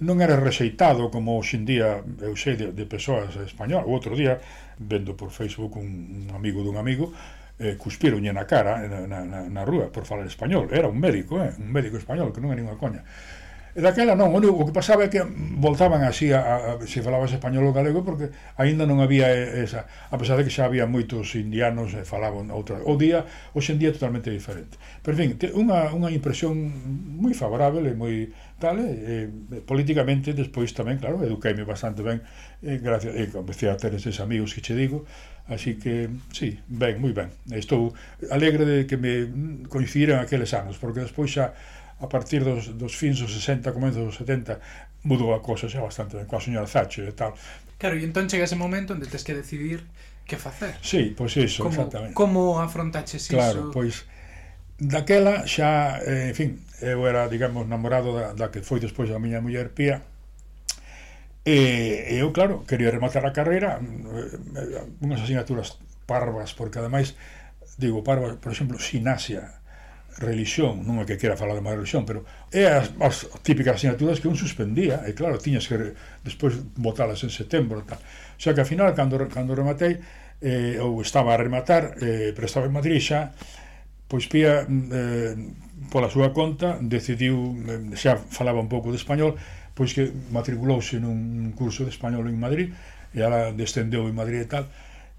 non 0.00 0.16
era 0.24 0.40
rexeitado 0.40 1.12
como 1.12 1.36
hoxendía 1.36 2.00
eu 2.24 2.32
sei 2.36 2.56
de, 2.56 2.72
de 2.72 2.84
persoas 2.88 3.36
españolas. 3.44 3.84
O 3.84 3.92
outro 3.92 4.16
día, 4.16 4.40
vendo 4.80 5.12
por 5.12 5.28
Facebook 5.28 5.76
un, 5.76 6.24
un 6.24 6.32
amigo 6.32 6.64
dun 6.64 6.80
amigo, 6.80 7.12
eh, 7.60 7.76
cuspironlle 7.76 8.32
na 8.32 8.48
cara 8.48 8.80
na, 8.88 9.24
na, 9.24 9.40
na 9.48 9.62
rúa 9.64 9.92
por 9.92 10.08
falar 10.08 10.24
español. 10.24 10.68
Era 10.72 10.88
un 10.88 10.96
médico, 10.96 11.36
eh, 11.40 11.52
un 11.56 11.68
médico 11.68 12.00
español, 12.00 12.32
que 12.32 12.40
non 12.40 12.52
é 12.52 12.56
ninguna 12.56 12.80
coña. 12.80 13.04
E 13.76 13.84
daquela 13.84 14.16
non, 14.16 14.32
o 14.32 14.64
que 14.64 14.72
pasaba 14.72 15.04
é 15.04 15.12
que 15.12 15.20
voltaban 15.60 16.00
así 16.00 16.32
a, 16.32 16.80
a, 16.80 16.88
se 16.88 17.04
falabas 17.04 17.28
español 17.36 17.68
ou 17.68 17.76
galego 17.76 18.00
porque 18.00 18.32
aínda 18.56 18.88
non 18.88 19.04
había 19.04 19.28
esa, 19.28 19.84
a 20.08 20.16
pesar 20.16 20.40
de 20.40 20.48
que 20.48 20.54
xa 20.56 20.64
había 20.64 20.88
moitos 20.88 21.36
indianos 21.36 21.92
e 21.92 22.00
falaban 22.08 22.48
outra. 22.48 22.80
O 22.88 22.96
día, 22.96 23.28
hoxe 23.52 23.76
en 23.76 23.78
día 23.84 23.92
totalmente 23.92 24.32
diferente. 24.32 24.80
Pero 25.04 25.12
en 25.12 25.20
fin, 25.20 25.30
te, 25.36 25.52
unha, 25.52 25.92
unha 25.92 26.08
impresión 26.08 26.56
moi 27.20 27.36
favorable 27.36 27.92
e 27.92 27.96
moi 28.00 28.32
tal, 28.56 28.80
e, 28.80 29.28
e 29.28 29.60
políticamente 29.60 30.32
despois 30.32 30.72
tamén, 30.72 30.96
claro, 30.96 31.20
eduqueime 31.20 31.68
bastante 31.68 32.00
ben, 32.00 32.24
e, 32.64 32.80
gracias, 32.80 33.12
e 33.12 33.28
comecei 33.28 33.68
a 33.68 33.76
ter 33.76 33.92
eses 33.92 34.24
amigos 34.24 34.56
que 34.56 34.64
che 34.64 34.72
digo, 34.72 35.04
así 35.52 35.76
que, 35.76 36.08
sí, 36.32 36.56
ben, 36.64 36.96
moi 36.96 37.12
ben. 37.12 37.28
Estou 37.52 37.92
alegre 38.32 38.64
de 38.64 38.78
que 38.88 38.96
me 38.96 39.28
mm, 39.28 39.68
coincidiran 39.68 40.24
aqueles 40.24 40.56
anos, 40.56 40.80
porque 40.80 41.04
despois 41.04 41.28
xa 41.28 41.52
a 42.00 42.06
partir 42.08 42.44
dos, 42.44 42.68
dos 42.76 42.94
fins 42.94 43.20
dos 43.20 43.32
60, 43.32 43.72
comenzos 43.72 44.04
dos 44.04 44.16
70 44.16 44.60
mudou 45.04 45.32
a 45.34 45.40
cosa 45.40 45.68
xa 45.68 45.80
bastante 45.80 46.16
ben 46.16 46.26
coa 46.26 46.40
señora 46.40 46.66
Thatcher 46.66 47.08
e 47.08 47.14
tal. 47.14 47.32
Claro, 47.78 47.96
e 47.96 48.04
entón 48.04 48.28
chega 48.28 48.44
ese 48.44 48.56
momento 48.56 48.92
onde 48.92 49.06
tens 49.06 49.24
que 49.24 49.32
decidir 49.32 49.86
que 50.26 50.36
facer. 50.36 50.74
Sí, 50.82 51.14
pois 51.16 51.32
pues 51.32 51.52
iso, 51.52 51.62
como, 51.62 51.74
exactamente. 51.74 52.14
Como 52.14 52.60
afrontaches 52.60 53.22
iso? 53.24 53.36
Claro, 53.36 53.70
pois 53.70 54.04
daquela 54.76 55.46
xa, 55.46 56.02
eh, 56.04 56.32
en 56.32 56.36
fin, 56.36 56.50
eu 56.82 57.06
era, 57.08 57.30
digamos, 57.32 57.64
namorado 57.64 58.12
da, 58.12 58.36
da 58.36 58.52
que 58.52 58.60
foi 58.60 58.82
despois 58.82 59.08
a 59.08 59.22
miña 59.22 59.40
muller 59.40 59.72
Pía, 59.72 60.04
e 61.46 62.18
eu, 62.18 62.34
claro, 62.34 62.66
quería 62.66 62.90
rematar 62.90 63.24
a 63.24 63.32
carreira, 63.32 63.78
mm, 63.78 63.86
eh, 63.86 64.82
eh, 64.82 65.04
unhas 65.06 65.22
asignaturas 65.22 65.78
parvas, 66.04 66.52
porque 66.52 66.82
ademais, 66.82 67.14
digo, 67.78 68.02
parvas, 68.02 68.36
por 68.42 68.50
exemplo, 68.50 68.76
sinasia, 68.82 69.62
religión, 70.18 70.80
non 70.88 70.96
é 71.00 71.04
que 71.04 71.20
quera 71.20 71.36
falar 71.36 71.56
de 71.56 71.64
má 71.64 71.76
religión, 71.76 72.08
pero 72.08 72.24
é 72.48 72.64
as, 72.72 72.88
as 73.04 73.28
típicas 73.44 73.76
asignaturas 73.76 74.16
que 74.16 74.28
un 74.28 74.36
suspendía, 74.36 75.04
e 75.04 75.12
claro, 75.12 75.36
tiñas 75.36 75.68
que 75.68 75.92
despois 76.24 76.56
botalas 76.76 77.20
en 77.20 77.32
setembro, 77.32 77.84
tal. 77.84 78.00
O 78.00 78.40
sea 78.40 78.56
que 78.56 78.64
ao 78.64 78.68
final, 78.68 78.96
cando, 78.96 79.20
cando 79.28 79.52
rematei, 79.52 80.00
eh, 80.40 80.80
ou 80.80 81.04
estaba 81.04 81.36
a 81.36 81.40
rematar, 81.40 82.00
eh, 82.00 82.32
pero 82.32 82.48
estaba 82.48 82.64
en 82.64 82.72
Madrid 82.72 83.00
xa, 83.00 83.36
pois 84.08 84.24
Pía, 84.24 84.64
eh, 84.64 85.36
pola 85.92 86.08
súa 86.08 86.32
conta, 86.32 86.80
decidiu, 86.80 87.52
eh, 87.68 87.92
xa 87.92 88.16
falaba 88.16 88.60
un 88.60 88.72
pouco 88.72 88.88
de 88.88 88.96
español, 88.96 89.36
pois 89.76 89.92
que 89.92 90.08
matriculouse 90.32 90.96
nun 90.96 91.52
curso 91.52 91.84
de 91.84 91.92
español 91.92 92.24
en 92.32 92.40
Madrid, 92.40 92.72
e 93.12 93.20
ela 93.20 93.52
descendeu 93.52 94.08
en 94.08 94.16
Madrid 94.16 94.44
e 94.44 94.48
tal, 94.48 94.64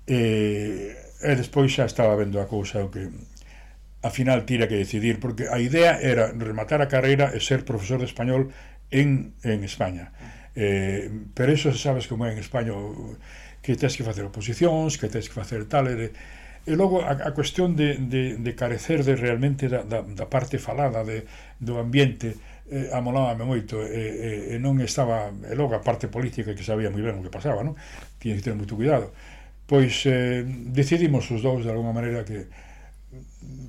e, 0.10 0.97
e 1.21 1.31
despois 1.38 1.69
xa 1.69 1.86
estaba 1.86 2.17
vendo 2.17 2.41
a 2.41 2.49
cousa 2.49 2.81
o 2.81 2.89
que 2.89 3.13
a 4.08 4.10
final 4.10 4.48
tira 4.48 4.72
que 4.72 4.80
decidir, 4.80 5.20
porque 5.20 5.52
a 5.52 5.60
idea 5.60 6.00
era 6.00 6.32
rematar 6.32 6.80
a 6.80 6.88
carreira 6.88 7.36
e 7.36 7.43
ser 7.43 7.67
profesor 7.67 8.00
de 8.00 8.08
español 8.08 8.56
en, 8.88 9.36
en 9.43 9.67
España. 9.67 10.15
Eh, 10.56 11.12
pero 11.36 11.52
eso 11.52 11.76
sabes 11.76 12.08
como 12.08 12.26
é 12.26 12.32
en 12.32 12.39
España 12.39 12.72
que 13.62 13.76
tens 13.76 14.00
que 14.00 14.08
facer 14.08 14.24
oposicións, 14.24 14.96
que 14.96 15.12
tens 15.12 15.28
que 15.28 15.36
facer 15.36 15.67
tal... 15.67 15.91
E, 15.91 16.15
e 16.67 16.76
logo 16.76 17.00
a, 17.00 17.15
a 17.15 17.32
cuestión 17.32 17.80
de, 17.80 17.96
de, 17.96 18.36
de 18.36 18.52
carecer 18.56 19.04
de 19.04 19.15
realmente 19.15 19.72
da, 19.72 19.88
da, 19.88 20.04
da 20.04 20.28
parte 20.28 20.60
falada 20.60 21.04
de, 21.04 21.24
do 21.60 21.80
ambiente 21.80 22.36
eh, 22.67 22.91
amolábame 22.91 23.48
moito 23.48 23.80
e, 23.84 24.52
e, 24.52 24.56
e 24.56 24.56
non 24.60 24.80
estaba... 24.84 25.32
E 25.48 25.56
logo 25.56 25.76
a 25.76 25.84
parte 25.84 26.12
política 26.12 26.56
que 26.56 26.63
sabía 26.63 26.91
moi 26.91 27.04
ben 27.04 27.20
o 27.20 27.24
que 27.24 27.32
pasaba, 27.32 27.63
non? 27.63 27.76
Tiña 28.20 28.36
que 28.39 28.43
ter 28.43 28.56
moito 28.56 28.76
cuidado. 28.76 29.12
Pois 29.67 30.04
eh, 30.08 30.48
decidimos 30.48 31.28
os 31.32 31.43
dous 31.43 31.63
de 31.63 31.72
alguma 31.72 31.91
maneira 31.91 32.24
que 32.24 32.48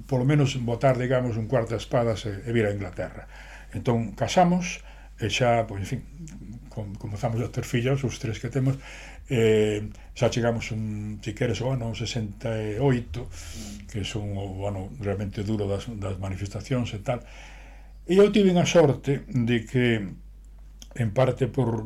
polo 0.08 0.24
menos 0.24 0.56
botar, 0.64 0.96
digamos, 0.96 1.36
un 1.36 1.46
cuarto 1.46 1.76
de 1.76 1.84
espadas 1.84 2.24
e, 2.24 2.48
e 2.48 2.50
vir 2.50 2.64
a 2.64 2.72
Inglaterra. 2.72 3.28
Entón, 3.76 4.16
casamos, 4.16 4.80
e 5.20 5.28
xa, 5.28 5.68
pois, 5.68 5.84
en 5.84 5.88
fin, 5.88 6.00
com, 6.72 6.96
comezamos 6.96 7.44
a 7.44 7.52
ter 7.52 7.68
fillos, 7.68 8.00
os 8.08 8.16
tres 8.16 8.40
que 8.40 8.48
temos, 8.48 8.80
eh, 9.28 9.84
xa 10.16 10.32
chegamos, 10.32 10.72
un, 10.72 11.20
si 11.20 11.36
queres, 11.36 11.60
o 11.60 11.68
ano 11.68 11.92
68, 11.92 12.80
que 13.92 14.00
son 14.08 14.32
o 14.32 14.64
ano 14.64 14.88
realmente 14.96 15.44
duro 15.44 15.68
das, 15.68 15.84
das 16.00 16.16
manifestacións 16.16 16.96
e 16.96 17.04
tal, 17.04 17.20
e 18.08 18.16
eu 18.16 18.32
tive 18.32 18.56
a 18.56 18.64
sorte 18.64 19.28
de 19.28 19.68
que 19.68 20.08
en 20.96 21.10
parte 21.12 21.46
por, 21.52 21.84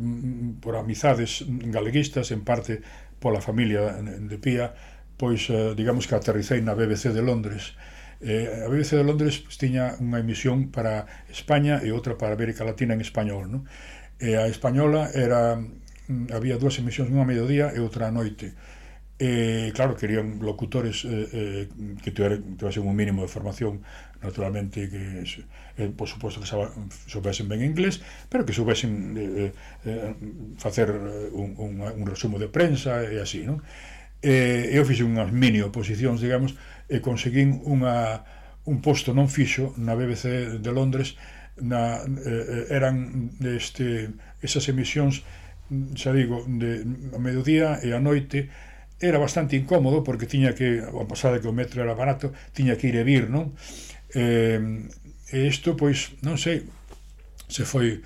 por 0.62 0.78
amizades 0.78 1.42
galeguistas, 1.48 2.30
en 2.30 2.46
parte 2.46 2.78
pola 3.18 3.42
familia 3.42 3.98
de 3.98 4.38
Pía, 4.38 4.70
pois, 5.18 5.50
eh, 5.50 5.74
digamos 5.74 6.06
que 6.06 6.14
aterricei 6.14 6.62
na 6.62 6.78
BBC 6.78 7.11
de 7.11 7.26
Londres, 7.26 7.74
eh, 8.22 8.62
a 8.64 8.68
BBC 8.70 8.96
de 8.96 9.04
Londres 9.04 9.42
pues, 9.42 9.58
tiña 9.58 9.98
unha 9.98 10.22
emisión 10.22 10.70
para 10.70 11.11
España 11.26 11.82
e 11.82 11.90
outra 11.90 12.14
para 12.14 12.38
América 12.38 12.62
Latina 12.62 12.94
en 12.94 13.02
español, 13.02 13.50
non? 13.50 13.66
E 14.22 14.38
a 14.38 14.46
española 14.46 15.11
era 15.11 15.58
mm, 15.58 16.30
había 16.30 16.54
dúas 16.56 16.78
emisións, 16.78 17.11
unha 17.11 17.26
a 17.26 17.28
mediodía 17.28 17.74
e 17.74 17.82
outra 17.82 18.06
a 18.08 18.14
noite. 18.14 18.54
E, 19.22 19.70
claro, 19.70 19.94
querían 19.94 20.42
locutores 20.42 21.06
eh, 21.06 21.66
eh, 21.70 21.98
que 22.02 22.11
tivesen 22.11 22.82
un 22.82 22.96
mínimo 22.96 23.22
de 23.22 23.30
formación, 23.30 23.82
naturalmente, 24.18 24.90
que, 24.90 25.22
eh, 25.22 25.90
por 25.94 26.11
suposto, 26.11 26.42
que 26.42 26.48
soubesen 27.06 27.46
ben 27.46 27.62
inglés, 27.62 28.02
pero 28.26 28.42
que 28.42 28.50
soubesen 28.50 29.14
eh, 29.14 29.50
eh, 29.87 30.14
facer 30.58 30.90
eh, 30.90 31.30
un, 31.30 31.54
un, 31.54 31.72
un 31.82 32.06
resumo 32.06 32.38
de 32.38 32.50
prensa 32.50 33.06
e 33.06 33.22
así, 33.22 33.46
non? 33.46 33.62
E, 34.22 34.70
eu 34.74 34.82
fixe 34.87 35.06
unhas 35.06 35.30
mini 35.30 35.62
oposicións, 35.62 36.18
digamos, 36.22 36.58
e 36.88 37.03
conseguín 37.05 37.61
unha, 37.66 38.25
un 38.66 38.79
posto 38.83 39.11
non 39.14 39.27
fixo 39.27 39.75
na 39.79 39.99
BBC 39.99 40.59
de 40.62 40.71
Londres 40.71 41.18
na, 41.59 42.01
eh, 42.03 42.66
eh, 42.68 42.77
eran 42.77 43.35
este, 43.42 44.14
esas 44.40 44.66
emisións 44.71 45.27
xa 45.97 46.12
digo, 46.12 46.45
de, 46.47 46.85
a 47.16 47.18
mediodía 47.18 47.81
e 47.81 47.97
a 47.97 48.01
noite 48.01 48.53
era 49.01 49.18
bastante 49.18 49.57
incómodo 49.57 50.05
porque 50.05 50.31
tiña 50.31 50.55
que, 50.55 50.85
a 50.85 51.05
pasada 51.09 51.40
que 51.40 51.49
o 51.49 51.57
metro 51.57 51.83
era 51.83 51.97
barato, 51.97 52.31
tiña 52.55 52.77
que 52.77 52.92
ir 52.92 52.97
e 53.01 53.05
vir, 53.05 53.27
non? 53.33 53.57
Eh, 54.14 54.61
e 55.33 55.38
isto, 55.49 55.75
pois, 55.75 56.14
non 56.23 56.37
sei, 56.37 56.68
se 57.49 57.64
foi 57.64 58.05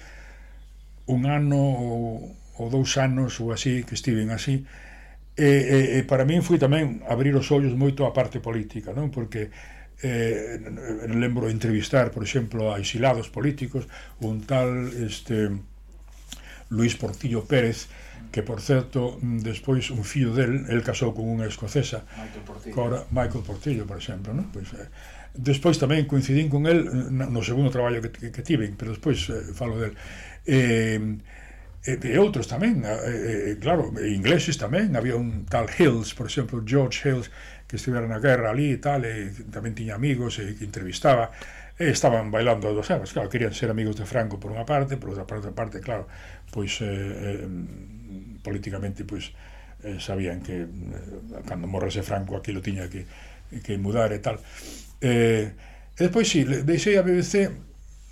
un 1.11 1.27
ano 1.27 1.59
ou, 1.59 2.33
ou 2.57 2.67
dous 2.71 2.97
anos 2.97 3.43
ou 3.43 3.53
así, 3.53 3.83
que 3.83 3.99
estiven 3.99 4.31
así, 4.31 4.65
E, 5.37 5.44
e, 5.44 5.79
e 6.01 6.09
para 6.09 6.25
min 6.25 6.40
foi 6.40 6.57
tamén 6.57 7.05
abrir 7.05 7.37
os 7.37 7.53
ollos 7.53 7.77
moito 7.77 8.09
a 8.09 8.16
parte 8.16 8.40
política, 8.40 8.96
non? 8.96 9.12
Porque 9.12 9.53
eh, 10.01 10.57
lembro 11.12 11.53
entrevistar, 11.53 12.09
por 12.09 12.25
exemplo, 12.25 12.72
a 12.72 12.81
exilados 12.81 13.29
políticos, 13.29 13.85
un 14.25 14.49
tal 14.49 14.88
este 14.96 15.53
Luis 16.72 16.96
Portillo 16.96 17.44
Pérez, 17.44 17.88
que 18.33 18.42
por 18.42 18.61
certo, 18.61 19.18
despois 19.22 19.90
un 19.90 20.05
fillo 20.05 20.33
del, 20.33 20.66
el 20.68 20.81
casou 20.81 21.12
con 21.12 21.29
unha 21.29 21.44
escocesa, 21.44 22.05
Michael 22.16 22.44
Portillo, 22.44 22.75
cora, 22.75 22.99
Michael 23.12 23.44
Portillo 23.44 23.85
por 23.85 24.01
exemplo, 24.01 24.33
non? 24.33 24.49
Pois, 24.53 24.72
eh, 24.72 24.88
despois 25.37 25.77
tamén 25.77 26.09
coincidín 26.09 26.49
con 26.49 26.64
el 26.64 26.88
no 27.12 27.40
segundo 27.44 27.68
traballo 27.68 28.01
que, 28.01 28.09
que, 28.09 28.29
que 28.33 28.42
tiven, 28.44 28.75
pero 28.75 28.96
despois 28.96 29.20
eh, 29.29 29.53
falo 29.53 29.77
del. 29.77 29.92
Eh, 30.49 31.20
e, 31.87 31.94
e 32.03 32.18
outros 32.18 32.51
tamén, 32.51 32.83
e, 32.83 33.55
e, 33.55 33.62
claro, 33.62 33.94
e 33.94 34.11
ingleses 34.11 34.59
tamén, 34.59 34.99
había 34.99 35.14
un 35.14 35.46
tal 35.46 35.70
Hills, 35.70 36.12
por 36.18 36.27
exemplo, 36.27 36.61
George 36.66 37.07
Hills, 37.07 37.31
que 37.70 37.79
estivera 37.79 38.11
na 38.11 38.18
guerra 38.18 38.51
ali 38.51 38.75
e 38.75 38.81
tal, 38.83 39.07
e 39.07 39.31
tamén 39.55 39.79
tiña 39.79 39.94
amigos 39.94 40.42
e 40.42 40.59
que 40.59 40.66
entrevistaba, 40.66 41.31
e 41.79 41.92
estaban 41.92 42.35
bailando 42.35 42.66
a 42.66 42.75
dos 42.75 42.90
aguas, 42.90 43.14
claro, 43.14 43.31
querían 43.31 43.55
ser 43.55 43.70
amigos 43.70 43.94
de 43.94 44.05
Franco 44.05 44.42
por 44.42 44.51
unha 44.51 44.66
parte, 44.66 44.99
por 44.99 45.14
outra 45.14 45.29
parte, 45.29 45.55
parte 45.55 45.79
claro, 45.79 46.11
pois 46.51 46.83
eh, 46.83 47.46
eh, 47.46 47.49
políticamente 48.42 49.07
pois 49.07 49.31
eh, 49.87 50.03
sabían 50.03 50.42
que 50.42 50.66
eh, 50.66 50.68
cando 51.46 51.70
morrese 51.70 52.03
Franco 52.03 52.35
aquilo 52.35 52.64
tiña 52.64 52.90
que 52.90 53.07
que 53.62 53.79
mudar 53.79 54.11
e 54.12 54.18
tal. 54.18 54.40
Eh, 55.01 55.53
e 55.96 56.01
despois 56.03 56.29
si, 56.29 56.42
sí, 56.42 56.62
deixei 56.66 56.99
a 56.99 57.07
BBC 57.07 57.53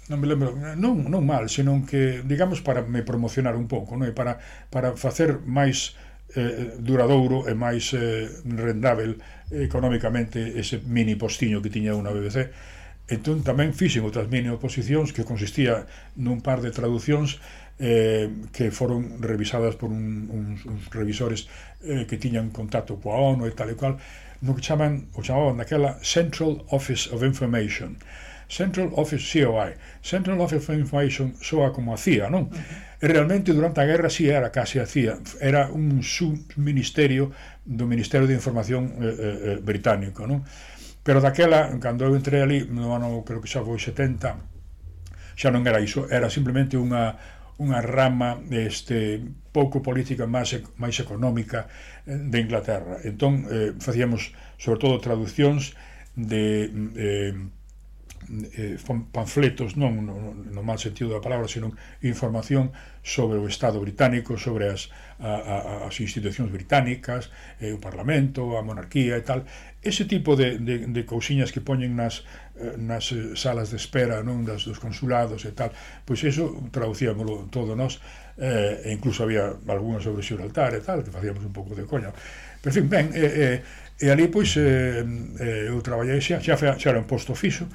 non 0.09 0.21
me 0.21 0.29
lembro, 0.29 0.53
non, 0.77 1.09
non 1.09 1.23
mal, 1.25 1.49
senón 1.49 1.89
que, 1.89 2.21
digamos, 2.29 2.61
para 2.61 2.85
me 2.85 3.01
promocionar 3.01 3.57
un 3.57 3.65
pouco, 3.65 3.97
non? 3.97 4.05
E 4.05 4.13
para, 4.13 4.37
para 4.69 4.93
facer 5.01 5.41
máis 5.49 5.97
eh, 6.37 6.77
duradouro 6.77 7.49
e 7.49 7.57
máis 7.57 7.93
eh, 7.97 8.29
rendável 8.45 9.17
económicamente 9.49 10.61
ese 10.61 10.83
mini 10.85 11.17
postiño 11.17 11.65
que 11.65 11.73
tiña 11.73 11.97
unha 11.97 12.13
BBC. 12.13 12.53
Entón 13.09 13.45
tamén 13.45 13.77
fixen 13.77 14.05
outras 14.05 14.29
mini 14.29 14.49
oposicións 14.49 15.13
que 15.13 15.25
consistía 15.25 15.89
nun 16.21 16.41
par 16.41 16.61
de 16.61 16.73
traducións 16.73 17.41
eh, 17.81 18.29
que 18.53 18.73
foron 18.73 19.21
revisadas 19.21 19.77
por 19.77 19.89
un, 19.89 20.29
uns, 20.29 20.65
uns 20.65 20.89
revisores 20.93 21.49
eh, 21.85 22.05
que 22.09 22.17
tiñan 22.17 22.53
contacto 22.53 23.01
coa 23.01 23.21
ONU 23.21 23.45
e 23.49 23.53
tal 23.53 23.69
e 23.69 23.77
cual, 23.77 24.01
no 24.45 24.53
que 24.53 24.65
chaman, 24.65 25.09
o 25.17 25.25
chamaban 25.25 25.61
daquela 25.61 25.97
Central 26.01 26.65
Office 26.73 27.09
of 27.13 27.21
Information, 27.25 27.97
Central 28.55 28.91
Office 28.95 29.25
COI, 29.33 29.75
Central 30.01 30.41
Office 30.41 30.63
for 30.63 30.77
Information, 30.79 31.35
soa 31.43 31.73
como 31.73 31.93
a 31.93 31.99
CIA, 31.99 32.31
non? 32.31 32.47
Uh 32.47 32.55
-huh. 32.55 33.03
E 33.03 33.07
realmente 33.11 33.53
durante 33.53 33.81
a 33.81 33.85
guerra 33.85 34.09
si 34.09 34.25
sí, 34.25 34.31
era 34.31 34.55
case 34.55 34.79
a 34.79 34.87
CIA, 34.87 35.19
era 35.41 35.67
un 35.75 36.03
subministerio 36.03 37.35
do 37.67 37.85
Ministerio 37.91 38.27
de 38.31 38.39
Información 38.39 38.95
eh, 38.97 39.03
eh, 39.03 39.39
eh, 39.51 39.59
británico, 39.59 40.23
non? 40.31 40.47
Pero 41.03 41.19
daquela, 41.21 41.75
cando 41.83 42.07
eu 42.07 42.15
entrei 42.15 42.41
ali, 42.47 42.65
no 42.71 42.95
ano, 42.95 43.27
creo 43.27 43.43
que 43.43 43.51
xa 43.51 43.61
foi 43.67 43.83
70, 43.83 44.39
xa 45.35 45.49
non 45.51 45.67
era 45.67 45.83
iso, 45.83 46.07
era 46.07 46.31
simplemente 46.31 46.79
unha 46.79 47.19
unha 47.59 47.79
rama 47.83 48.43
este 48.51 49.23
pouco 49.55 49.79
política 49.79 50.27
máis 50.27 50.55
máis 50.79 50.97
económica 51.03 51.67
eh, 52.07 52.15
de 52.31 52.39
Inglaterra. 52.39 53.03
Entón 53.03 53.51
eh, 53.51 53.75
facíamos 53.83 54.31
sobre 54.63 54.79
todo 54.79 55.03
traduccións 55.03 55.75
de 56.15 56.71
eh, 56.95 57.35
eh, 58.57 58.77
panfletos, 59.13 59.77
non 59.77 60.05
no, 60.05 60.33
no 60.35 60.63
mal 60.63 60.79
sentido 60.81 61.13
da 61.13 61.21
palabra, 61.21 61.49
senón 61.49 61.77
información 62.03 62.73
sobre 63.05 63.37
o 63.37 63.47
Estado 63.47 63.79
británico, 63.81 64.41
sobre 64.41 64.73
as, 64.73 64.89
a, 65.21 65.85
a, 65.85 65.89
as 65.89 65.97
institucións 66.01 66.49
británicas, 66.49 67.29
eh, 67.61 67.77
o 67.77 67.79
Parlamento, 67.79 68.57
a 68.57 68.65
monarquía 68.65 69.21
e 69.21 69.23
tal. 69.23 69.45
Ese 69.85 70.09
tipo 70.09 70.35
de, 70.35 70.57
de, 70.57 70.89
de 70.89 71.03
cousiñas 71.05 71.53
que 71.53 71.61
poñen 71.61 71.93
nas, 71.95 72.25
eh, 72.57 72.81
nas 72.81 73.13
eh, 73.13 73.37
salas 73.37 73.69
de 73.69 73.77
espera 73.77 74.25
non 74.25 74.43
das 74.49 74.65
dos 74.65 74.81
consulados 74.81 75.45
e 75.45 75.53
tal, 75.53 75.71
pois 76.09 76.25
eso 76.25 76.57
traducíamoslo 76.73 77.53
todo 77.53 77.77
nós, 77.77 78.01
eh, 78.41 78.89
e 78.89 78.97
incluso 78.97 79.23
había 79.23 79.53
algunhas 79.69 80.03
sobre 80.03 80.25
Xuraltar 80.25 80.73
e 80.73 80.81
tal, 80.81 81.05
que 81.05 81.13
facíamos 81.13 81.45
un 81.45 81.53
pouco 81.53 81.77
de 81.77 81.85
coña. 81.85 82.11
Pero, 82.65 82.73
en 82.73 82.77
fin, 82.81 82.87
ben, 82.89 83.07
eh, 83.13 83.61
eh, 83.61 83.85
e 84.01 84.11
ali, 84.11 84.27
pois, 84.27 84.57
eh, 84.57 85.05
eh, 85.05 85.71
eu 85.71 85.79
traballei 85.85 86.19
xa, 86.19 86.41
xa, 86.41 86.57
xa 86.57 86.89
era 86.89 86.99
un 86.99 87.07
posto 87.07 87.37
fixo, 87.37 87.69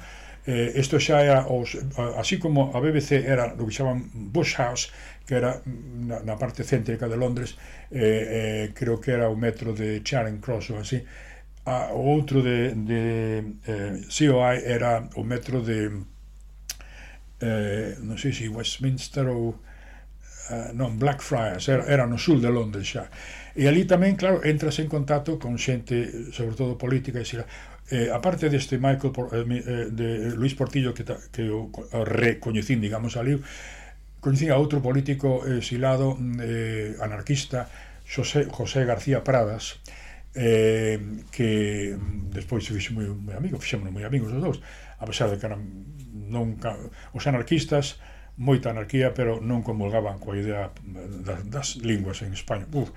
Eh, 0.46 0.72
isto 0.80 0.96
xa 0.96 1.20
era 1.20 1.44
os, 1.52 1.76
así 2.16 2.40
como 2.40 2.72
a 2.72 2.80
BBC 2.80 3.28
era 3.28 3.52
no 3.52 3.68
que 3.68 3.76
chaman 3.76 4.08
Bush 4.32 4.56
House 4.56 4.88
que 5.28 5.36
era 5.36 5.60
na, 5.68 6.24
na 6.24 6.40
parte 6.40 6.64
céntrica 6.64 7.12
de 7.12 7.16
Londres 7.20 7.60
eh, 7.92 8.00
eh, 8.00 8.64
creo 8.72 8.96
que 8.96 9.12
era 9.12 9.28
o 9.28 9.36
metro 9.36 9.76
de 9.76 10.00
Charing 10.00 10.40
Cross 10.40 10.72
ou 10.72 10.80
así 10.80 11.04
a, 11.68 11.92
o 11.92 12.00
outro 12.08 12.40
de, 12.40 12.72
de 12.72 13.02
eh, 13.68 14.00
COI 14.08 14.64
era 14.64 15.12
o 15.20 15.22
metro 15.28 15.60
de 15.60 15.92
eh, 17.40 17.96
non 18.00 18.16
sei 18.16 18.32
se 18.32 18.48
Westminster 18.48 19.28
ou 19.28 19.60
eh, 20.50 20.72
non 20.74 20.98
Blackfriars, 20.98 21.68
era, 21.68 21.84
era 21.86 22.04
no 22.06 22.18
sul 22.18 22.40
de 22.40 22.50
Londres 22.50 22.84
xa. 22.90 23.08
E 23.54 23.66
ali 23.66 23.86
tamén, 23.86 24.14
claro, 24.14 24.42
entras 24.44 24.78
en 24.78 24.88
contacto 24.90 25.38
con 25.38 25.56
xente, 25.56 26.32
sobre 26.34 26.54
todo 26.54 26.78
política, 26.78 27.18
e 27.18 27.26
xera, 27.26 27.46
eh, 27.90 28.08
aparte 28.14 28.48
deste 28.48 28.78
Michael 28.78 29.12
eh, 29.12 29.44
eh, 29.44 29.86
de 29.90 30.08
Luis 30.38 30.54
Portillo 30.54 30.94
que, 30.94 31.04
ta, 31.04 31.18
que 31.34 31.50
o 31.50 31.70
recoñecín, 32.06 32.80
digamos, 32.80 33.18
ali 33.18 33.42
coñecín 34.20 34.52
a 34.52 34.60
outro 34.60 34.78
político 34.78 35.42
exilado 35.48 36.14
eh, 36.38 36.94
anarquista 37.02 37.66
José, 38.06 38.46
José 38.46 38.84
García 38.84 39.24
Pradas 39.24 39.80
eh, 40.34 41.00
que 41.32 41.96
despois 42.30 42.62
se 42.62 42.70
fixe 42.76 42.94
moi, 42.94 43.10
moi 43.10 43.34
amigo, 43.34 43.58
fixémonos 43.58 43.90
moi 43.90 44.06
amigos 44.06 44.30
os 44.30 44.38
dous, 44.38 44.58
a 45.00 45.04
pesar 45.08 45.32
de 45.32 45.40
que 45.40 45.46
eran 45.48 45.62
non, 46.30 46.54
os 47.16 47.24
anarquistas 47.26 47.98
moita 48.40 48.72
anarquía, 48.72 49.12
pero 49.12 49.36
non 49.44 49.60
comulgaban 49.60 50.16
coa 50.16 50.32
idea 50.32 50.72
das, 51.20 51.44
das 51.44 51.68
linguas 51.84 52.24
en 52.24 52.32
España. 52.32 52.64
Uf. 52.72 52.88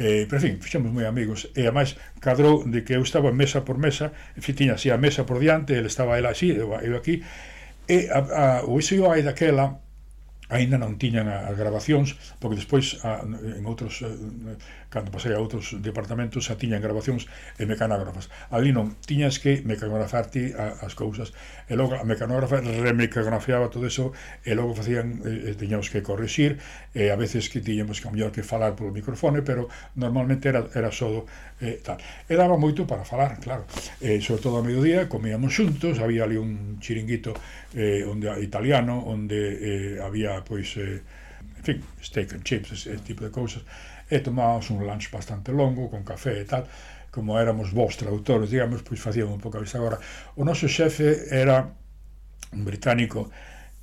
Eh, 0.00 0.24
pero, 0.30 0.40
en 0.40 0.42
fin, 0.42 0.54
fixemos 0.64 0.88
moi 0.88 1.04
amigos. 1.04 1.52
E, 1.52 1.68
ademais, 1.68 2.00
cadrou 2.24 2.64
de 2.64 2.80
que 2.88 2.96
eu 2.96 3.04
estaba 3.04 3.28
mesa 3.28 3.68
por 3.68 3.76
mesa, 3.76 4.16
en 4.32 4.42
fin, 4.42 4.56
tiña 4.56 4.80
así 4.80 4.88
a 4.88 4.96
mesa 4.96 5.28
por 5.28 5.36
diante, 5.36 5.76
ele 5.76 5.92
estaba 5.92 6.16
ela 6.16 6.32
así, 6.32 6.56
eu, 6.56 6.72
eu 6.80 6.96
aquí, 6.96 7.20
e 7.84 8.08
a, 8.08 8.20
a, 8.20 8.44
o 8.64 8.80
SIOAE 8.80 9.20
daquela, 9.20 9.84
aínda 10.48 10.80
non 10.80 10.96
tiñan 10.96 11.28
as 11.28 11.52
grabacións, 11.52 12.16
porque 12.40 12.56
despois 12.56 12.96
a, 13.04 13.20
en 13.20 13.64
outros 13.68 14.00
eh, 14.00 14.08
cando 14.88 15.12
pasei 15.12 15.36
a 15.36 15.40
outros 15.40 15.76
departamentos 15.84 16.48
xa 16.48 16.56
tiñan 16.56 16.80
grabacións 16.80 17.28
e 17.60 17.68
mecanógrafas. 17.68 18.32
Ali 18.48 18.72
non, 18.72 18.96
tiñas 19.04 19.36
que 19.36 19.60
mecanografar 19.64 20.32
ti 20.32 20.52
as 20.56 20.96
cousas 20.96 21.36
e 21.68 21.76
logo 21.76 21.92
a 21.92 22.04
mecanógrafa 22.08 22.64
remecanografiaba 22.64 23.68
todo 23.68 23.84
eso 23.84 24.16
e 24.44 24.56
logo 24.56 24.72
facían 24.72 25.20
eh, 25.28 25.52
tiñamos 25.60 25.92
que 25.92 26.00
corrixir 26.00 26.56
e 26.96 27.12
a 27.12 27.16
veces 27.20 27.52
que 27.52 27.60
tiñamos 27.60 28.00
que 28.00 28.08
mellor 28.08 28.32
que 28.32 28.40
falar 28.40 28.72
polo 28.72 28.88
microfone, 28.88 29.44
pero 29.44 29.68
normalmente 29.92 30.48
era, 30.48 30.64
era 30.72 30.88
só 30.88 31.28
eh, 31.60 31.84
tal. 31.84 32.00
E 32.24 32.32
daba 32.32 32.56
moito 32.56 32.88
para 32.88 33.04
falar, 33.04 33.36
claro. 33.44 33.68
Eh, 34.00 34.24
sobre 34.24 34.40
todo 34.40 34.56
a 34.56 34.64
mediodía 34.64 35.04
comíamos 35.04 35.52
xuntos, 35.52 36.00
había 36.00 36.24
ali 36.24 36.40
un 36.40 36.80
chiringuito 36.80 37.36
eh, 37.76 38.08
onde 38.08 38.32
italiano, 38.40 39.04
onde 39.04 39.36
eh, 39.36 39.94
había 40.00 40.40
pois 40.40 40.80
eh, 40.80 41.04
en 41.58 41.64
fin, 41.64 41.78
steak 42.00 42.32
and 42.32 42.44
chips, 42.44 42.72
ese 42.72 42.96
tipo 43.04 43.24
de 43.24 43.30
cousas 43.30 43.60
e 44.08 44.20
tomábamos 44.20 44.72
un 44.72 44.84
lunch 44.84 45.12
bastante 45.12 45.52
longo, 45.52 45.92
con 45.92 46.02
café 46.02 46.40
e 46.40 46.46
tal, 46.48 46.64
como 47.12 47.38
éramos 47.38 47.72
vos 47.72 47.96
traductores, 47.96 48.50
digamos, 48.50 48.82
pois 48.82 49.00
facíamos 49.00 49.36
un 49.36 49.40
pouco 49.40 49.58
a 49.58 49.64
vista 49.64 49.78
agora. 49.78 50.00
O 50.36 50.44
noso 50.44 50.68
xefe 50.68 51.28
era 51.28 51.68
un 52.52 52.64
británico 52.64 53.30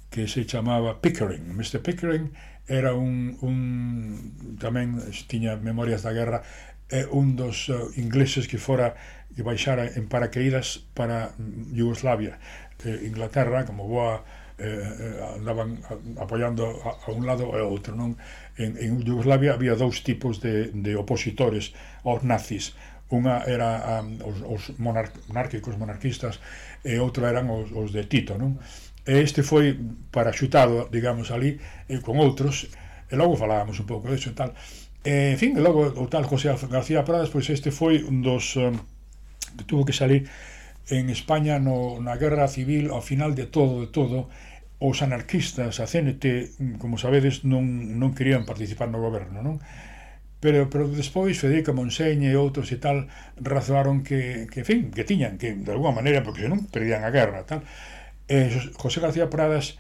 que 0.10 0.28
se 0.28 0.46
chamaba 0.46 1.02
Pickering. 1.02 1.54
Mr. 1.54 1.82
Pickering 1.82 2.32
era 2.68 2.94
un, 2.94 3.38
un 3.46 4.58
tamén 4.58 4.98
tiña 5.30 5.58
memorias 5.60 6.02
da 6.02 6.16
guerra, 6.16 6.42
é 6.90 7.06
un 7.10 7.34
dos 7.34 7.70
uh, 7.70 7.90
ingleses 7.98 8.46
que 8.46 8.58
fora 8.62 8.94
que 9.36 9.44
baixara 9.44 9.90
en 9.98 10.08
paracaídas 10.08 10.86
para 10.94 11.34
Yugoslavia. 11.74 12.40
Eh, 12.86 13.10
Inglaterra, 13.10 13.66
como 13.66 13.88
boa 13.90 14.24
eh, 14.58 14.64
eh 14.64 15.36
andaban 15.36 15.82
apoiando 16.16 16.80
a, 16.86 16.96
a 17.04 17.10
un 17.12 17.26
lado 17.28 17.52
e 17.52 17.60
ao 17.60 17.68
outro, 17.68 17.98
non? 17.98 18.16
en, 18.58 18.78
en 18.80 19.04
Yugoslavia 19.04 19.54
había 19.54 19.76
dous 19.76 20.04
tipos 20.04 20.40
de, 20.40 20.72
de 20.72 20.96
opositores 20.96 21.76
aos 22.04 22.24
nazis 22.24 22.74
unha 23.12 23.46
era 23.46 24.02
um, 24.02 24.18
os, 24.26 24.38
os 24.42 24.62
monar 24.82 25.14
monárquicos 25.30 25.78
monarquistas 25.78 26.42
e 26.82 26.98
outra 26.98 27.30
eran 27.30 27.52
os, 27.54 27.70
os 27.70 27.94
de 27.94 28.08
Tito 28.10 28.34
non? 28.40 28.58
e 29.06 29.22
este 29.22 29.46
foi 29.46 29.78
paraxutado 30.10 30.90
digamos 30.90 31.30
ali 31.30 31.62
e 31.86 32.02
con 32.02 32.18
outros 32.18 32.66
e 33.12 33.14
logo 33.14 33.38
falábamos 33.38 33.78
un 33.78 33.86
pouco 33.86 34.10
disso 34.10 34.34
e 34.34 34.36
tal 34.36 34.58
e, 35.06 35.36
en 35.36 35.38
fin, 35.38 35.54
e 35.54 35.62
logo 35.62 35.86
o 35.86 36.10
tal 36.10 36.26
José 36.26 36.50
García 36.72 37.06
Pradas 37.06 37.30
pois 37.30 37.46
este 37.54 37.70
foi 37.70 38.02
un 38.02 38.26
dos 38.26 38.58
um, 38.58 38.74
que 39.54 39.64
tuvo 39.70 39.86
que 39.86 39.94
salir 39.94 40.26
en 40.90 41.10
España 41.10 41.58
no, 41.58 42.02
na 42.02 42.18
guerra 42.18 42.50
civil 42.50 42.94
ao 42.94 43.02
final 43.02 43.34
de 43.34 43.46
todo, 43.46 43.86
de 43.86 43.90
todo 43.90 44.30
os 44.80 45.02
anarquistas, 45.02 45.80
a 45.80 45.88
CNT, 45.88 46.78
como 46.78 47.00
sabedes, 47.00 47.48
non, 47.48 47.64
non 47.96 48.12
querían 48.12 48.44
participar 48.44 48.92
no 48.92 49.00
goberno, 49.00 49.40
non? 49.40 49.64
Pero, 50.44 50.70
pero 50.70 50.86
despois 50.92 51.40
Federica 51.40 51.72
Monseñe 51.72 52.30
e 52.30 52.38
outros 52.38 52.70
e 52.70 52.78
tal 52.78 53.08
razoaron 53.40 54.04
que, 54.04 54.46
que, 54.52 54.62
en 54.62 54.68
fin, 54.68 54.82
que 54.92 55.08
tiñan 55.08 55.40
que, 55.40 55.56
de 55.56 55.72
alguma 55.72 55.96
maneira, 55.96 56.22
porque 56.22 56.44
senón 56.44 56.68
perdían 56.68 57.08
a 57.08 57.10
guerra, 57.10 57.48
tal. 57.48 57.64
E 58.28 58.52
José 58.76 59.00
García 59.00 59.32
Pradas 59.32 59.80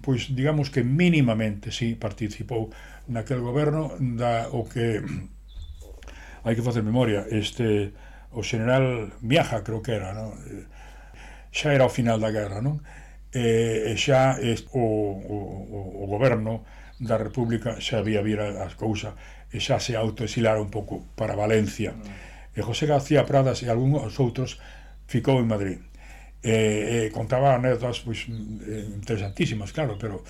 pois 0.00 0.32
digamos 0.34 0.70
que 0.72 0.82
mínimamente 0.82 1.68
si 1.68 1.92
sí, 1.92 1.94
participou 1.94 2.72
naquel 3.12 3.44
goberno 3.44 3.92
da 4.00 4.48
o 4.56 4.64
que 4.64 5.04
hai 6.48 6.56
que 6.56 6.64
facer 6.64 6.80
memoria 6.80 7.28
este 7.28 7.92
o 8.32 8.40
general 8.40 9.12
Miaja 9.20 9.60
creo 9.60 9.84
que 9.84 9.92
era 9.92 10.16
non? 10.16 10.32
Eh, 10.48 10.64
xa 11.52 11.76
era 11.76 11.84
o 11.84 11.92
final 11.92 12.16
da 12.16 12.32
guerra 12.32 12.64
non? 12.64 12.80
e, 13.32 13.90
e 13.90 13.94
xa 13.96 14.38
es, 14.42 14.66
o, 14.72 14.80
o, 14.80 15.36
o 16.02 16.04
goberno 16.06 16.66
da 17.00 17.16
República 17.16 17.80
xa 17.80 18.02
había 18.02 18.20
vira 18.22 18.60
as 18.60 18.74
cousas 18.74 19.14
e 19.50 19.58
xa 19.58 19.80
se 19.80 19.96
autoexilara 19.96 20.62
un 20.62 20.70
pouco 20.70 21.06
para 21.16 21.34
Valencia. 21.34 21.94
Mm. 21.94 22.54
E 22.54 22.60
José 22.62 22.86
García 22.86 23.26
Pradas 23.26 23.62
e 23.62 23.70
algúns 23.70 24.14
outros 24.18 24.58
ficou 25.06 25.38
en 25.42 25.48
Madrid. 25.48 25.78
E, 26.42 27.08
e 27.08 27.14
contaba 27.14 27.56
anécdotas 27.56 28.00
pois, 28.00 28.26
interesantísimas, 28.28 29.72
claro, 29.72 29.98
pero 29.98 30.22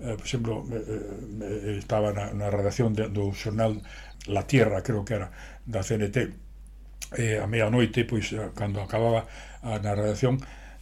eh, 0.00 0.14
por 0.14 0.26
exemplo, 0.26 0.54
eh, 0.70 1.74
eh 1.74 1.76
estaba 1.78 2.12
na, 2.12 2.30
na 2.32 2.48
redacción 2.50 2.94
de, 2.94 3.10
do 3.10 3.34
xornal 3.34 3.82
La 4.26 4.46
Tierra, 4.46 4.82
creo 4.82 5.04
que 5.04 5.14
era, 5.14 5.28
da 5.66 5.82
CNT, 5.82 6.16
eh, 7.18 7.38
a 7.42 7.46
meia 7.46 7.70
noite, 7.70 8.04
pois, 8.04 8.30
cando 8.54 8.80
acababa 8.80 9.26
a, 9.62 9.78
na 9.82 9.92
redacción, 9.94 10.38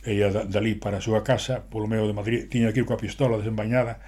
e 0.07 0.15
ia 0.15 0.31
dali 0.31 0.79
para 0.79 1.03
a 1.03 1.05
súa 1.05 1.27
casa, 1.27 1.67
polo 1.67 1.91
medio 1.91 2.07
de 2.07 2.15
Madrid, 2.15 2.47
tiña 2.47 2.71
que 2.71 2.81
ir 2.81 2.87
coa 2.87 2.97
pistola 2.97 3.43
desembañada, 3.43 3.99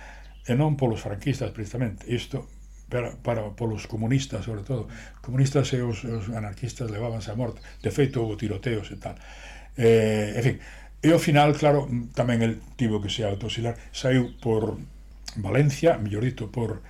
e 0.47 0.55
non 0.55 0.79
polos 0.79 1.03
franquistas, 1.03 1.51
precisamente. 1.51 2.07
Isto 2.07 2.47
para, 2.89 3.19
para 3.21 3.51
polos 3.53 3.91
comunistas, 3.91 4.47
sobre 4.47 4.63
todo. 4.63 4.89
Comunistas 5.21 5.69
e 5.75 5.83
os, 5.83 6.07
os 6.07 6.31
anarquistas 6.31 6.89
levábanse 6.89 7.29
a 7.29 7.37
morte. 7.37 7.61
De 7.83 7.91
feito, 7.91 8.23
houve 8.23 8.39
tiroteos 8.39 8.89
e 8.95 8.97
tal. 8.97 9.19
Eh, 9.77 10.39
en 10.39 10.43
fin, 10.47 10.57
e 11.03 11.09
ao 11.13 11.21
final, 11.21 11.53
claro, 11.55 11.87
tamén 12.15 12.41
el 12.41 12.59
tivo 12.81 12.99
que 13.03 13.13
se 13.13 13.23
autosilar. 13.23 13.77
Saiu 13.93 14.35
por 14.41 14.81
Valencia, 15.37 16.01
mellor 16.01 16.25
dito, 16.25 16.49
por 16.49 16.81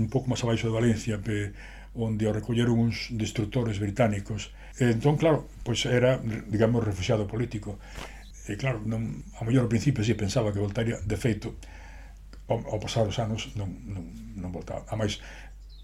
un 0.00 0.08
pouco 0.08 0.26
máis 0.32 0.40
abaixo 0.42 0.66
de 0.66 0.74
Valencia, 0.74 1.20
pe, 1.20 1.52
onde 1.94 2.24
o 2.24 2.32
recolleron 2.32 2.80
uns 2.80 3.12
destructores 3.12 3.76
británicos. 3.76 4.50
E, 4.80 4.88
entón, 4.88 5.20
claro, 5.20 5.46
pois 5.62 5.84
era, 5.84 6.16
digamos, 6.48 6.80
refugiado 6.80 7.28
político 7.28 7.76
e 8.48 8.58
claro, 8.58 8.82
non, 8.82 9.22
a 9.38 9.46
mellor 9.46 9.66
ao 9.66 9.72
principio 9.72 10.02
si 10.02 10.14
pensaba 10.18 10.50
que 10.50 10.58
voltaría, 10.58 10.98
de 11.02 11.16
feito, 11.18 11.54
ao, 12.50 12.58
ao 12.66 12.78
pasar 12.82 13.06
os 13.06 13.18
anos 13.22 13.54
non, 13.54 13.70
non, 13.86 14.04
non 14.38 14.50
voltaba. 14.50 14.82
A 14.90 14.98
máis, 14.98 15.22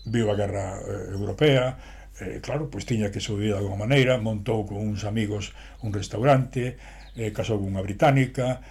viu 0.08 0.26
a 0.30 0.34
guerra 0.34 0.78
eh, 0.82 1.14
europea, 1.14 1.78
eh, 2.18 2.42
claro, 2.42 2.66
pois 2.66 2.82
tiña 2.82 3.14
que 3.14 3.22
subir 3.22 3.54
de 3.54 3.58
alguma 3.58 3.86
maneira, 3.86 4.18
montou 4.18 4.66
con 4.66 4.82
uns 4.82 5.06
amigos 5.06 5.54
un 5.86 5.94
restaurante, 5.94 6.76
eh, 7.14 7.30
casou 7.30 7.62
cunha 7.62 7.82
británica, 7.84 8.62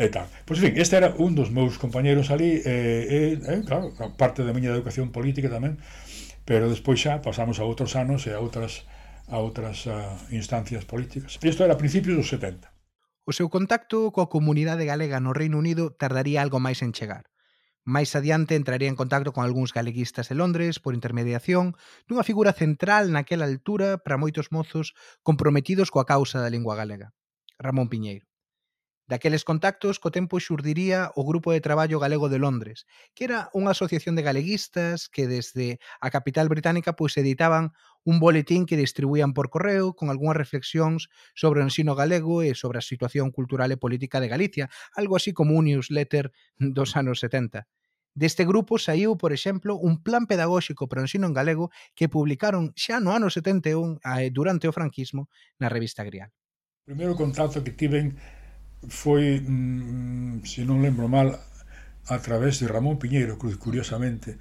e 0.00 0.08
tal. 0.08 0.26
Pois, 0.48 0.56
en 0.60 0.72
fin, 0.72 0.80
este 0.80 0.96
era 0.96 1.12
un 1.20 1.36
dos 1.36 1.52
meus 1.52 1.76
compañeros 1.76 2.32
ali, 2.32 2.64
e, 2.64 2.64
eh, 2.64 3.32
eh, 3.36 3.60
claro, 3.68 3.92
parte 4.16 4.40
da 4.40 4.56
miña 4.56 4.72
educación 4.72 5.12
política 5.12 5.52
tamén, 5.52 5.76
pero 6.48 6.72
despois 6.72 6.96
xa 6.96 7.20
pasamos 7.20 7.60
a 7.60 7.68
outros 7.68 7.92
anos 8.00 8.24
e 8.24 8.32
a 8.32 8.40
outras 8.40 8.88
a 9.28 9.36
outras 9.38 9.84
a, 9.86 10.16
instancias 10.32 10.88
políticas. 10.88 11.36
Isto 11.44 11.68
era 11.68 11.76
a 11.76 11.80
principios 11.80 12.16
dos 12.16 12.32
70. 12.32 12.79
O 13.28 13.32
seu 13.36 13.48
contacto 13.52 14.08
coa 14.14 14.32
comunidade 14.32 14.88
galega 14.88 15.20
no 15.20 15.36
Reino 15.36 15.60
Unido 15.60 15.92
tardaría 16.00 16.40
algo 16.40 16.58
máis 16.66 16.80
en 16.80 16.92
chegar. 16.96 17.24
Máis 17.94 18.12
adiante 18.18 18.56
entraría 18.56 18.88
en 18.88 18.96
contacto 18.96 19.32
con 19.32 19.42
algúns 19.44 19.72
galeguistas 19.72 20.28
de 20.28 20.38
Londres 20.40 20.80
por 20.80 20.92
intermediación 20.98 21.76
dunha 22.08 22.28
figura 22.28 22.52
central 22.52 23.04
naquela 23.12 23.48
altura 23.48 23.88
para 24.04 24.20
moitos 24.20 24.52
mozos 24.56 24.96
comprometidos 25.26 25.88
coa 25.92 26.08
causa 26.08 26.40
da 26.40 26.52
lingua 26.52 26.76
galega, 26.80 27.12
Ramón 27.60 27.88
Piñeiro. 27.92 28.30
Daqueles 29.10 29.42
contactos, 29.42 29.98
co 29.98 30.14
tempo 30.14 30.38
xurdiría 30.38 31.10
o 31.18 31.26
Grupo 31.26 31.50
de 31.50 31.58
Traballo 31.58 31.98
Galego 31.98 32.30
de 32.30 32.38
Londres, 32.38 32.86
que 33.10 33.26
era 33.26 33.50
unha 33.58 33.74
asociación 33.74 34.14
de 34.14 34.22
galeguistas 34.22 35.10
que 35.10 35.26
desde 35.26 35.82
a 35.98 36.14
capital 36.14 36.46
británica 36.46 36.94
pois 36.94 37.18
editaban 37.18 37.74
un 38.04 38.20
boletín 38.20 38.66
que 38.66 38.76
distribuían 38.76 39.34
por 39.34 39.50
correo 39.50 39.94
con 39.94 40.08
algunhas 40.08 40.36
reflexións 40.36 41.08
sobre 41.34 41.60
o 41.60 41.66
ensino 41.66 41.94
galego 41.94 42.42
e 42.42 42.56
sobre 42.56 42.78
a 42.78 42.84
situación 42.84 43.30
cultural 43.30 43.70
e 43.72 43.80
política 43.80 44.20
de 44.20 44.32
Galicia, 44.32 44.70
algo 44.96 45.16
así 45.16 45.32
como 45.32 45.56
un 45.56 45.68
newsletter 45.68 46.32
dos 46.56 46.96
anos 46.96 47.20
70. 47.20 47.68
Deste 48.14 48.42
grupo 48.44 48.78
saiu, 48.78 49.14
por 49.14 49.30
exemplo, 49.30 49.78
un 49.78 50.02
plan 50.02 50.26
pedagóxico 50.26 50.88
para 50.90 51.00
o 51.00 51.06
ensino 51.06 51.30
en 51.30 51.36
galego 51.36 51.70
que 51.94 52.10
publicaron 52.10 52.74
xa 52.74 52.98
no 52.98 53.14
ano 53.14 53.30
71 53.30 54.02
eh, 54.02 54.34
durante 54.34 54.66
o 54.66 54.74
franquismo 54.74 55.30
na 55.62 55.70
revista 55.70 56.02
Grial. 56.02 56.34
O 56.82 56.90
primeiro 56.90 57.14
contacto 57.14 57.62
que 57.62 57.70
tiven 57.70 58.18
foi, 58.88 59.38
mm, 59.38 60.42
se 60.42 60.66
non 60.66 60.82
lembro 60.82 61.06
mal, 61.06 61.38
a 62.10 62.18
través 62.18 62.58
de 62.58 62.66
Ramón 62.66 62.98
Piñeiro, 62.98 63.38
curiosamente, 63.38 64.38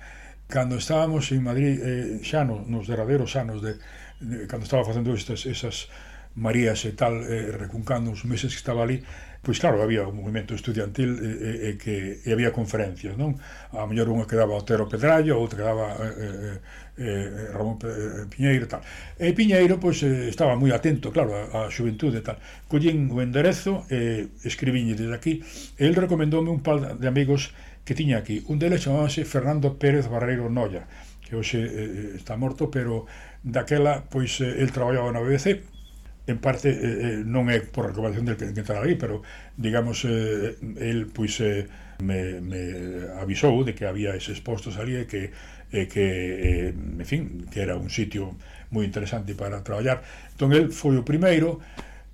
cando 0.50 0.82
estábamos 0.82 1.30
en 1.32 1.46
Madrid 1.46 1.78
eh, 1.78 2.20
xa 2.26 2.42
no, 2.42 2.66
nos 2.66 2.90
derradeiros 2.90 3.38
anos 3.38 3.62
de, 3.62 3.78
de, 4.18 4.50
cando 4.50 4.66
estaba 4.66 4.84
facendo 4.84 5.14
estas, 5.14 5.46
esas 5.46 5.94
Marías 6.36 6.86
e 6.86 6.94
tal, 6.94 7.26
eh, 7.26 7.52
recuncando 7.52 8.14
os 8.14 8.24
meses 8.24 8.54
que 8.54 8.62
estaba 8.62 8.86
ali, 8.86 9.02
pois 9.42 9.60
claro, 9.60 9.82
había 9.82 10.06
un 10.06 10.16
movimento 10.16 10.54
estudiantil 10.54 11.18
e, 11.20 11.26
e, 11.26 11.52
e 11.70 11.78
que 11.78 12.22
e 12.22 12.30
había 12.32 12.54
conferencias, 12.54 13.18
non? 13.18 13.36
A 13.74 13.84
mellor 13.90 14.14
unha 14.14 14.30
quedaba 14.30 14.56
Otero 14.56 14.86
Pedrallo, 14.86 15.36
outra 15.42 15.66
quedaba 15.66 15.98
eh, 16.00 16.58
eh, 17.02 17.50
Ramón 17.52 17.82
P 17.82 17.90
Piñeiro 18.30 18.66
e 18.66 18.70
tal. 18.70 18.82
E 19.18 19.34
Piñeiro, 19.34 19.82
pois, 19.82 20.00
eh, 20.06 20.30
estaba 20.30 20.54
moi 20.54 20.70
atento, 20.70 21.10
claro, 21.10 21.34
á 21.34 21.68
xuventude 21.74 22.22
e 22.22 22.24
tal. 22.24 22.38
Collín 22.70 23.10
o 23.10 23.20
enderezo, 23.26 23.90
eh, 23.90 24.30
escribiñe 24.46 24.94
desde 24.94 25.18
aquí, 25.18 25.42
e 25.76 25.84
el 25.90 25.98
recomendoume 25.98 26.54
un 26.54 26.62
par 26.62 26.96
de 26.96 27.08
amigos 27.10 27.52
que 27.86 27.96
tiña 27.96 28.18
aquí. 28.20 28.44
Un 28.48 28.60
deles 28.60 28.84
chamábase 28.84 29.26
Fernando 29.26 29.78
Pérez 29.80 30.08
Barreiro 30.08 30.50
Noia, 30.50 30.88
que 31.24 31.36
hoxe 31.36 31.60
eh, 31.62 31.70
eh, 31.70 32.12
está 32.18 32.38
morto, 32.38 32.70
pero 32.72 33.06
daquela, 33.44 34.06
pois, 34.10 34.42
eh, 34.42 34.62
el 34.62 34.72
traballaba 34.72 35.12
na 35.12 35.22
BBC, 35.22 35.64
en 36.30 36.38
parte 36.38 36.70
eh, 36.70 36.78
eh, 36.78 37.18
non 37.26 37.50
é 37.50 37.58
por 37.66 37.90
recomendación 37.90 38.30
del 38.30 38.38
que, 38.38 38.54
que 38.54 38.62
entrar 38.62 38.86
aí, 38.86 38.94
pero 38.94 39.26
digamos 39.58 40.06
eh, 40.06 40.56
el 40.78 41.10
pois 41.10 41.42
eh, 41.42 41.66
me, 42.06 42.40
me 42.40 42.62
avisou 43.18 43.66
de 43.66 43.74
que 43.74 43.90
había 43.90 44.14
eses 44.14 44.40
postos 44.40 44.78
ali 44.78 44.96
e 45.02 45.10
que 45.10 45.34
eh, 45.74 45.90
que 45.90 46.06
eh, 46.06 46.74
en 46.74 47.06
fin, 47.06 47.50
que 47.50 47.62
era 47.62 47.78
un 47.78 47.90
sitio 47.90 48.38
moi 48.70 48.86
interesante 48.86 49.34
para 49.34 49.66
traballar. 49.66 50.06
Entón 50.34 50.54
el 50.54 50.70
foi 50.70 51.02
o 51.02 51.04
primeiro, 51.06 51.58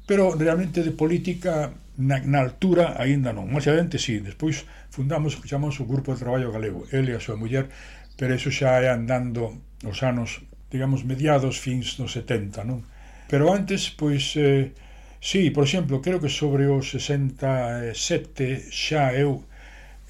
pero 0.07 0.31
realmente 0.31 0.79
de 0.79 0.95
política 0.95 1.75
na, 1.99 2.19
na 2.23 2.39
altura 2.39 2.95
aínda 2.95 3.35
non. 3.35 3.51
Máis 3.51 3.67
adiante 3.67 3.99
si, 3.99 4.19
sí, 4.19 4.23
despois 4.23 4.63
fundamos 4.95 5.35
o 5.35 5.41
que 5.43 5.51
chamamos 5.51 5.75
o 5.83 5.85
Grupo 5.85 6.15
de 6.15 6.23
Traballo 6.23 6.55
Galego, 6.55 6.87
ele 6.95 7.11
e 7.11 7.15
a 7.19 7.19
súa 7.19 7.35
muller, 7.35 7.67
pero 8.15 8.31
eso 8.31 8.47
xa 8.47 8.79
é 8.79 8.87
andando 8.87 9.51
nos 9.83 9.99
anos, 10.07 10.39
digamos, 10.71 11.03
mediados, 11.03 11.59
fins 11.59 11.99
dos 11.99 12.15
70, 12.15 12.63
non? 12.63 12.79
Pero 13.27 13.51
antes, 13.51 13.91
pois, 13.91 14.39
eh, 14.39 14.71
sí, 15.19 15.51
por 15.51 15.67
exemplo, 15.67 15.99
creo 15.99 16.23
que 16.23 16.31
sobre 16.31 16.71
os 16.71 16.95
67 16.95 18.71
xa 18.71 19.11
eu, 19.11 19.43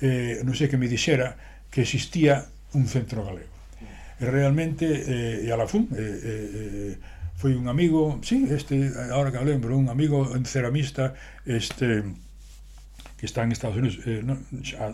eh, 0.05 0.45
non 0.45 0.53
sei 0.53 0.69
que 0.69 0.77
me 0.77 0.85
dixera, 0.85 1.33
que 1.73 1.81
existía 1.81 2.45
un 2.77 2.85
centro 2.85 3.25
galego. 3.25 3.49
E 4.21 4.29
realmente, 4.29 4.85
eh, 4.85 5.43
e 5.43 5.49
a 5.49 5.57
la 5.57 5.65
fun, 5.65 5.89
eh, 5.97 5.97
eh, 5.97 6.93
eh 6.93 6.93
foi 7.35 7.51
un 7.51 7.67
amigo, 7.67 8.23
sí, 8.23 8.47
este, 8.47 8.95
agora 9.11 9.27
que 9.27 9.43
lembro, 9.43 9.75
un 9.75 9.89
amigo 9.91 10.23
ceramista, 10.47 11.19
este, 11.43 12.15
que 13.17 13.25
está 13.25 13.43
en 13.43 13.51
Estados 13.51 13.77
Unidos, 13.77 13.99
eh, 14.05 14.21
no, 14.23 14.37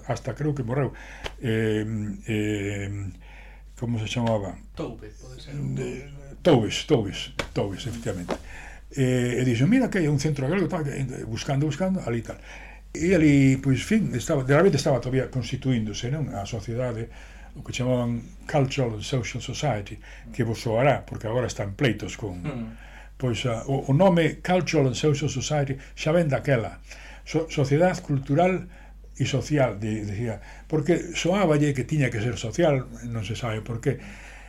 hasta 0.07 0.35
creo 0.35 0.53
que 0.53 0.63
morreu. 0.63 0.93
Eh, 1.41 1.85
eh, 2.27 3.11
como 3.79 3.97
se 3.97 4.05
chamaba? 4.05 4.55
Toube, 4.75 5.09
pode 5.21 5.41
ser. 5.41 5.55
De, 5.55 6.09
Toubes, 6.41 6.85
Toubes, 6.85 7.33
Toubes, 7.53 7.87
efectivamente. 7.87 8.35
Eh, 8.91 9.39
e 9.39 9.43
dixo, 9.45 9.65
mira 9.65 9.89
que 9.89 10.03
hai 10.03 10.07
un 10.11 10.19
centro 10.19 10.45
galego, 10.45 10.67
tal, 10.67 10.83
eh, 10.85 11.25
buscando, 11.25 11.65
buscando, 11.65 12.03
ali 12.05 12.21
tal. 12.21 12.37
E 12.91 13.15
ali, 13.15 13.57
pois, 13.57 13.81
fin, 13.81 14.11
estaba, 14.13 14.43
de 14.43 14.51
repente 14.51 14.75
estaba 14.77 14.99
todavía 14.99 15.31
constituíndose 15.31 16.11
non? 16.11 16.27
a 16.35 16.43
sociedade 16.43 17.07
o 17.55 17.63
que 17.63 17.71
chamaban 17.71 18.21
Cultural 18.47 18.99
and 18.99 19.03
Social 19.03 19.41
Society, 19.41 19.99
que 20.31 20.43
vos 20.43 20.59
soará, 20.59 21.05
porque 21.05 21.27
agora 21.27 21.47
están 21.47 21.73
pleitos 21.75 22.15
con... 22.15 22.43
Mm. 22.43 22.67
Pois 23.15 23.45
a, 23.45 23.61
ah, 23.61 23.69
o, 23.69 23.85
o 23.85 23.93
nome 23.93 24.41
Cultural 24.41 24.89
and 24.89 24.97
Social 24.97 25.29
Society 25.29 25.77
xa 25.95 26.11
ven 26.11 26.27
daquela 26.27 26.81
so, 27.25 27.49
sociedade 27.49 28.01
cultural 28.01 28.67
e 29.17 29.25
social, 29.27 29.77
de, 29.77 30.05
decía, 30.05 30.41
porque 30.65 31.13
soáballe 31.13 31.73
que 31.75 31.83
tiña 31.83 32.09
que 32.09 32.23
ser 32.23 32.37
social, 32.39 32.87
non 33.05 33.21
se 33.27 33.37
sabe 33.37 33.61
por 33.61 33.83
qué. 33.83 33.99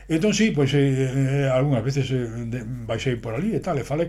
Entón, 0.09 0.33
sí, 0.33 0.51
pois, 0.51 0.73
eh, 0.75 0.83
eh, 0.83 1.49
algunhas 1.51 1.85
veces 1.85 2.09
eh, 2.11 2.27
de, 2.49 2.65
baixei 2.89 3.17
por 3.17 3.37
ali 3.37 3.55
e 3.57 3.61
tal, 3.61 3.77
e 3.79 3.85
falei, 3.85 4.09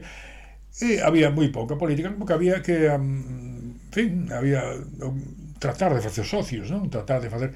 e 0.81 1.01
había 1.01 1.29
moi 1.29 1.49
pouca 1.53 1.77
política, 1.77 2.09
porque 2.15 2.33
había 2.33 2.61
que, 2.65 2.89
um, 2.89 3.77
en 3.77 3.93
fin, 3.93 4.09
había 4.33 4.73
um, 5.03 5.21
tratar 5.59 5.93
de 5.93 6.01
facer 6.01 6.25
socios, 6.25 6.71
non? 6.71 6.89
Tratar 6.89 7.21
de 7.21 7.29
facer... 7.29 7.51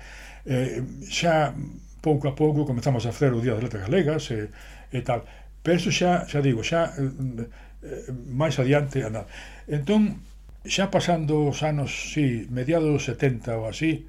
Eh, 0.48 0.80
xa 1.12 1.52
pouco 2.00 2.32
a 2.32 2.34
pouco 2.38 2.64
comenzamos 2.64 3.04
a 3.04 3.12
facer 3.12 3.36
o 3.36 3.44
Día 3.44 3.52
das 3.52 3.68
Letras 3.68 3.84
Galegas 3.84 4.32
e, 4.32 4.48
e 4.94 5.00
tal. 5.04 5.28
Pero 5.60 5.76
eso 5.76 5.92
xa, 5.92 6.24
xa 6.24 6.40
digo, 6.40 6.64
xa 6.64 6.94
eh, 6.96 7.04
eh, 7.84 8.08
máis 8.32 8.56
adiante 8.56 9.04
andar. 9.04 9.28
Entón, 9.68 10.24
xa 10.74 10.86
pasando 10.96 11.48
os 11.52 11.60
anos, 11.72 12.14
sí, 12.14 12.48
mediados 12.52 12.92
dos 12.94 13.06
70 13.10 13.58
ou 13.60 13.66
así, 13.72 14.08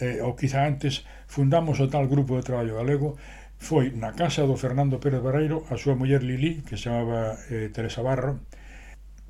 eh, 0.00 0.18
ou 0.26 0.32
quizá 0.40 0.66
antes, 0.66 1.04
fundamos 1.34 1.76
o 1.84 1.90
tal 1.92 2.08
grupo 2.08 2.36
de 2.36 2.46
traballo 2.48 2.78
galego, 2.80 3.16
foi 3.60 3.92
na 3.92 4.16
casa 4.16 4.48
do 4.48 4.56
Fernando 4.56 4.96
Pérez 5.02 5.20
Barreiro, 5.20 5.58
a 5.68 5.76
súa 5.76 5.94
muller 5.98 6.22
Lili, 6.24 6.64
que 6.66 6.76
se 6.76 6.88
chamaba 6.88 7.36
eh, 7.52 7.68
Teresa 7.74 8.00
Barro, 8.00 8.40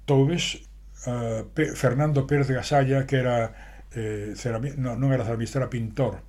Toubes, 0.07 0.63
eh, 1.07 1.43
Fernando 1.75 2.27
Pérez 2.27 2.49
Gasalla, 2.51 3.07
que 3.07 3.17
era 3.17 3.53
eh, 3.93 4.33
cerami... 4.37 4.71
non, 4.79 5.03
non 5.03 5.11
era 5.11 5.27
ceramista, 5.27 5.59
era 5.59 5.73
pintor, 5.73 6.23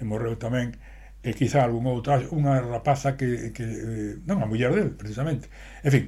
e 0.00 0.02
morreu 0.02 0.34
tamén, 0.34 0.74
e 1.22 1.30
quizá 1.32 1.62
algún 1.64 1.86
outro, 1.88 2.12
ah, 2.12 2.22
unha 2.34 2.58
rapaza 2.60 3.16
que, 3.16 3.54
que 3.56 3.64
eh, 3.64 4.12
non, 4.28 4.42
a 4.42 4.46
muller 4.50 4.74
del, 4.74 4.90
precisamente. 4.92 5.46
En 5.86 5.90
fin, 5.94 6.04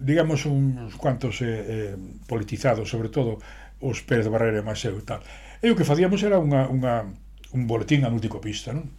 digamos, 0.00 0.46
uns 0.46 0.94
cuantos 0.96 1.40
eh, 1.42 1.46
eh, 1.46 1.96
politizados, 2.26 2.88
sobre 2.88 3.08
todo 3.08 3.38
os 3.80 4.02
Pérez 4.02 4.26
Barrera 4.28 4.60
e 4.60 4.66
máis 4.66 4.82
eu 4.84 4.98
tal. 5.02 5.22
E 5.62 5.70
o 5.70 5.76
que 5.78 5.86
facíamos 5.86 6.22
era 6.22 6.38
unha, 6.38 6.66
unha, 6.70 7.06
un 7.54 7.62
boletín 7.66 8.04
anulticopista, 8.04 8.74
non? 8.74 8.90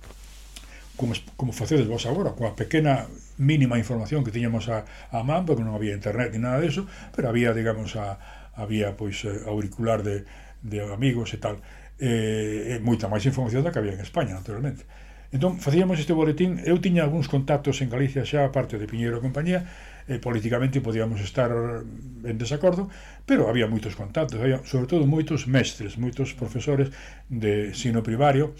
Como, 0.99 1.15
como 1.39 1.55
facedes 1.55 1.87
vos 1.87 2.03
agora, 2.03 2.35
coa 2.35 2.55
pequena 2.59 3.07
mínima 3.39 3.79
información 3.79 4.23
que 4.27 4.35
tiñamos 4.35 4.67
a, 4.67 4.83
a 5.15 5.23
man, 5.23 5.47
porque 5.47 5.63
non 5.63 5.75
había 5.75 5.95
internet 5.95 6.35
ni 6.35 6.43
nada 6.43 6.59
deso, 6.59 6.83
pero 7.15 7.31
había, 7.31 7.55
digamos, 7.55 7.95
a, 7.95 8.19
había 8.59 8.95
pois 8.99 9.23
eh, 9.23 9.47
auricular 9.47 10.03
de, 10.03 10.27
de 10.63 10.83
amigos 10.91 11.31
e 11.31 11.39
tal, 11.39 11.63
e, 11.99 12.75
e 12.75 12.83
moita 12.83 13.07
máis 13.07 13.23
información 13.23 13.63
da 13.63 13.71
que 13.71 13.79
había 13.79 13.95
en 13.95 14.03
España, 14.03 14.35
naturalmente. 14.35 14.83
Entón, 15.31 15.61
facíamos 15.61 15.99
este 16.01 16.15
boletín, 16.15 16.57
eu 16.65 16.81
tiña 16.81 17.05
algúns 17.05 17.29
contactos 17.29 17.79
en 17.85 17.93
Galicia 17.93 18.25
xa, 18.25 18.49
a 18.49 18.51
parte 18.51 18.81
de 18.81 18.89
Piñeiro 18.89 19.19
e 19.19 19.23
compañía, 19.23 19.69
eh, 20.09 20.17
políticamente 20.17 20.81
podíamos 20.81 21.21
estar 21.21 21.53
eh, 21.53 22.29
en 22.29 22.37
desacordo, 22.41 22.89
pero 23.29 23.47
había 23.47 23.69
moitos 23.69 23.93
contactos, 23.93 24.41
había, 24.41 24.65
sobre 24.65 24.89
todo 24.89 25.05
moitos 25.05 25.45
mestres, 25.45 26.01
moitos 26.01 26.33
profesores 26.33 26.89
de 27.29 27.77
sino 27.77 28.01
primario, 28.01 28.57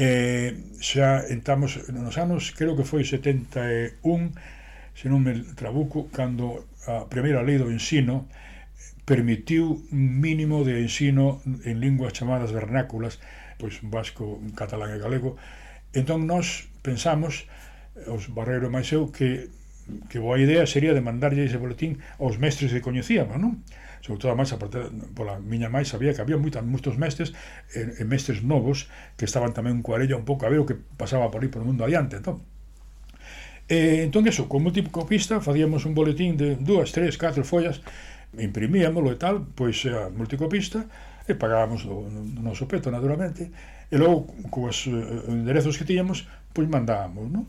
eh, 0.00 0.56
xa 0.80 1.28
entramos 1.28 1.76
nos 1.92 2.16
anos, 2.16 2.56
creo 2.56 2.72
que 2.72 2.88
foi 2.88 3.04
71, 3.04 4.00
se 4.96 5.06
non 5.12 5.20
me 5.20 5.36
trabuco, 5.52 6.08
cando 6.08 6.64
a 6.88 7.04
primeira 7.04 7.44
lei 7.44 7.60
do 7.60 7.68
ensino 7.68 8.24
permitiu 9.04 9.84
un 9.92 10.20
mínimo 10.20 10.64
de 10.64 10.84
ensino 10.84 11.40
en 11.64 11.80
linguas 11.80 12.12
chamadas 12.12 12.52
vernáculas, 12.52 13.20
pois 13.60 13.80
vasco, 13.84 14.40
catalán 14.52 14.92
e 14.92 15.00
galego. 15.00 15.36
Entón 15.92 16.28
nós 16.28 16.68
pensamos, 16.84 17.48
os 18.08 18.28
Barreiro 18.28 18.68
máis 18.68 18.92
eu, 18.92 19.08
que 19.08 19.48
que 20.08 20.18
boa 20.18 20.38
idea 20.38 20.66
sería 20.66 20.92
demandarlle 20.92 21.44
ese 21.44 21.56
boletín 21.56 21.98
aos 22.20 22.36
mestres 22.36 22.72
que 22.72 22.84
coñecíamos, 22.84 23.36
non? 23.40 23.62
Sobre 24.04 24.22
todo, 24.22 24.36
máis, 24.38 24.54
a 24.54 24.58
parte, 24.60 24.78
pola 25.12 25.42
miña 25.42 25.68
máis 25.68 25.90
sabía 25.90 26.14
que 26.14 26.22
había 26.22 26.38
moitas, 26.38 26.62
moitos 26.62 26.94
mestres 26.94 27.34
e, 27.74 27.98
e 27.98 28.02
mestres 28.06 28.46
novos 28.46 28.86
que 29.18 29.26
estaban 29.26 29.50
tamén 29.52 29.80
un 29.80 29.84
coarello 29.84 30.16
un 30.16 30.26
pouco 30.28 30.46
a 30.46 30.52
ver 30.52 30.62
o 30.62 30.68
que 30.68 30.76
pasaba 30.76 31.28
por 31.32 31.42
aí 31.42 31.50
por 31.50 31.62
o 31.62 31.68
mundo 31.68 31.82
adiante, 31.82 32.20
entón. 32.20 32.44
E, 33.68 34.08
entón, 34.08 34.24
eso, 34.24 34.48
como 34.48 34.70
multicopista, 34.70 35.44
facíamos 35.44 35.84
un 35.84 35.92
boletín 35.92 36.40
de 36.40 36.56
dúas, 36.56 36.88
tres, 36.94 37.20
catro 37.20 37.44
follas, 37.44 37.84
imprimíamoslo 38.32 39.12
e 39.12 39.18
tal, 39.20 39.44
pois 39.52 39.84
a 39.88 40.08
multicopista, 40.08 40.88
e 41.28 41.36
pagábamos 41.36 41.84
o, 41.84 42.08
o 42.08 42.40
noso 42.40 42.64
peto, 42.64 42.88
naturalmente, 42.88 43.52
e 43.92 43.96
logo, 44.00 44.32
coas 44.48 44.88
eh, 44.88 45.28
enderezos 45.28 45.76
que 45.76 45.84
tiñamos, 45.84 46.24
pois 46.56 46.64
mandábamos, 46.64 47.28
non? 47.28 47.44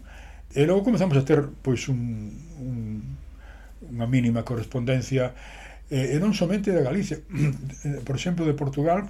E 0.50 0.66
logo 0.66 0.82
comezamos 0.82 1.18
a 1.18 1.26
ter 1.26 1.46
pois 1.62 1.86
un, 1.94 2.34
un, 2.58 3.06
unha 3.94 4.08
mínima 4.10 4.42
correspondencia 4.42 5.34
e, 5.90 6.14
e 6.14 6.18
non 6.18 6.34
somente 6.34 6.74
de 6.74 6.82
Galicia, 6.82 7.22
por 8.08 8.16
exemplo, 8.18 8.46
de 8.50 8.58
Portugal, 8.58 9.10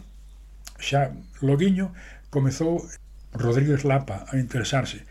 xa 0.80 1.16
Loguiño 1.40 1.96
comezou 2.28 2.84
Rodríguez 3.32 3.88
Lapa 3.88 4.28
a 4.28 4.36
interesarse 4.36 5.08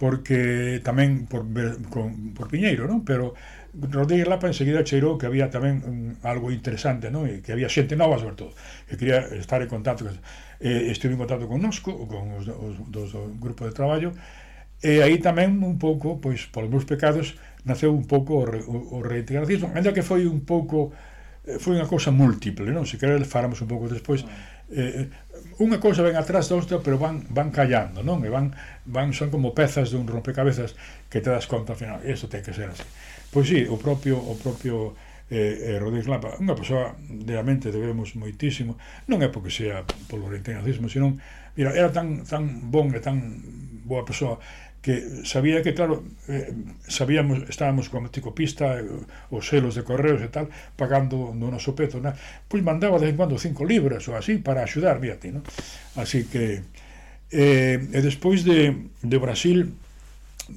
porque 0.00 0.80
tamén 0.80 1.28
por, 1.28 1.44
con, 1.92 2.32
por 2.32 2.48
Piñeiro, 2.48 2.88
non? 2.88 3.04
Pero 3.04 3.36
Rodríguez 3.76 4.32
Lapa 4.32 4.48
enseguida 4.48 4.80
cheirou 4.80 5.20
que 5.20 5.28
había 5.28 5.52
tamén 5.52 5.84
un, 5.84 6.16
algo 6.24 6.48
interesante, 6.48 7.12
non? 7.12 7.28
E 7.28 7.44
que 7.44 7.52
había 7.52 7.68
xente 7.68 8.00
nova, 8.00 8.16
sobre 8.16 8.32
todo, 8.32 8.56
que 8.88 8.96
quería 8.96 9.20
estar 9.36 9.60
en 9.60 9.68
contacto. 9.68 10.08
Eh, 10.56 10.88
estive 10.88 11.12
en 11.12 11.20
contacto 11.20 11.44
con 11.44 11.60
nosco, 11.60 11.92
con 12.08 12.32
os, 12.32 12.48
os, 12.48 12.80
dos 12.88 13.12
do 13.12 13.28
grupo 13.36 13.68
de 13.68 13.76
traballo, 13.76 14.16
E 14.80 15.04
aí 15.04 15.20
tamén 15.20 15.60
un 15.60 15.76
pouco, 15.76 16.16
pois, 16.24 16.48
polos 16.48 16.72
meus 16.72 16.88
pecados, 16.88 17.36
naceu 17.68 17.92
un 17.92 18.08
pouco 18.08 18.40
o, 18.40 18.48
o, 18.48 18.76
o 18.96 19.04
reintegracismo, 19.04 19.68
ainda 19.76 19.92
que 19.92 20.00
foi 20.00 20.24
un 20.24 20.40
pouco 20.48 20.88
eh, 21.44 21.60
foi 21.60 21.76
unha 21.76 21.84
cousa 21.84 22.08
múltiple, 22.08 22.72
non? 22.72 22.88
Se 22.88 22.96
querer 22.96 23.20
faramos 23.28 23.60
un 23.60 23.68
pouco 23.68 23.92
despois, 23.92 24.24
eh, 24.72 25.04
eh 25.04 25.08
unha 25.60 25.76
cousa 25.76 26.00
ven 26.00 26.16
atrás 26.16 26.48
da 26.48 26.56
outra, 26.56 26.80
pero 26.80 26.96
van 26.96 27.28
van 27.28 27.52
callando, 27.52 28.00
non? 28.00 28.24
E 28.24 28.32
van 28.32 28.56
van 28.88 29.12
son 29.12 29.28
como 29.28 29.52
pezas 29.52 29.92
dun 29.92 30.08
rompecabezas 30.08 30.72
que 31.12 31.20
te 31.20 31.28
das 31.28 31.44
conta 31.44 31.76
ao 31.76 31.80
final, 31.80 32.00
isto 32.00 32.32
ten 32.32 32.40
que 32.40 32.56
ser 32.56 32.72
así. 32.72 32.84
Pois 33.28 33.52
si, 33.52 33.64
sí, 33.64 33.68
o 33.68 33.76
propio 33.76 34.16
o 34.16 34.32
propio 34.40 34.96
eh, 35.28 35.76
eh, 35.76 35.78
Rodríguez 35.78 36.08
Lapa, 36.08 36.40
unha 36.40 36.56
persoa 36.56 36.96
realmente 37.28 37.68
debemos 37.68 38.16
moitísimo, 38.16 38.80
non 39.04 39.20
é 39.20 39.28
porque 39.28 39.52
sea 39.52 39.84
polo 40.08 40.32
reintegracismo, 40.32 40.88
senón, 40.88 41.20
mira, 41.52 41.76
era 41.76 41.92
tan 41.92 42.24
tan 42.24 42.72
bon 42.72 42.96
e 42.96 43.00
tan 43.04 43.16
boa 43.84 44.08
persoa 44.08 44.40
que 44.80 45.24
sabía 45.24 45.62
que, 45.62 45.74
claro, 45.74 46.04
eh, 46.28 46.52
sabíamos, 46.88 47.44
estábamos 47.48 47.88
con 47.92 48.08
Ticopista, 48.08 48.80
eh, 48.80 48.88
os 49.28 49.44
selos 49.44 49.76
de 49.76 49.84
correos 49.84 50.24
e 50.24 50.32
tal, 50.32 50.48
pagando 50.76 51.36
no 51.36 51.52
noso 51.52 51.76
peto, 51.76 52.00
na, 52.00 52.16
pois 52.48 52.64
mandaba 52.64 52.96
de 52.96 53.08
vez 53.08 53.12
en 53.12 53.20
cuando 53.20 53.36
cinco 53.36 53.68
libras 53.68 54.08
ou 54.08 54.16
así 54.16 54.40
para 54.40 54.64
axudar, 54.64 54.96
mírate, 54.96 55.36
no? 55.36 55.44
Así 56.00 56.24
que, 56.24 56.64
eh, 57.28 57.76
e 57.76 58.00
despois 58.00 58.40
de, 58.40 58.88
de 59.04 59.18
Brasil, 59.20 59.76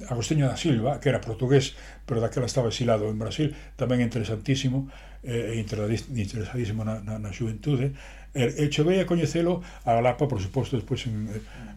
Agostinho 0.08 0.46
da 0.48 0.56
Silva, 0.56 1.00
que 1.00 1.08
era 1.08 1.20
portugués, 1.20 1.74
pero 2.06 2.20
daquela 2.20 2.46
estaba 2.46 2.68
exilado 2.68 3.08
en 3.08 3.18
Brasil, 3.18 3.54
tamén 3.78 4.02
interesantísimo, 4.02 4.90
eh, 5.22 5.56
interesadísimo 5.56 6.84
na, 6.84 7.00
na, 7.00 7.18
na 7.18 7.30
xuventude, 7.32 7.94
e, 8.34 8.66
e 8.66 8.68
chovei 8.68 8.98
a 8.98 9.06
coñecelo 9.06 9.62
a 9.86 9.94
Galapa, 9.94 10.26
por 10.26 10.42
suposto, 10.42 10.74
despois 10.74 11.06
en, 11.06 11.30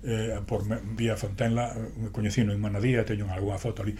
eh, 0.03 0.41
por 0.49 0.65
vía 0.97 1.15
Fontenla, 1.15 1.78
coñecino 2.11 2.51
en 2.51 2.59
Manadía, 2.59 3.05
teño 3.05 3.30
algunha 3.30 3.61
foto 3.61 3.86
ali, 3.86 3.93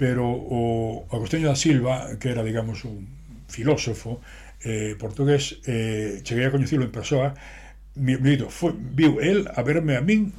pero 0.00 0.24
o 0.24 1.04
Agostinho 1.12 1.52
da 1.52 1.58
Silva, 1.58 2.16
que 2.16 2.32
era, 2.32 2.40
digamos, 2.40 2.88
un 2.88 3.04
filósofo 3.48 4.20
eh, 4.64 4.96
portugués, 4.98 5.60
eh, 5.68 6.24
cheguei 6.24 6.48
a 6.48 6.54
coñecelo 6.54 6.82
en 6.82 6.92
persoa, 6.92 7.36
mi, 7.98 8.16
mi, 8.16 8.38
foi, 8.48 8.72
viu 8.72 9.20
el 9.20 9.50
a 9.52 9.60
verme 9.62 9.98
a 9.98 10.02
min 10.02 10.32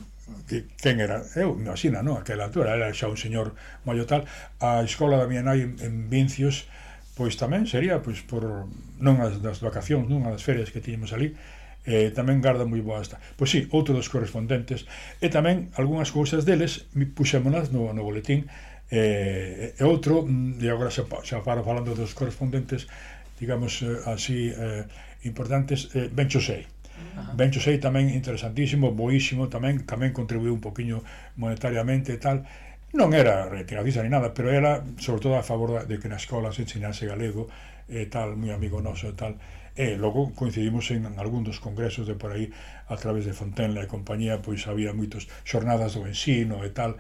que 0.48 0.66
quen 0.82 1.00
era, 1.00 1.22
eu 1.36 1.54
imagina, 1.54 2.02
non, 2.02 2.18
aquela 2.18 2.50
altura, 2.50 2.74
era 2.74 2.90
xa 2.94 3.08
un 3.08 3.20
señor 3.20 3.54
maio 3.86 4.10
tal, 4.10 4.26
a 4.60 4.82
escola 4.82 5.18
da 5.18 5.30
miña 5.30 5.46
nai 5.46 5.62
en 5.66 6.10
Vincios, 6.10 6.66
pois 7.14 7.36
tamén 7.36 7.68
sería, 7.68 8.00
pois 8.00 8.24
por, 8.24 8.66
non 8.98 9.20
as 9.20 9.44
das 9.44 9.60
vacacións, 9.60 10.08
non 10.08 10.26
as 10.26 10.42
ferias 10.42 10.72
que 10.74 10.80
tiñemos 10.80 11.12
ali, 11.12 11.36
eh, 11.86 12.10
tamén 12.16 12.40
garda 12.40 12.64
moi 12.64 12.82
boa 12.82 13.04
esta. 13.04 13.22
Pois 13.36 13.52
sí, 13.52 13.68
outro 13.76 13.94
dos 13.94 14.08
correspondentes, 14.08 14.88
e 15.20 15.28
tamén 15.28 15.70
algunhas 15.76 16.10
cousas 16.16 16.48
deles, 16.48 16.88
puxémonas 17.14 17.70
no, 17.76 17.92
no 17.94 18.02
boletín, 18.08 18.48
eh, 18.90 19.76
e 19.78 19.84
outro, 19.86 20.26
mm, 20.26 20.64
e 20.64 20.68
agora 20.72 20.90
xa, 20.90 21.06
xa 21.26 21.44
paro 21.44 21.62
falando 21.62 21.94
dos 21.94 22.16
correspondentes, 22.18 22.88
digamos 23.38 23.84
eh, 23.86 24.00
así, 24.10 24.50
eh, 24.50 24.88
importantes, 25.28 25.92
eh, 25.94 26.10
Ben 26.10 26.32
Chosei 26.32 26.79
Bencho 27.36 27.60
Sei 27.60 27.78
tamén 27.78 28.12
interesantísimo, 28.12 28.92
boísimo, 28.92 29.48
tamén 29.48 29.86
tamén 29.88 30.12
contribuiu 30.12 30.54
un 30.56 30.64
poquinho 30.64 31.04
monetariamente 31.40 32.16
e 32.16 32.20
tal. 32.20 32.44
Non 32.96 33.14
era 33.14 33.46
retiradiza 33.46 34.02
ni 34.02 34.10
nada, 34.10 34.34
pero 34.34 34.50
era 34.50 34.82
sobre 34.98 35.22
todo 35.22 35.36
a 35.38 35.46
favor 35.46 35.86
de 35.86 35.96
que 36.02 36.10
na 36.10 36.18
escola 36.18 36.50
se 36.50 36.66
ensinase 36.66 37.06
galego 37.06 37.46
e 37.86 38.10
tal, 38.10 38.34
moi 38.34 38.50
amigo 38.50 38.82
noso 38.82 39.10
e 39.10 39.16
tal. 39.16 39.38
E 39.78 39.96
logo 39.96 40.34
coincidimos 40.34 40.90
en, 40.92 41.06
en 41.06 41.16
algún 41.22 41.46
dos 41.46 41.62
congresos 41.62 42.10
de 42.10 42.18
por 42.18 42.34
aí 42.34 42.50
a 42.90 42.96
través 42.98 43.30
de 43.30 43.38
Fontenla 43.38 43.86
e 43.86 43.88
compañía, 43.88 44.42
pois 44.42 44.66
había 44.66 44.92
moitos 44.92 45.30
xornadas 45.46 45.94
do 45.96 46.04
ensino 46.10 46.66
e 46.66 46.74
tal. 46.74 46.98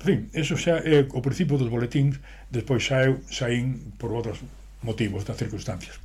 En 0.00 0.04
fin, 0.06 0.18
eso 0.34 0.54
xa 0.54 0.78
é 0.82 1.04
o 1.10 1.20
principio 1.20 1.58
dos 1.58 1.70
boletíns, 1.70 2.22
despois 2.50 2.86
xa 2.86 3.06
eu 3.06 3.22
saín 3.26 3.94
por 3.98 4.14
outros 4.14 4.40
motivos 4.82 5.26
das 5.26 5.38
circunstancias. 5.38 5.98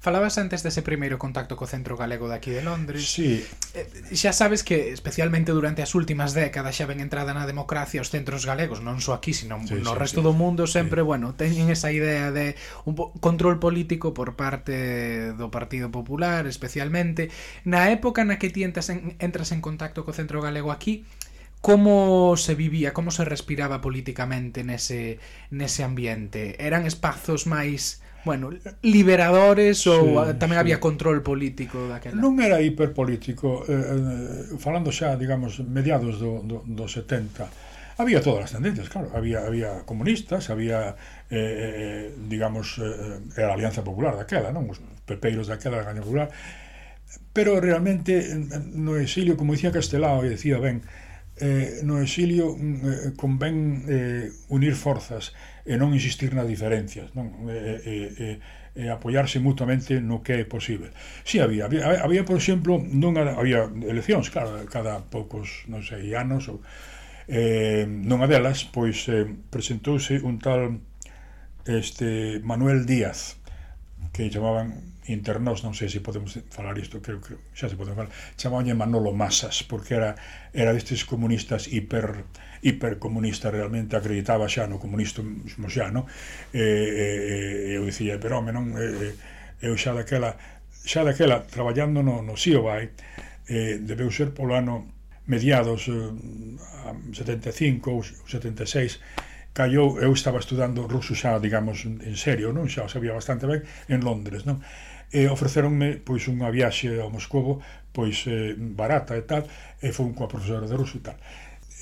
Falabas 0.00 0.40
antes 0.40 0.64
dese 0.64 0.80
primeiro 0.80 1.20
contacto 1.20 1.60
co 1.60 1.68
Centro 1.68 1.92
Galego 1.92 2.24
de 2.24 2.40
aquí 2.40 2.48
de 2.48 2.64
Londres. 2.64 3.04
Sí. 3.04 3.44
Eh, 3.76 3.84
xa 4.16 4.32
sabes 4.32 4.64
que, 4.64 4.96
especialmente 4.96 5.52
durante 5.52 5.84
as 5.84 5.92
últimas 5.92 6.32
décadas, 6.32 6.72
xa 6.72 6.88
ven 6.88 7.04
entrada 7.04 7.36
na 7.36 7.44
democracia 7.44 8.00
os 8.00 8.08
centros 8.08 8.48
galegos, 8.48 8.80
non 8.80 8.96
só 9.04 9.12
aquí, 9.12 9.36
sino 9.36 9.60
sí, 9.60 9.76
no 9.76 9.92
sí, 9.92 10.00
resto 10.00 10.20
sí. 10.20 10.26
do 10.26 10.32
mundo, 10.32 10.64
sempre, 10.64 11.04
sí. 11.04 11.06
bueno, 11.06 11.36
teñen 11.36 11.68
esa 11.68 11.92
idea 11.92 12.32
de 12.32 12.56
un 12.88 12.96
control 12.96 13.60
político 13.60 14.16
por 14.16 14.40
parte 14.40 15.36
do 15.36 15.52
Partido 15.52 15.92
Popular, 15.92 16.48
especialmente. 16.48 17.28
Na 17.68 17.92
época 17.92 18.24
na 18.24 18.40
que 18.40 18.48
ti 18.48 18.64
entras 18.64 18.88
en, 18.88 19.20
entras 19.20 19.52
en 19.52 19.60
contacto 19.60 20.08
co 20.08 20.16
Centro 20.16 20.40
Galego 20.40 20.72
aquí, 20.72 21.04
como 21.60 22.40
se 22.40 22.56
vivía, 22.56 22.96
como 22.96 23.12
se 23.12 23.28
respiraba 23.28 23.84
políticamente 23.84 24.64
nese, 24.64 25.20
nese 25.52 25.84
ambiente? 25.84 26.56
Eran 26.56 26.88
espazos 26.88 27.44
máis 27.44 28.00
bueno, 28.24 28.50
liberadores 28.82 29.86
ou 29.88 30.20
sí, 30.24 30.36
tamén 30.36 30.56
sí. 30.58 30.62
había 30.62 30.78
control 30.78 31.24
político 31.24 31.88
daquela? 31.88 32.20
Non 32.20 32.36
era 32.40 32.60
hiperpolítico, 32.60 33.64
eh, 33.64 33.72
eh, 33.72 34.60
falando 34.60 34.92
xa, 34.92 35.16
digamos, 35.16 35.60
mediados 35.64 36.20
do, 36.20 36.44
do, 36.44 36.60
do 36.66 36.84
70. 36.84 37.48
Había 38.00 38.24
todas 38.24 38.48
as 38.48 38.52
tendencias, 38.56 38.88
claro, 38.88 39.12
había 39.12 39.44
había 39.44 39.84
comunistas, 39.84 40.48
había 40.48 40.96
eh, 41.28 41.36
eh 41.36 42.04
digamos 42.28 42.80
eh, 42.80 43.44
a 43.44 43.52
Alianza 43.52 43.84
Popular 43.84 44.16
daquela, 44.16 44.52
non? 44.52 44.68
Os 44.68 44.80
pepeiros 45.08 45.48
daquela 45.48 45.80
da 45.80 45.88
Gaña 45.88 46.04
Popular. 46.04 46.28
Pero 47.32 47.58
realmente 47.58 48.22
no 48.74 48.96
exilio, 49.00 49.36
como 49.36 49.56
dicía 49.56 49.74
Castelao 49.74 50.22
e 50.22 50.32
decía 50.32 50.60
ben, 50.62 50.80
eh, 50.80 51.09
eh, 51.40 51.80
no 51.82 52.00
exilio 52.00 52.54
mm, 52.54 52.76
eh, 52.84 53.12
convén 53.16 53.84
eh, 53.88 54.28
unir 54.48 54.76
forzas 54.76 55.32
e 55.64 55.76
non 55.80 55.92
insistir 55.96 56.36
nas 56.36 56.46
diferencias, 56.46 57.12
non? 57.16 57.48
Eh, 57.48 57.80
eh, 57.84 58.38
eh, 58.38 58.60
e 58.70 58.86
apoiarse 58.86 59.42
mutuamente 59.42 59.98
no 59.98 60.22
que 60.22 60.38
é 60.38 60.44
posible. 60.46 60.94
Si 61.26 61.36
sí, 61.36 61.38
había, 61.42 61.66
había, 61.66 62.00
había 62.00 62.22
por 62.22 62.38
exemplo, 62.38 62.78
non 62.78 63.18
había 63.18 63.66
eleccións, 63.66 64.30
claro, 64.30 64.62
cada 64.70 65.02
poucos, 65.10 65.66
non 65.66 65.82
sei, 65.82 66.14
anos 66.14 66.46
ou 66.46 66.62
eh, 67.26 67.84
nunha 67.86 68.30
delas, 68.30 68.62
pois 68.62 69.10
eh, 69.10 69.26
presentouse 69.50 70.22
un 70.22 70.38
tal 70.38 70.78
este 71.66 72.40
Manuel 72.46 72.86
Díaz 72.86 73.36
que 74.12 74.30
chamaban 74.30 74.74
internos, 75.10 75.66
non 75.66 75.74
sei 75.74 75.90
se 75.90 76.00
podemos 76.00 76.38
falar 76.54 76.78
isto, 76.78 77.02
creo 77.02 77.20
que 77.20 77.36
xa 77.52 77.68
se 77.68 77.76
pode 77.76 77.92
falar, 77.92 78.10
chamabanlle 78.38 78.78
Manolo 78.78 79.12
Masas, 79.12 79.66
porque 79.66 79.98
era, 79.98 80.14
era 80.54 80.72
destes 80.72 81.04
comunistas 81.04 81.68
hiper 81.68 82.24
hipercomunista 82.62 83.48
realmente 83.50 83.96
acreditaba 83.96 84.48
xa 84.48 84.70
no 84.70 84.78
comunismo 84.78 85.66
xa, 85.68 85.90
non? 85.90 86.06
E, 86.54 86.62
e, 86.62 87.76
eu 87.76 87.82
dicía, 87.84 88.16
pero 88.22 88.38
home, 88.38 88.52
non, 88.54 88.72
e, 88.78 89.16
eu 89.60 89.74
xa 89.76 89.92
daquela 89.92 90.38
xa 90.84 91.04
daquela, 91.04 91.44
traballando 91.44 92.02
no, 92.02 92.22
no 92.22 92.36
Siobai, 92.36 92.90
eh, 93.48 93.78
debeu 93.80 94.10
ser 94.10 94.32
polo 94.32 94.56
ano 94.56 94.88
mediados 95.26 95.88
eh, 95.88 96.10
75 97.12 97.90
ou 97.90 98.00
76 98.02 99.00
callou, 99.52 99.98
eu 99.98 100.12
estaba 100.12 100.38
estudando 100.38 100.86
ruso 100.86 101.14
xa, 101.14 101.38
digamos, 101.38 101.84
en 101.84 102.16
serio, 102.16 102.54
non? 102.54 102.70
Xa 102.70 102.86
o 102.86 102.90
sabía 102.90 103.12
bastante 103.12 103.44
ben 103.50 103.66
en 103.90 104.00
Londres, 104.06 104.46
non? 104.46 104.62
e 105.10 105.26
ofreceronme 105.26 105.98
pois 106.06 106.26
unha 106.30 106.48
viaxe 106.50 106.98
ao 107.02 107.10
Moscovo 107.10 107.62
pois 107.92 108.24
eh, 108.26 108.54
barata 108.56 109.18
e 109.18 109.22
tal, 109.26 109.42
e 109.82 109.90
foi 109.90 110.14
coa 110.14 110.30
profesora 110.30 110.66
de 110.66 110.78
ruso 110.78 110.98
e 110.98 111.02
tal. 111.02 111.18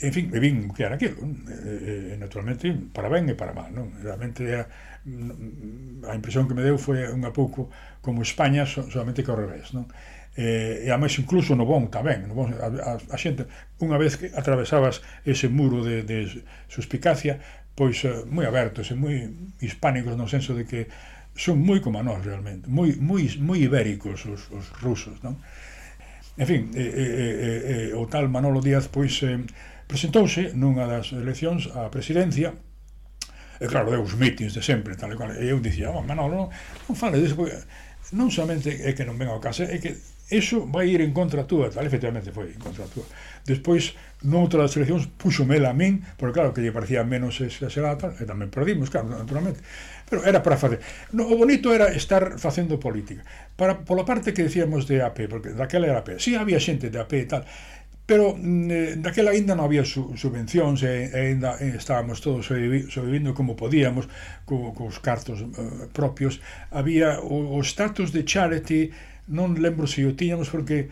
En 0.01 0.13
fin, 0.15 0.31
me 0.31 0.39
vin 0.39 0.71
que 0.73 0.87
era 0.87 0.95
aquilo, 0.95 1.19
e, 1.21 2.15
e, 2.15 2.17
naturalmente 2.17 2.71
para 2.95 3.11
ben 3.11 3.29
e 3.29 3.35
para 3.35 3.53
mal, 3.53 3.69
non? 3.75 3.93
Realmente 4.01 4.47
a, 4.55 4.65
mm, 5.05 6.07
a 6.09 6.15
impresión 6.17 6.49
que 6.49 6.57
me 6.57 6.65
deu 6.65 6.79
foi 6.81 7.05
unha 7.13 7.35
pouco 7.35 7.69
como 8.01 8.25
España, 8.25 8.65
so, 8.65 8.87
solamente 8.89 9.21
que 9.21 9.31
ao 9.31 9.37
revés, 9.37 9.77
non? 9.77 9.91
eh, 10.39 10.87
e 10.87 10.89
ademais 10.89 11.19
incluso 11.19 11.59
no 11.59 11.67
bon 11.67 11.91
tamén 11.91 12.31
no 12.31 12.35
bon, 12.39 12.55
a, 12.55 12.71
a, 12.71 12.93
a 12.95 13.17
xente 13.19 13.51
unha 13.83 13.99
vez 13.99 14.15
que 14.15 14.31
atravesabas 14.31 15.03
ese 15.27 15.51
muro 15.51 15.83
de, 15.83 16.07
de 16.07 16.31
suspicacia 16.71 17.43
pois 17.75 18.07
eh, 18.07 18.23
moi 18.31 18.47
abertos 18.47 18.87
e 18.91 18.95
moi 18.95 19.27
hispánicos 19.59 20.15
no 20.15 20.31
senso 20.31 20.55
de 20.55 20.63
que 20.63 20.87
son 21.39 21.63
moi 21.63 21.79
como 21.79 22.03
nós 22.03 22.19
realmente, 22.27 22.67
moi, 22.67 22.91
moi, 22.99 23.23
moi 23.39 23.63
ibéricos 23.63 24.27
os, 24.27 24.51
os 24.51 24.67
rusos, 24.83 25.23
non? 25.23 25.39
En 26.35 26.47
fin, 26.47 26.75
eh, 26.75 26.83
eh, 26.83 27.91
eh, 27.95 27.99
o 27.99 28.11
tal 28.11 28.27
Manolo 28.27 28.59
Díaz 28.59 28.91
pois 28.91 29.23
eh, 29.23 29.39
presentouse 29.87 30.51
nunha 30.59 30.91
das 30.91 31.15
eleccións 31.15 31.71
á 31.71 31.87
presidencia 31.95 32.59
e 33.59 33.67
claro, 33.67 33.91
deu 33.91 34.03
os 34.03 34.15
mítins 34.19 34.55
de 34.55 34.63
sempre, 34.63 34.99
tal 34.99 35.15
e 35.15 35.17
cual, 35.19 35.35
e 35.35 35.47
eu 35.51 35.59
dicía, 35.63 35.91
oh, 35.91 36.03
Manolo, 36.03 36.35
non, 36.35 36.49
non 36.91 36.95
fale 36.99 37.23
disso, 37.23 37.35
porque 37.35 37.59
non 38.15 38.31
somente 38.31 38.71
é 38.83 38.95
que 38.95 39.07
non 39.07 39.19
venga 39.19 39.35
ao 39.35 39.43
caso, 39.43 39.63
é 39.67 39.79
que 39.79 39.99
eso 40.31 40.69
vai 40.69 40.93
ir 40.93 41.01
en 41.01 41.11
contra 41.11 41.49
túa, 41.49 41.73
tal, 41.73 41.83
efectivamente 41.89 42.31
foi 42.31 42.53
en 42.53 42.61
contra 42.61 42.85
túa. 42.87 43.09
Despois, 43.43 43.97
noutra 44.23 44.63
das 44.63 44.77
eleccións, 44.77 45.09
puxo 45.19 45.43
mela 45.49 45.73
a 45.73 45.77
min, 45.77 46.05
porque 46.21 46.39
claro, 46.39 46.53
que 46.53 46.61
lle 46.61 46.71
parecía 46.71 47.03
menos 47.03 47.41
exagerada, 47.41 47.97
tal, 47.97 48.13
e 48.15 48.25
tamén 48.29 48.53
perdimos, 48.53 48.93
claro, 48.93 49.09
naturalmente. 49.09 49.65
Pero 50.09 50.25
era 50.25 50.43
para 50.43 50.57
facer. 50.57 50.81
No, 51.13 51.29
o 51.29 51.37
bonito 51.37 51.73
era 51.73 51.93
estar 51.93 52.41
facendo 52.41 52.81
política. 52.81 53.23
Para, 53.57 53.85
pola 53.85 54.05
parte 54.09 54.33
que 54.33 54.49
decíamos 54.49 54.89
de 54.89 55.05
AP, 55.05 55.29
porque 55.29 55.53
daquela 55.53 55.87
era 55.87 56.01
AP. 56.01 56.19
Sí 56.19 56.35
había 56.35 56.59
xente 56.59 56.89
de 56.89 56.99
AP 56.99 57.13
e 57.13 57.27
tal, 57.29 57.45
pero 58.09 58.35
mm, 58.35 58.71
eh, 58.71 58.97
daquela 58.97 59.37
ainda 59.37 59.53
non 59.53 59.69
había 59.69 59.85
su, 59.85 60.17
subvencións 60.17 60.81
e, 60.81 61.13
e 61.13 61.37
ainda 61.37 61.61
eh, 61.61 61.77
estábamos 61.77 62.25
todos 62.25 62.49
sobrevivindo 62.49 63.37
como 63.37 63.53
podíamos 63.53 64.09
co, 64.49 64.73
cos 64.73 64.97
cartos 64.97 65.45
eh, 65.45 65.93
propios 65.93 66.41
había 66.73 67.21
o, 67.21 67.53
o 67.53 67.61
status 67.61 68.09
de 68.17 68.25
charity 68.25 68.89
non 69.29 69.61
lembro 69.61 69.85
se 69.85 70.09
o 70.09 70.17
tiñamos 70.17 70.49
porque 70.49 70.89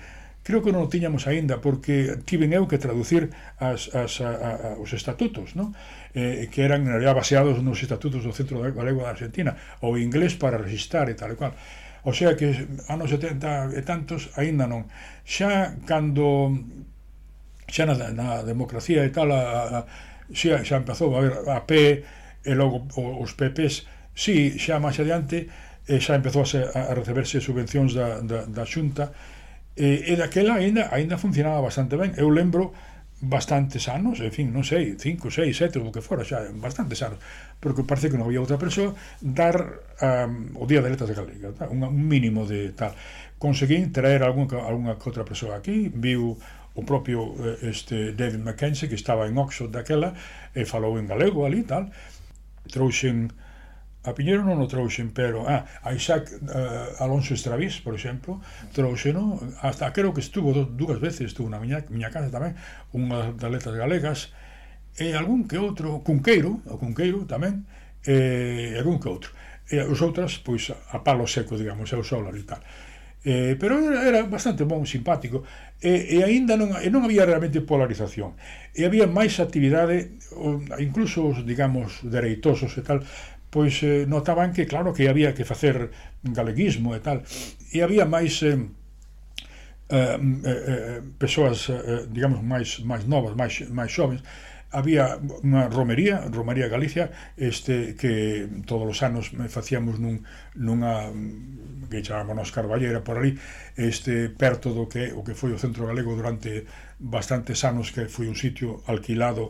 creo 0.46 0.62
que 0.62 0.70
non 0.70 0.86
o 0.86 0.92
tiñamos 0.92 1.26
aínda 1.26 1.58
porque 1.58 2.22
tiven 2.22 2.54
eu 2.54 2.70
que 2.70 2.78
traducir 2.78 3.34
as, 3.58 3.90
as, 3.90 4.22
a, 4.22 4.30
a, 4.30 4.48
os 4.78 4.94
estatutos 4.94 5.58
non? 5.58 5.74
Eh, 6.14 6.46
que 6.54 6.62
eran 6.62 6.86
en 6.86 6.94
realidad 6.94 7.18
baseados 7.18 7.58
nos 7.66 7.82
estatutos 7.82 8.22
do 8.22 8.30
Centro 8.30 8.62
Galego 8.62 9.02
da 9.02 9.10
Argentina 9.10 9.58
ou 9.82 9.98
inglés 9.98 10.38
para 10.38 10.54
registrar 10.54 11.10
e 11.10 11.18
tal 11.18 11.34
e 11.34 11.36
cual 11.36 11.50
o 12.06 12.14
sea 12.14 12.38
que 12.38 12.54
anos 12.86 13.10
70 13.10 13.74
e 13.74 13.82
tantos 13.82 14.30
aínda 14.38 14.70
non 14.70 14.86
xa 15.26 15.74
cando 15.82 16.54
xa 17.66 17.82
na, 17.90 18.14
na 18.14 18.46
democracia 18.46 19.02
e 19.02 19.10
tal 19.10 19.34
a, 19.34 19.42
a, 19.42 19.78
xa, 20.30 20.62
xa 20.62 20.78
empezou 20.78 21.10
a 21.18 21.26
ver 21.26 21.34
a 21.50 21.66
P 21.66 22.06
e 22.46 22.52
logo 22.54 22.86
os 22.94 23.34
PPs 23.34 23.82
si 24.14 24.54
xa 24.62 24.78
máis 24.78 24.94
adiante 25.02 25.50
e 25.90 25.98
xa 25.98 26.14
empezou 26.14 26.46
a, 26.46 26.54
a 26.86 26.94
receberse 26.94 27.42
subvencións 27.42 27.98
da, 27.98 28.22
da, 28.22 28.46
da 28.46 28.62
xunta 28.62 29.10
Eh, 29.76 30.08
e, 30.08 30.12
e 30.12 30.16
daquela 30.16 30.56
ainda, 30.56 30.88
ainda 30.90 31.20
funcionaba 31.20 31.60
bastante 31.60 32.00
ben. 32.00 32.16
Eu 32.16 32.32
lembro 32.32 32.72
bastantes 33.20 33.88
anos, 33.88 34.20
en 34.20 34.32
fin, 34.32 34.52
non 34.52 34.60
sei, 34.60 34.96
5, 35.00 35.32
6, 35.32 35.56
7, 35.56 35.80
o 35.80 35.88
que 35.88 36.04
fora, 36.04 36.20
xa, 36.20 36.44
bastantes 36.52 37.00
anos, 37.00 37.16
porque 37.60 37.80
parece 37.80 38.12
que 38.12 38.20
non 38.20 38.28
había 38.28 38.44
outra 38.44 38.60
persoa, 38.60 38.92
dar 39.24 39.56
um, 40.04 40.52
o 40.60 40.68
Día 40.68 40.84
de 40.84 40.92
Letras 40.92 41.08
de 41.08 41.16
Galega, 41.16 41.48
tá? 41.56 41.64
un, 41.72 41.80
un 41.80 42.04
mínimo 42.04 42.44
de 42.44 42.76
tal. 42.76 42.92
Conseguín 43.40 43.88
traer 43.92 44.20
algún, 44.20 44.48
alguna 44.52 45.00
outra 45.00 45.24
persoa 45.24 45.56
aquí, 45.56 45.88
viu 45.88 46.36
o 46.76 46.82
propio 46.84 47.32
eh, 47.40 47.72
este 47.72 48.12
David 48.12 48.44
Mackenzie, 48.44 48.88
que 48.88 49.00
estaba 49.00 49.24
en 49.24 49.36
Oxford 49.40 49.72
daquela, 49.72 50.12
e 50.52 50.68
falou 50.68 51.00
en 51.00 51.08
galego 51.08 51.48
ali, 51.48 51.64
tal, 51.64 51.88
trouxen 52.68 53.32
A 54.06 54.14
Piñero 54.14 54.46
non 54.46 54.62
o 54.62 54.70
trouxen, 54.70 55.10
pero 55.10 55.42
ah, 55.50 55.66
a 55.82 55.90
Isaac 55.90 56.30
uh, 56.30 57.02
Alonso 57.02 57.34
Estravís, 57.34 57.82
por 57.82 57.98
exemplo, 57.98 58.38
trouxeno, 58.70 59.42
hasta 59.66 59.90
creo 59.90 60.14
que 60.14 60.22
estuvo 60.22 60.54
do, 60.54 60.62
dúas 60.62 61.02
veces, 61.02 61.34
estuvo 61.34 61.50
na 61.50 61.58
miña, 61.58 61.82
miña 61.90 62.14
casa 62.14 62.30
tamén, 62.30 62.54
unha 62.94 63.34
das 63.34 63.50
letras 63.50 63.74
galegas, 63.74 64.30
e 64.94 65.10
algún 65.18 65.50
que 65.50 65.58
outro, 65.58 66.06
Cunqueiro, 66.06 66.62
o 66.70 66.78
Cunqueiro 66.78 67.26
tamén, 67.26 67.66
e 68.06 68.78
algún 68.78 69.02
que 69.02 69.10
outro. 69.10 69.34
E 69.66 69.82
os 69.82 69.98
outras, 69.98 70.38
pois, 70.38 70.70
a 70.70 71.02
palo 71.02 71.26
seco, 71.26 71.58
digamos, 71.58 71.90
é 71.90 71.98
o 71.98 72.06
solar 72.06 72.38
e 72.38 72.46
tal. 72.46 72.62
Eh, 73.26 73.58
pero 73.58 73.82
era, 73.82 74.06
era 74.06 74.22
bastante 74.22 74.62
bon, 74.62 74.86
simpático 74.86 75.42
e, 75.82 76.14
e 76.14 76.22
aínda 76.22 76.54
non, 76.54 76.78
e 76.78 76.86
non 76.94 77.02
había 77.02 77.26
realmente 77.26 77.58
polarización 77.58 78.38
e 78.70 78.86
había 78.86 79.10
máis 79.10 79.42
actividade 79.42 80.14
incluso 80.78 81.34
os, 81.34 81.42
digamos, 81.42 82.06
dereitosos 82.06 82.78
e 82.78 82.86
tal 82.86 83.02
pois 83.56 83.80
eh, 83.80 84.04
notaban 84.04 84.52
que 84.52 84.68
claro 84.68 84.92
que 84.92 85.08
había 85.08 85.32
que 85.32 85.48
facer 85.48 85.88
galeguismo 86.20 86.92
e 86.92 87.00
tal 87.00 87.24
e 87.72 87.80
había 87.80 88.04
máis 88.04 88.44
eh, 88.44 88.60
eh, 89.88 89.96
eh, 89.96 90.44
eh 90.44 91.00
persoas 91.16 91.72
eh, 91.72 91.80
eh, 91.80 92.02
digamos 92.12 92.44
máis 92.44 92.84
máis 92.84 93.08
novas, 93.08 93.32
máis 93.32 93.64
máis 93.72 93.88
xovens 93.88 94.20
había 94.76 95.16
unha 95.40 95.72
romería, 95.72 96.28
Romería 96.28 96.68
Galicia, 96.68 97.08
este 97.40 97.96
que 97.96 98.44
todos 98.68 98.84
os 98.84 99.00
anos 99.00 99.32
facíamos 99.48 99.96
nun, 99.96 100.28
nunha 100.52 101.08
que 101.88 102.04
chamámonos 102.04 102.52
Carballera 102.52 103.00
por 103.00 103.16
ali, 103.16 103.40
este 103.80 104.28
perto 104.28 104.76
do 104.76 104.84
que 104.84 105.16
o 105.16 105.24
que 105.24 105.32
foi 105.32 105.56
o 105.56 105.62
centro 105.62 105.88
galego 105.88 106.12
durante 106.12 106.68
bastantes 107.00 107.64
anos 107.64 107.88
que 107.88 108.04
foi 108.04 108.28
un 108.28 108.36
sitio 108.36 108.84
alquilado 108.84 109.48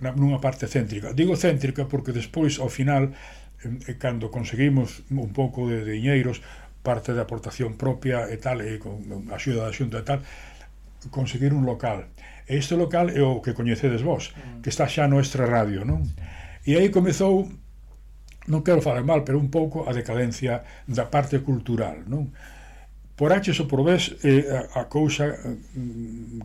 nunha 0.00 0.42
parte 0.42 0.66
céntrica. 0.66 1.14
Digo 1.14 1.38
céntrica 1.38 1.86
porque 1.86 2.10
despois 2.10 2.58
ao 2.58 2.68
final 2.68 3.14
e 3.64 3.92
eh, 3.92 3.96
cando 3.96 4.30
conseguimos 4.30 5.02
un 5.10 5.32
pouco 5.32 5.66
de 5.66 5.82
diñeiros, 5.82 6.44
parte 6.84 7.16
da 7.16 7.24
aportación 7.24 7.80
propia 7.80 8.28
e 8.28 8.36
tal, 8.36 8.60
e 8.60 8.76
con 8.76 9.00
a 9.32 9.40
axuda 9.40 9.64
da 9.64 9.72
xunta 9.72 10.00
e 10.00 10.06
tal, 10.06 10.20
conseguir 11.08 11.56
un 11.56 11.64
local. 11.64 12.12
E 12.44 12.60
este 12.60 12.76
local 12.76 13.08
é 13.08 13.24
o 13.24 13.40
que 13.40 13.56
coñecedes 13.56 14.04
vós, 14.04 14.36
mm. 14.36 14.60
que 14.60 14.68
está 14.68 14.84
xa 14.84 15.08
no 15.08 15.16
Extra 15.16 15.48
radio, 15.48 15.84
non? 15.88 16.04
E 16.68 16.76
aí 16.76 16.92
comezou 16.92 17.48
non 18.46 18.60
quero 18.60 18.84
falar 18.84 19.04
mal, 19.04 19.24
pero 19.24 19.40
un 19.40 19.48
pouco 19.48 19.88
a 19.88 19.92
decadencia 19.96 20.64
da 20.84 21.08
parte 21.08 21.40
cultural, 21.40 22.04
non? 22.04 22.28
Por 23.16 23.30
H 23.32 23.62
ou 23.62 23.70
por 23.70 23.80
vez, 23.86 24.12
eh, 24.26 24.44
a, 24.50 24.84
a 24.84 24.90
cousa 24.90 25.32
eh, 25.32 25.56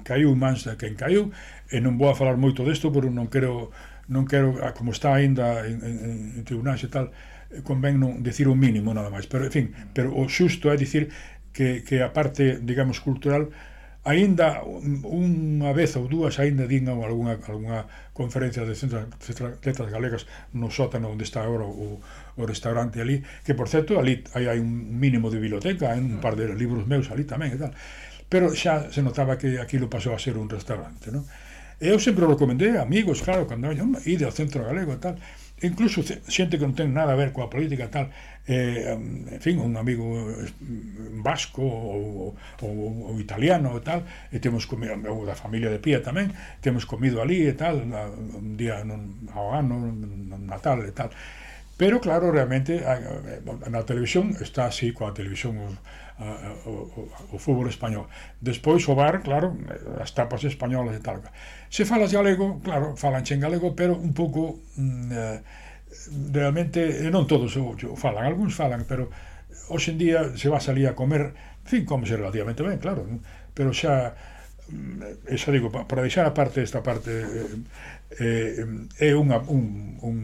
caiu 0.08 0.32
mans 0.38 0.64
de 0.64 0.78
quen 0.80 0.96
caiu, 0.96 1.34
e 1.68 1.84
non 1.84 2.00
vou 2.00 2.08
a 2.08 2.16
falar 2.16 2.40
moito 2.40 2.64
desto, 2.64 2.88
pero 2.94 3.12
non 3.12 3.28
quero 3.28 3.76
non 4.10 4.26
quero, 4.26 4.58
ah, 4.66 4.74
como 4.74 4.92
está 4.92 5.14
aínda 5.16 5.64
en, 5.70 5.80
en, 5.86 5.96
en 6.38 6.44
tribunais 6.44 6.82
e 6.82 6.90
tal, 6.90 7.14
eh, 7.54 7.62
convén 7.62 8.02
non 8.02 8.26
decir 8.26 8.50
o 8.50 8.58
mínimo 8.58 8.92
nada 8.92 9.14
máis, 9.14 9.30
pero 9.30 9.46
en 9.46 9.54
fin, 9.54 9.66
pero 9.94 10.12
o 10.12 10.26
xusto 10.26 10.74
é 10.74 10.76
dicir 10.76 11.14
que, 11.54 11.86
que 11.86 12.02
a 12.02 12.10
parte, 12.10 12.58
digamos, 12.60 13.00
cultural 13.00 13.54
aínda 14.08 14.64
unha 14.66 15.76
vez 15.76 15.94
ou 16.00 16.08
dúas 16.08 16.40
aínda 16.40 16.66
din 16.66 16.88
algunha, 16.88 17.36
algunha 17.46 17.86
conferencia 18.16 18.64
de 18.64 18.74
centros 18.74 19.06
letras 19.62 19.92
galegas 19.92 20.24
no 20.56 20.72
sótano 20.72 21.12
onde 21.12 21.28
está 21.28 21.44
agora 21.44 21.68
o, 21.68 22.00
o 22.40 22.44
restaurante 22.48 23.04
ali, 23.04 23.22
que 23.44 23.54
por 23.54 23.68
certo 23.68 24.00
ali 24.00 24.24
hai, 24.34 24.48
hai 24.48 24.60
un 24.64 24.98
mínimo 24.98 25.28
de 25.28 25.38
biblioteca, 25.38 25.92
hai 25.92 26.00
un 26.00 26.24
par 26.24 26.40
de 26.40 26.48
libros 26.56 26.88
meus 26.88 27.12
ali 27.12 27.28
tamén 27.28 27.54
e 27.54 27.60
tal, 27.60 27.76
pero 28.32 28.56
xa 28.56 28.88
se 28.88 29.04
notaba 29.04 29.36
que 29.36 29.60
aquilo 29.60 29.92
pasou 29.92 30.16
a 30.16 30.20
ser 30.22 30.40
un 30.40 30.48
restaurante, 30.48 31.12
non? 31.12 31.28
Eu 31.80 31.98
sempre 31.98 32.28
recomendei 32.28 32.76
a 32.76 32.84
amigos, 32.84 33.22
claro, 33.22 33.48
cando 33.48 33.68
había 33.68 33.88
ide 34.06 34.26
ao 34.28 34.36
centro 34.36 34.68
galego 34.68 34.94
e 34.94 35.00
tal, 35.00 35.16
incluso 35.64 36.04
xente 36.28 36.60
que 36.60 36.68
non 36.68 36.76
ten 36.76 36.92
nada 36.92 37.16
a 37.16 37.20
ver 37.20 37.32
coa 37.32 37.48
política 37.48 37.88
tal, 37.88 38.12
eh, 38.52 38.92
en 38.92 39.40
fin, 39.40 39.64
un 39.64 39.80
amigo 39.80 40.04
mm, 40.04 41.24
vasco 41.24 41.64
ou, 41.64 42.36
ou, 42.68 42.76
ou 43.08 43.16
italiano 43.16 43.72
e 43.80 43.84
tal, 43.84 44.04
e 44.28 44.44
temos 44.44 44.68
comido, 44.68 45.00
ou 45.08 45.24
da 45.24 45.40
familia 45.40 45.72
de 45.72 45.80
Pía 45.80 46.04
tamén, 46.04 46.36
temos 46.60 46.84
comido 46.84 47.24
ali 47.24 47.48
e 47.48 47.56
tal, 47.56 47.80
un 47.80 48.60
día 48.60 48.84
non, 48.84 49.32
ao 49.32 49.56
ano, 49.56 49.80
non 49.80 50.44
Natal 50.52 50.84
e 50.84 50.92
tal, 50.92 51.16
Pero 51.80 52.02
claro, 52.02 52.28
realmente 52.36 52.84
eh, 52.84 53.40
na 53.72 53.88
televisión 53.88 54.36
está 54.44 54.68
así 54.68 54.92
coa 54.92 55.16
televisión 55.16 55.56
os, 55.64 55.80
o, 56.20 56.92
o, 57.00 57.02
o 57.32 57.38
fútbol 57.40 57.72
español. 57.72 58.12
Despois 58.44 58.84
o 58.92 58.94
bar, 58.96 59.24
claro, 59.24 59.56
as 60.04 60.12
tapas 60.12 60.44
españolas 60.44 60.96
e 60.96 61.02
tal. 61.02 61.24
Se 61.72 61.88
falas 61.88 62.12
galego, 62.12 62.60
claro, 62.60 63.00
falan 63.00 63.24
en 63.24 63.40
galego, 63.40 63.72
pero 63.76 63.96
un 63.96 64.12
pouco 64.12 64.60
mm, 64.76 65.12
eh, 65.12 65.40
realmente 66.32 67.08
non 67.10 67.26
todos 67.26 67.56
o, 67.56 67.72
o 67.74 67.96
falan, 67.96 68.28
algúns 68.28 68.54
falan, 68.54 68.84
pero 68.84 69.10
hoxe 69.72 69.96
en 69.96 69.98
día 69.98 70.20
se 70.36 70.50
va 70.50 70.60
a 70.60 70.64
salir 70.64 70.88
a 70.90 70.98
comer, 70.98 71.34
en 71.34 71.68
fin, 71.68 71.84
comese 71.86 72.18
relativamente 72.18 72.62
ben, 72.64 72.78
claro, 72.84 73.06
pero 73.56 73.72
xa 73.72 74.14
mm, 74.68 75.32
esa 75.32 75.50
xa 75.50 75.56
digo, 75.56 75.72
para 75.72 76.04
deixar 76.04 76.28
a 76.28 76.36
parte 76.36 76.62
esta 76.62 76.84
parte 76.84 77.12
eh, 77.12 77.56
eh, 78.20 78.66
eh, 79.00 79.10
é 79.10 79.16
unha, 79.16 79.40
un, 79.48 79.98
un 80.02 80.18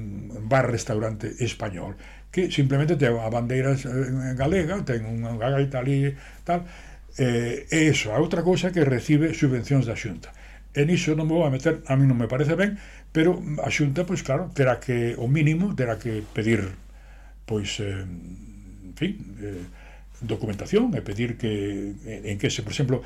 bar-restaurante 0.46 1.32
español 1.40 1.96
que 2.36 2.52
simplemente 2.52 3.00
ten 3.00 3.16
a 3.16 3.32
bandeira 3.32 3.72
eh, 3.72 4.36
galega, 4.36 4.84
ten 4.84 5.08
unha 5.08 5.40
gaita 5.40 5.80
ali 5.80 6.12
tal, 6.44 6.68
eh, 7.16 7.64
e 7.72 7.80
iso, 7.88 8.12
a 8.12 8.20
outra 8.20 8.44
cousa 8.44 8.76
que 8.76 8.84
recibe 8.84 9.32
subvencións 9.32 9.88
da 9.88 9.96
Xunta. 9.96 10.36
E 10.76 10.84
niso 10.84 11.16
non 11.16 11.32
me 11.32 11.40
vou 11.40 11.48
a 11.48 11.54
meter, 11.56 11.80
a 11.88 11.96
mí 11.96 12.04
non 12.04 12.20
me 12.20 12.28
parece 12.28 12.60
ben, 12.60 12.76
pero 13.16 13.40
a 13.64 13.72
Xunta, 13.72 14.04
pois 14.04 14.20
claro, 14.20 14.52
terá 14.52 14.84
que, 14.84 15.16
o 15.16 15.32
mínimo, 15.32 15.72
terá 15.80 15.96
que 15.96 16.28
pedir, 16.36 16.76
pois, 17.48 17.80
eh, 17.80 18.04
en 18.04 18.96
fin, 19.00 19.16
eh, 19.40 19.64
documentación 20.20 20.92
e 20.92 21.00
pedir 21.00 21.40
que 21.40 21.96
en 22.04 22.36
que 22.36 22.52
se, 22.52 22.68
por 22.68 22.76
exemplo, 22.76 23.00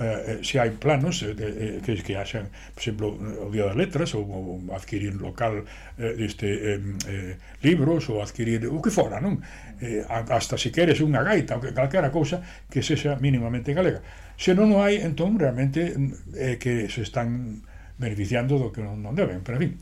eh, 0.00 0.38
eh 0.38 0.38
se 0.42 0.58
hai 0.58 0.70
planos 0.74 1.22
eh, 1.22 1.34
eh, 1.34 1.78
que, 1.84 1.98
que 2.02 2.14
haxan, 2.16 2.48
por 2.74 2.80
exemplo, 2.80 3.06
o 3.14 3.50
Día 3.50 3.66
das 3.66 3.76
Letras 3.76 4.14
ou, 4.14 4.24
ou 4.24 4.62
adquirir 4.74 5.14
local 5.18 5.62
eh, 5.98 6.14
deste, 6.14 6.46
eh, 6.46 6.80
eh, 7.06 7.32
libros 7.62 8.08
ou 8.08 8.22
adquirir 8.22 8.66
o 8.66 8.78
que 8.80 8.90
fora, 8.90 9.20
non? 9.20 9.42
Eh, 9.82 10.02
hasta 10.08 10.56
se 10.56 10.70
queres 10.70 11.02
unha 11.02 11.22
gaita 11.22 11.58
ou 11.58 11.62
que 11.62 11.74
calquera 11.74 12.10
cousa 12.10 12.42
que 12.70 12.82
sexa 12.82 13.18
mínimamente 13.18 13.74
galega. 13.74 14.00
Se 14.38 14.54
non 14.54 14.70
o 14.74 14.82
hai, 14.82 15.02
entón, 15.02 15.38
realmente 15.38 15.94
eh, 16.34 16.56
que 16.62 16.86
se 16.86 17.02
están 17.02 17.62
beneficiando 17.98 18.56
do 18.58 18.70
que 18.70 18.80
non, 18.80 19.02
non 19.02 19.18
deben, 19.18 19.42
pero 19.42 19.58
en 19.58 19.62
fin, 19.62 19.72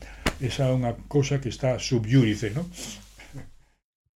esa 0.41 0.69
é 0.69 0.73
unha 0.73 0.97
cousa 1.05 1.37
que 1.37 1.53
está 1.53 1.77
subyúdice, 1.77 2.53
non? 2.53 2.65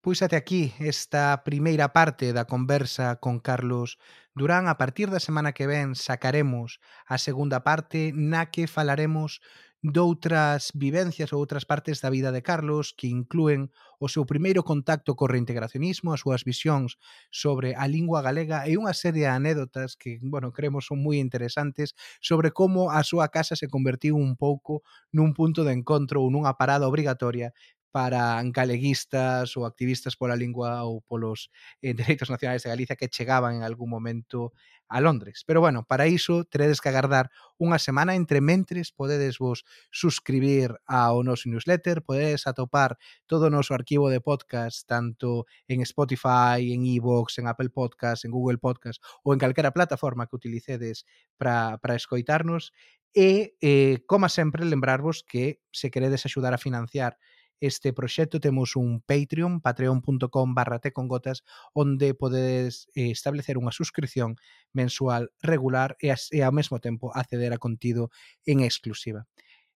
Pois 0.05 0.23
até 0.23 0.37
aquí 0.37 0.73
esta 0.81 1.45
primeira 1.45 1.93
parte 1.93 2.33
da 2.33 2.47
conversa 2.49 3.17
con 3.21 3.37
Carlos 3.39 3.99
Durán. 4.35 4.65
A 4.73 4.79
partir 4.81 5.11
da 5.13 5.21
semana 5.21 5.53
que 5.53 5.69
ven 5.69 5.93
sacaremos 5.93 6.81
a 7.05 7.21
segunda 7.21 7.61
parte 7.69 8.09
na 8.17 8.49
que 8.49 8.65
falaremos 8.65 9.45
doutras 9.85 10.73
vivencias 10.77 11.33
ou 11.33 11.41
outras 11.41 11.65
partes 11.69 12.01
da 12.05 12.09
vida 12.13 12.33
de 12.33 12.41
Carlos 12.45 12.93
que 12.97 13.09
incluen 13.13 13.69
o 14.01 14.09
seu 14.13 14.25
primeiro 14.25 14.61
contacto 14.65 15.17
co 15.17 15.29
reintegracionismo, 15.29 16.13
as 16.17 16.21
súas 16.25 16.45
visións 16.49 16.97
sobre 17.33 17.73
a 17.77 17.85
lingua 17.89 18.21
galega 18.25 18.65
e 18.69 18.77
unha 18.81 18.93
serie 18.97 19.29
de 19.29 19.33
anécdotas 19.33 19.97
que, 20.01 20.17
bueno, 20.25 20.53
creemos 20.53 20.85
son 20.89 21.01
moi 21.05 21.17
interesantes 21.21 21.93
sobre 22.25 22.53
como 22.57 22.89
a 22.93 23.01
súa 23.05 23.29
casa 23.33 23.53
se 23.57 23.69
convertiu 23.73 24.17
un 24.17 24.37
pouco 24.37 24.81
nun 25.17 25.33
punto 25.37 25.61
de 25.65 25.73
encontro 25.77 26.21
ou 26.25 26.29
nunha 26.33 26.57
parada 26.61 26.89
obrigatoria 26.89 27.53
para 27.93 28.41
galeguistas 28.55 29.57
ou 29.57 29.67
activistas 29.67 30.17
pola 30.17 30.39
lingua 30.39 30.83
ou 30.87 31.03
polos 31.03 31.51
eh, 31.83 31.95
dereitos 31.99 32.31
nacionais 32.31 32.63
de 32.63 32.71
Galicia 32.71 32.97
que 32.97 33.11
chegaban 33.11 33.57
en 33.57 33.63
algún 33.63 33.91
momento 33.91 34.53
a 34.91 35.01
Londres. 35.01 35.45
Pero 35.47 35.61
bueno, 35.61 35.85
para 35.87 36.09
iso 36.09 36.45
teredes 36.45 36.81
que 36.81 36.91
agardar 36.91 37.31
unha 37.63 37.79
semana 37.79 38.19
entre 38.19 38.43
mentres 38.43 38.91
podedes 38.91 39.39
vos 39.39 39.63
suscribir 39.95 40.75
ao 40.85 41.23
noso 41.23 41.47
newsletter, 41.47 42.03
podedes 42.03 42.51
atopar 42.51 42.99
todo 43.31 43.47
o 43.49 43.55
noso 43.55 43.73
arquivo 43.73 44.11
de 44.11 44.19
podcast 44.19 44.85
tanto 44.91 45.47
en 45.71 45.81
Spotify, 45.87 46.75
en 46.75 46.83
iVoox, 46.85 47.39
en 47.39 47.47
Apple 47.47 47.71
Podcast, 47.71 48.27
en 48.27 48.35
Google 48.35 48.59
Podcast 48.59 48.99
ou 49.23 49.31
en 49.31 49.39
calquera 49.39 49.71
plataforma 49.71 50.27
que 50.27 50.37
utilicedes 50.37 51.07
para, 51.39 51.79
para 51.79 51.95
escoitarnos 51.95 52.75
e, 53.15 53.57
eh, 53.61 54.05
como 54.07 54.29
sempre, 54.29 54.65
lembrarvos 54.65 55.25
que 55.27 55.61
se 55.73 55.91
queredes 55.91 56.27
axudar 56.27 56.55
a 56.55 56.59
financiar 56.59 57.19
este 57.61 57.93
proxecto 57.93 58.41
temos 58.41 58.75
un 58.77 59.01
Patreon, 59.01 59.61
patreon.com 59.61 60.55
barra 60.55 60.81
tecongotas, 60.81 61.45
onde 61.73 62.15
podedes 62.15 62.89
eh, 62.97 63.13
establecer 63.13 63.61
unha 63.61 63.71
suscripción 63.71 64.41
mensual 64.73 65.31
regular 65.45 65.95
e, 66.01 66.11
e 66.11 66.41
ao 66.43 66.53
mesmo 66.53 66.81
tempo 66.81 67.13
acceder 67.15 67.53
a 67.53 67.63
contido 67.63 68.11
en 68.49 68.65
exclusiva. 68.65 69.29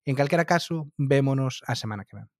En 0.05 0.13
calquera 0.17 0.45
caso, 0.45 0.91
vémonos 0.97 1.63
a 1.65 1.73
semana 1.73 2.05
que 2.05 2.17
ven. 2.17 2.34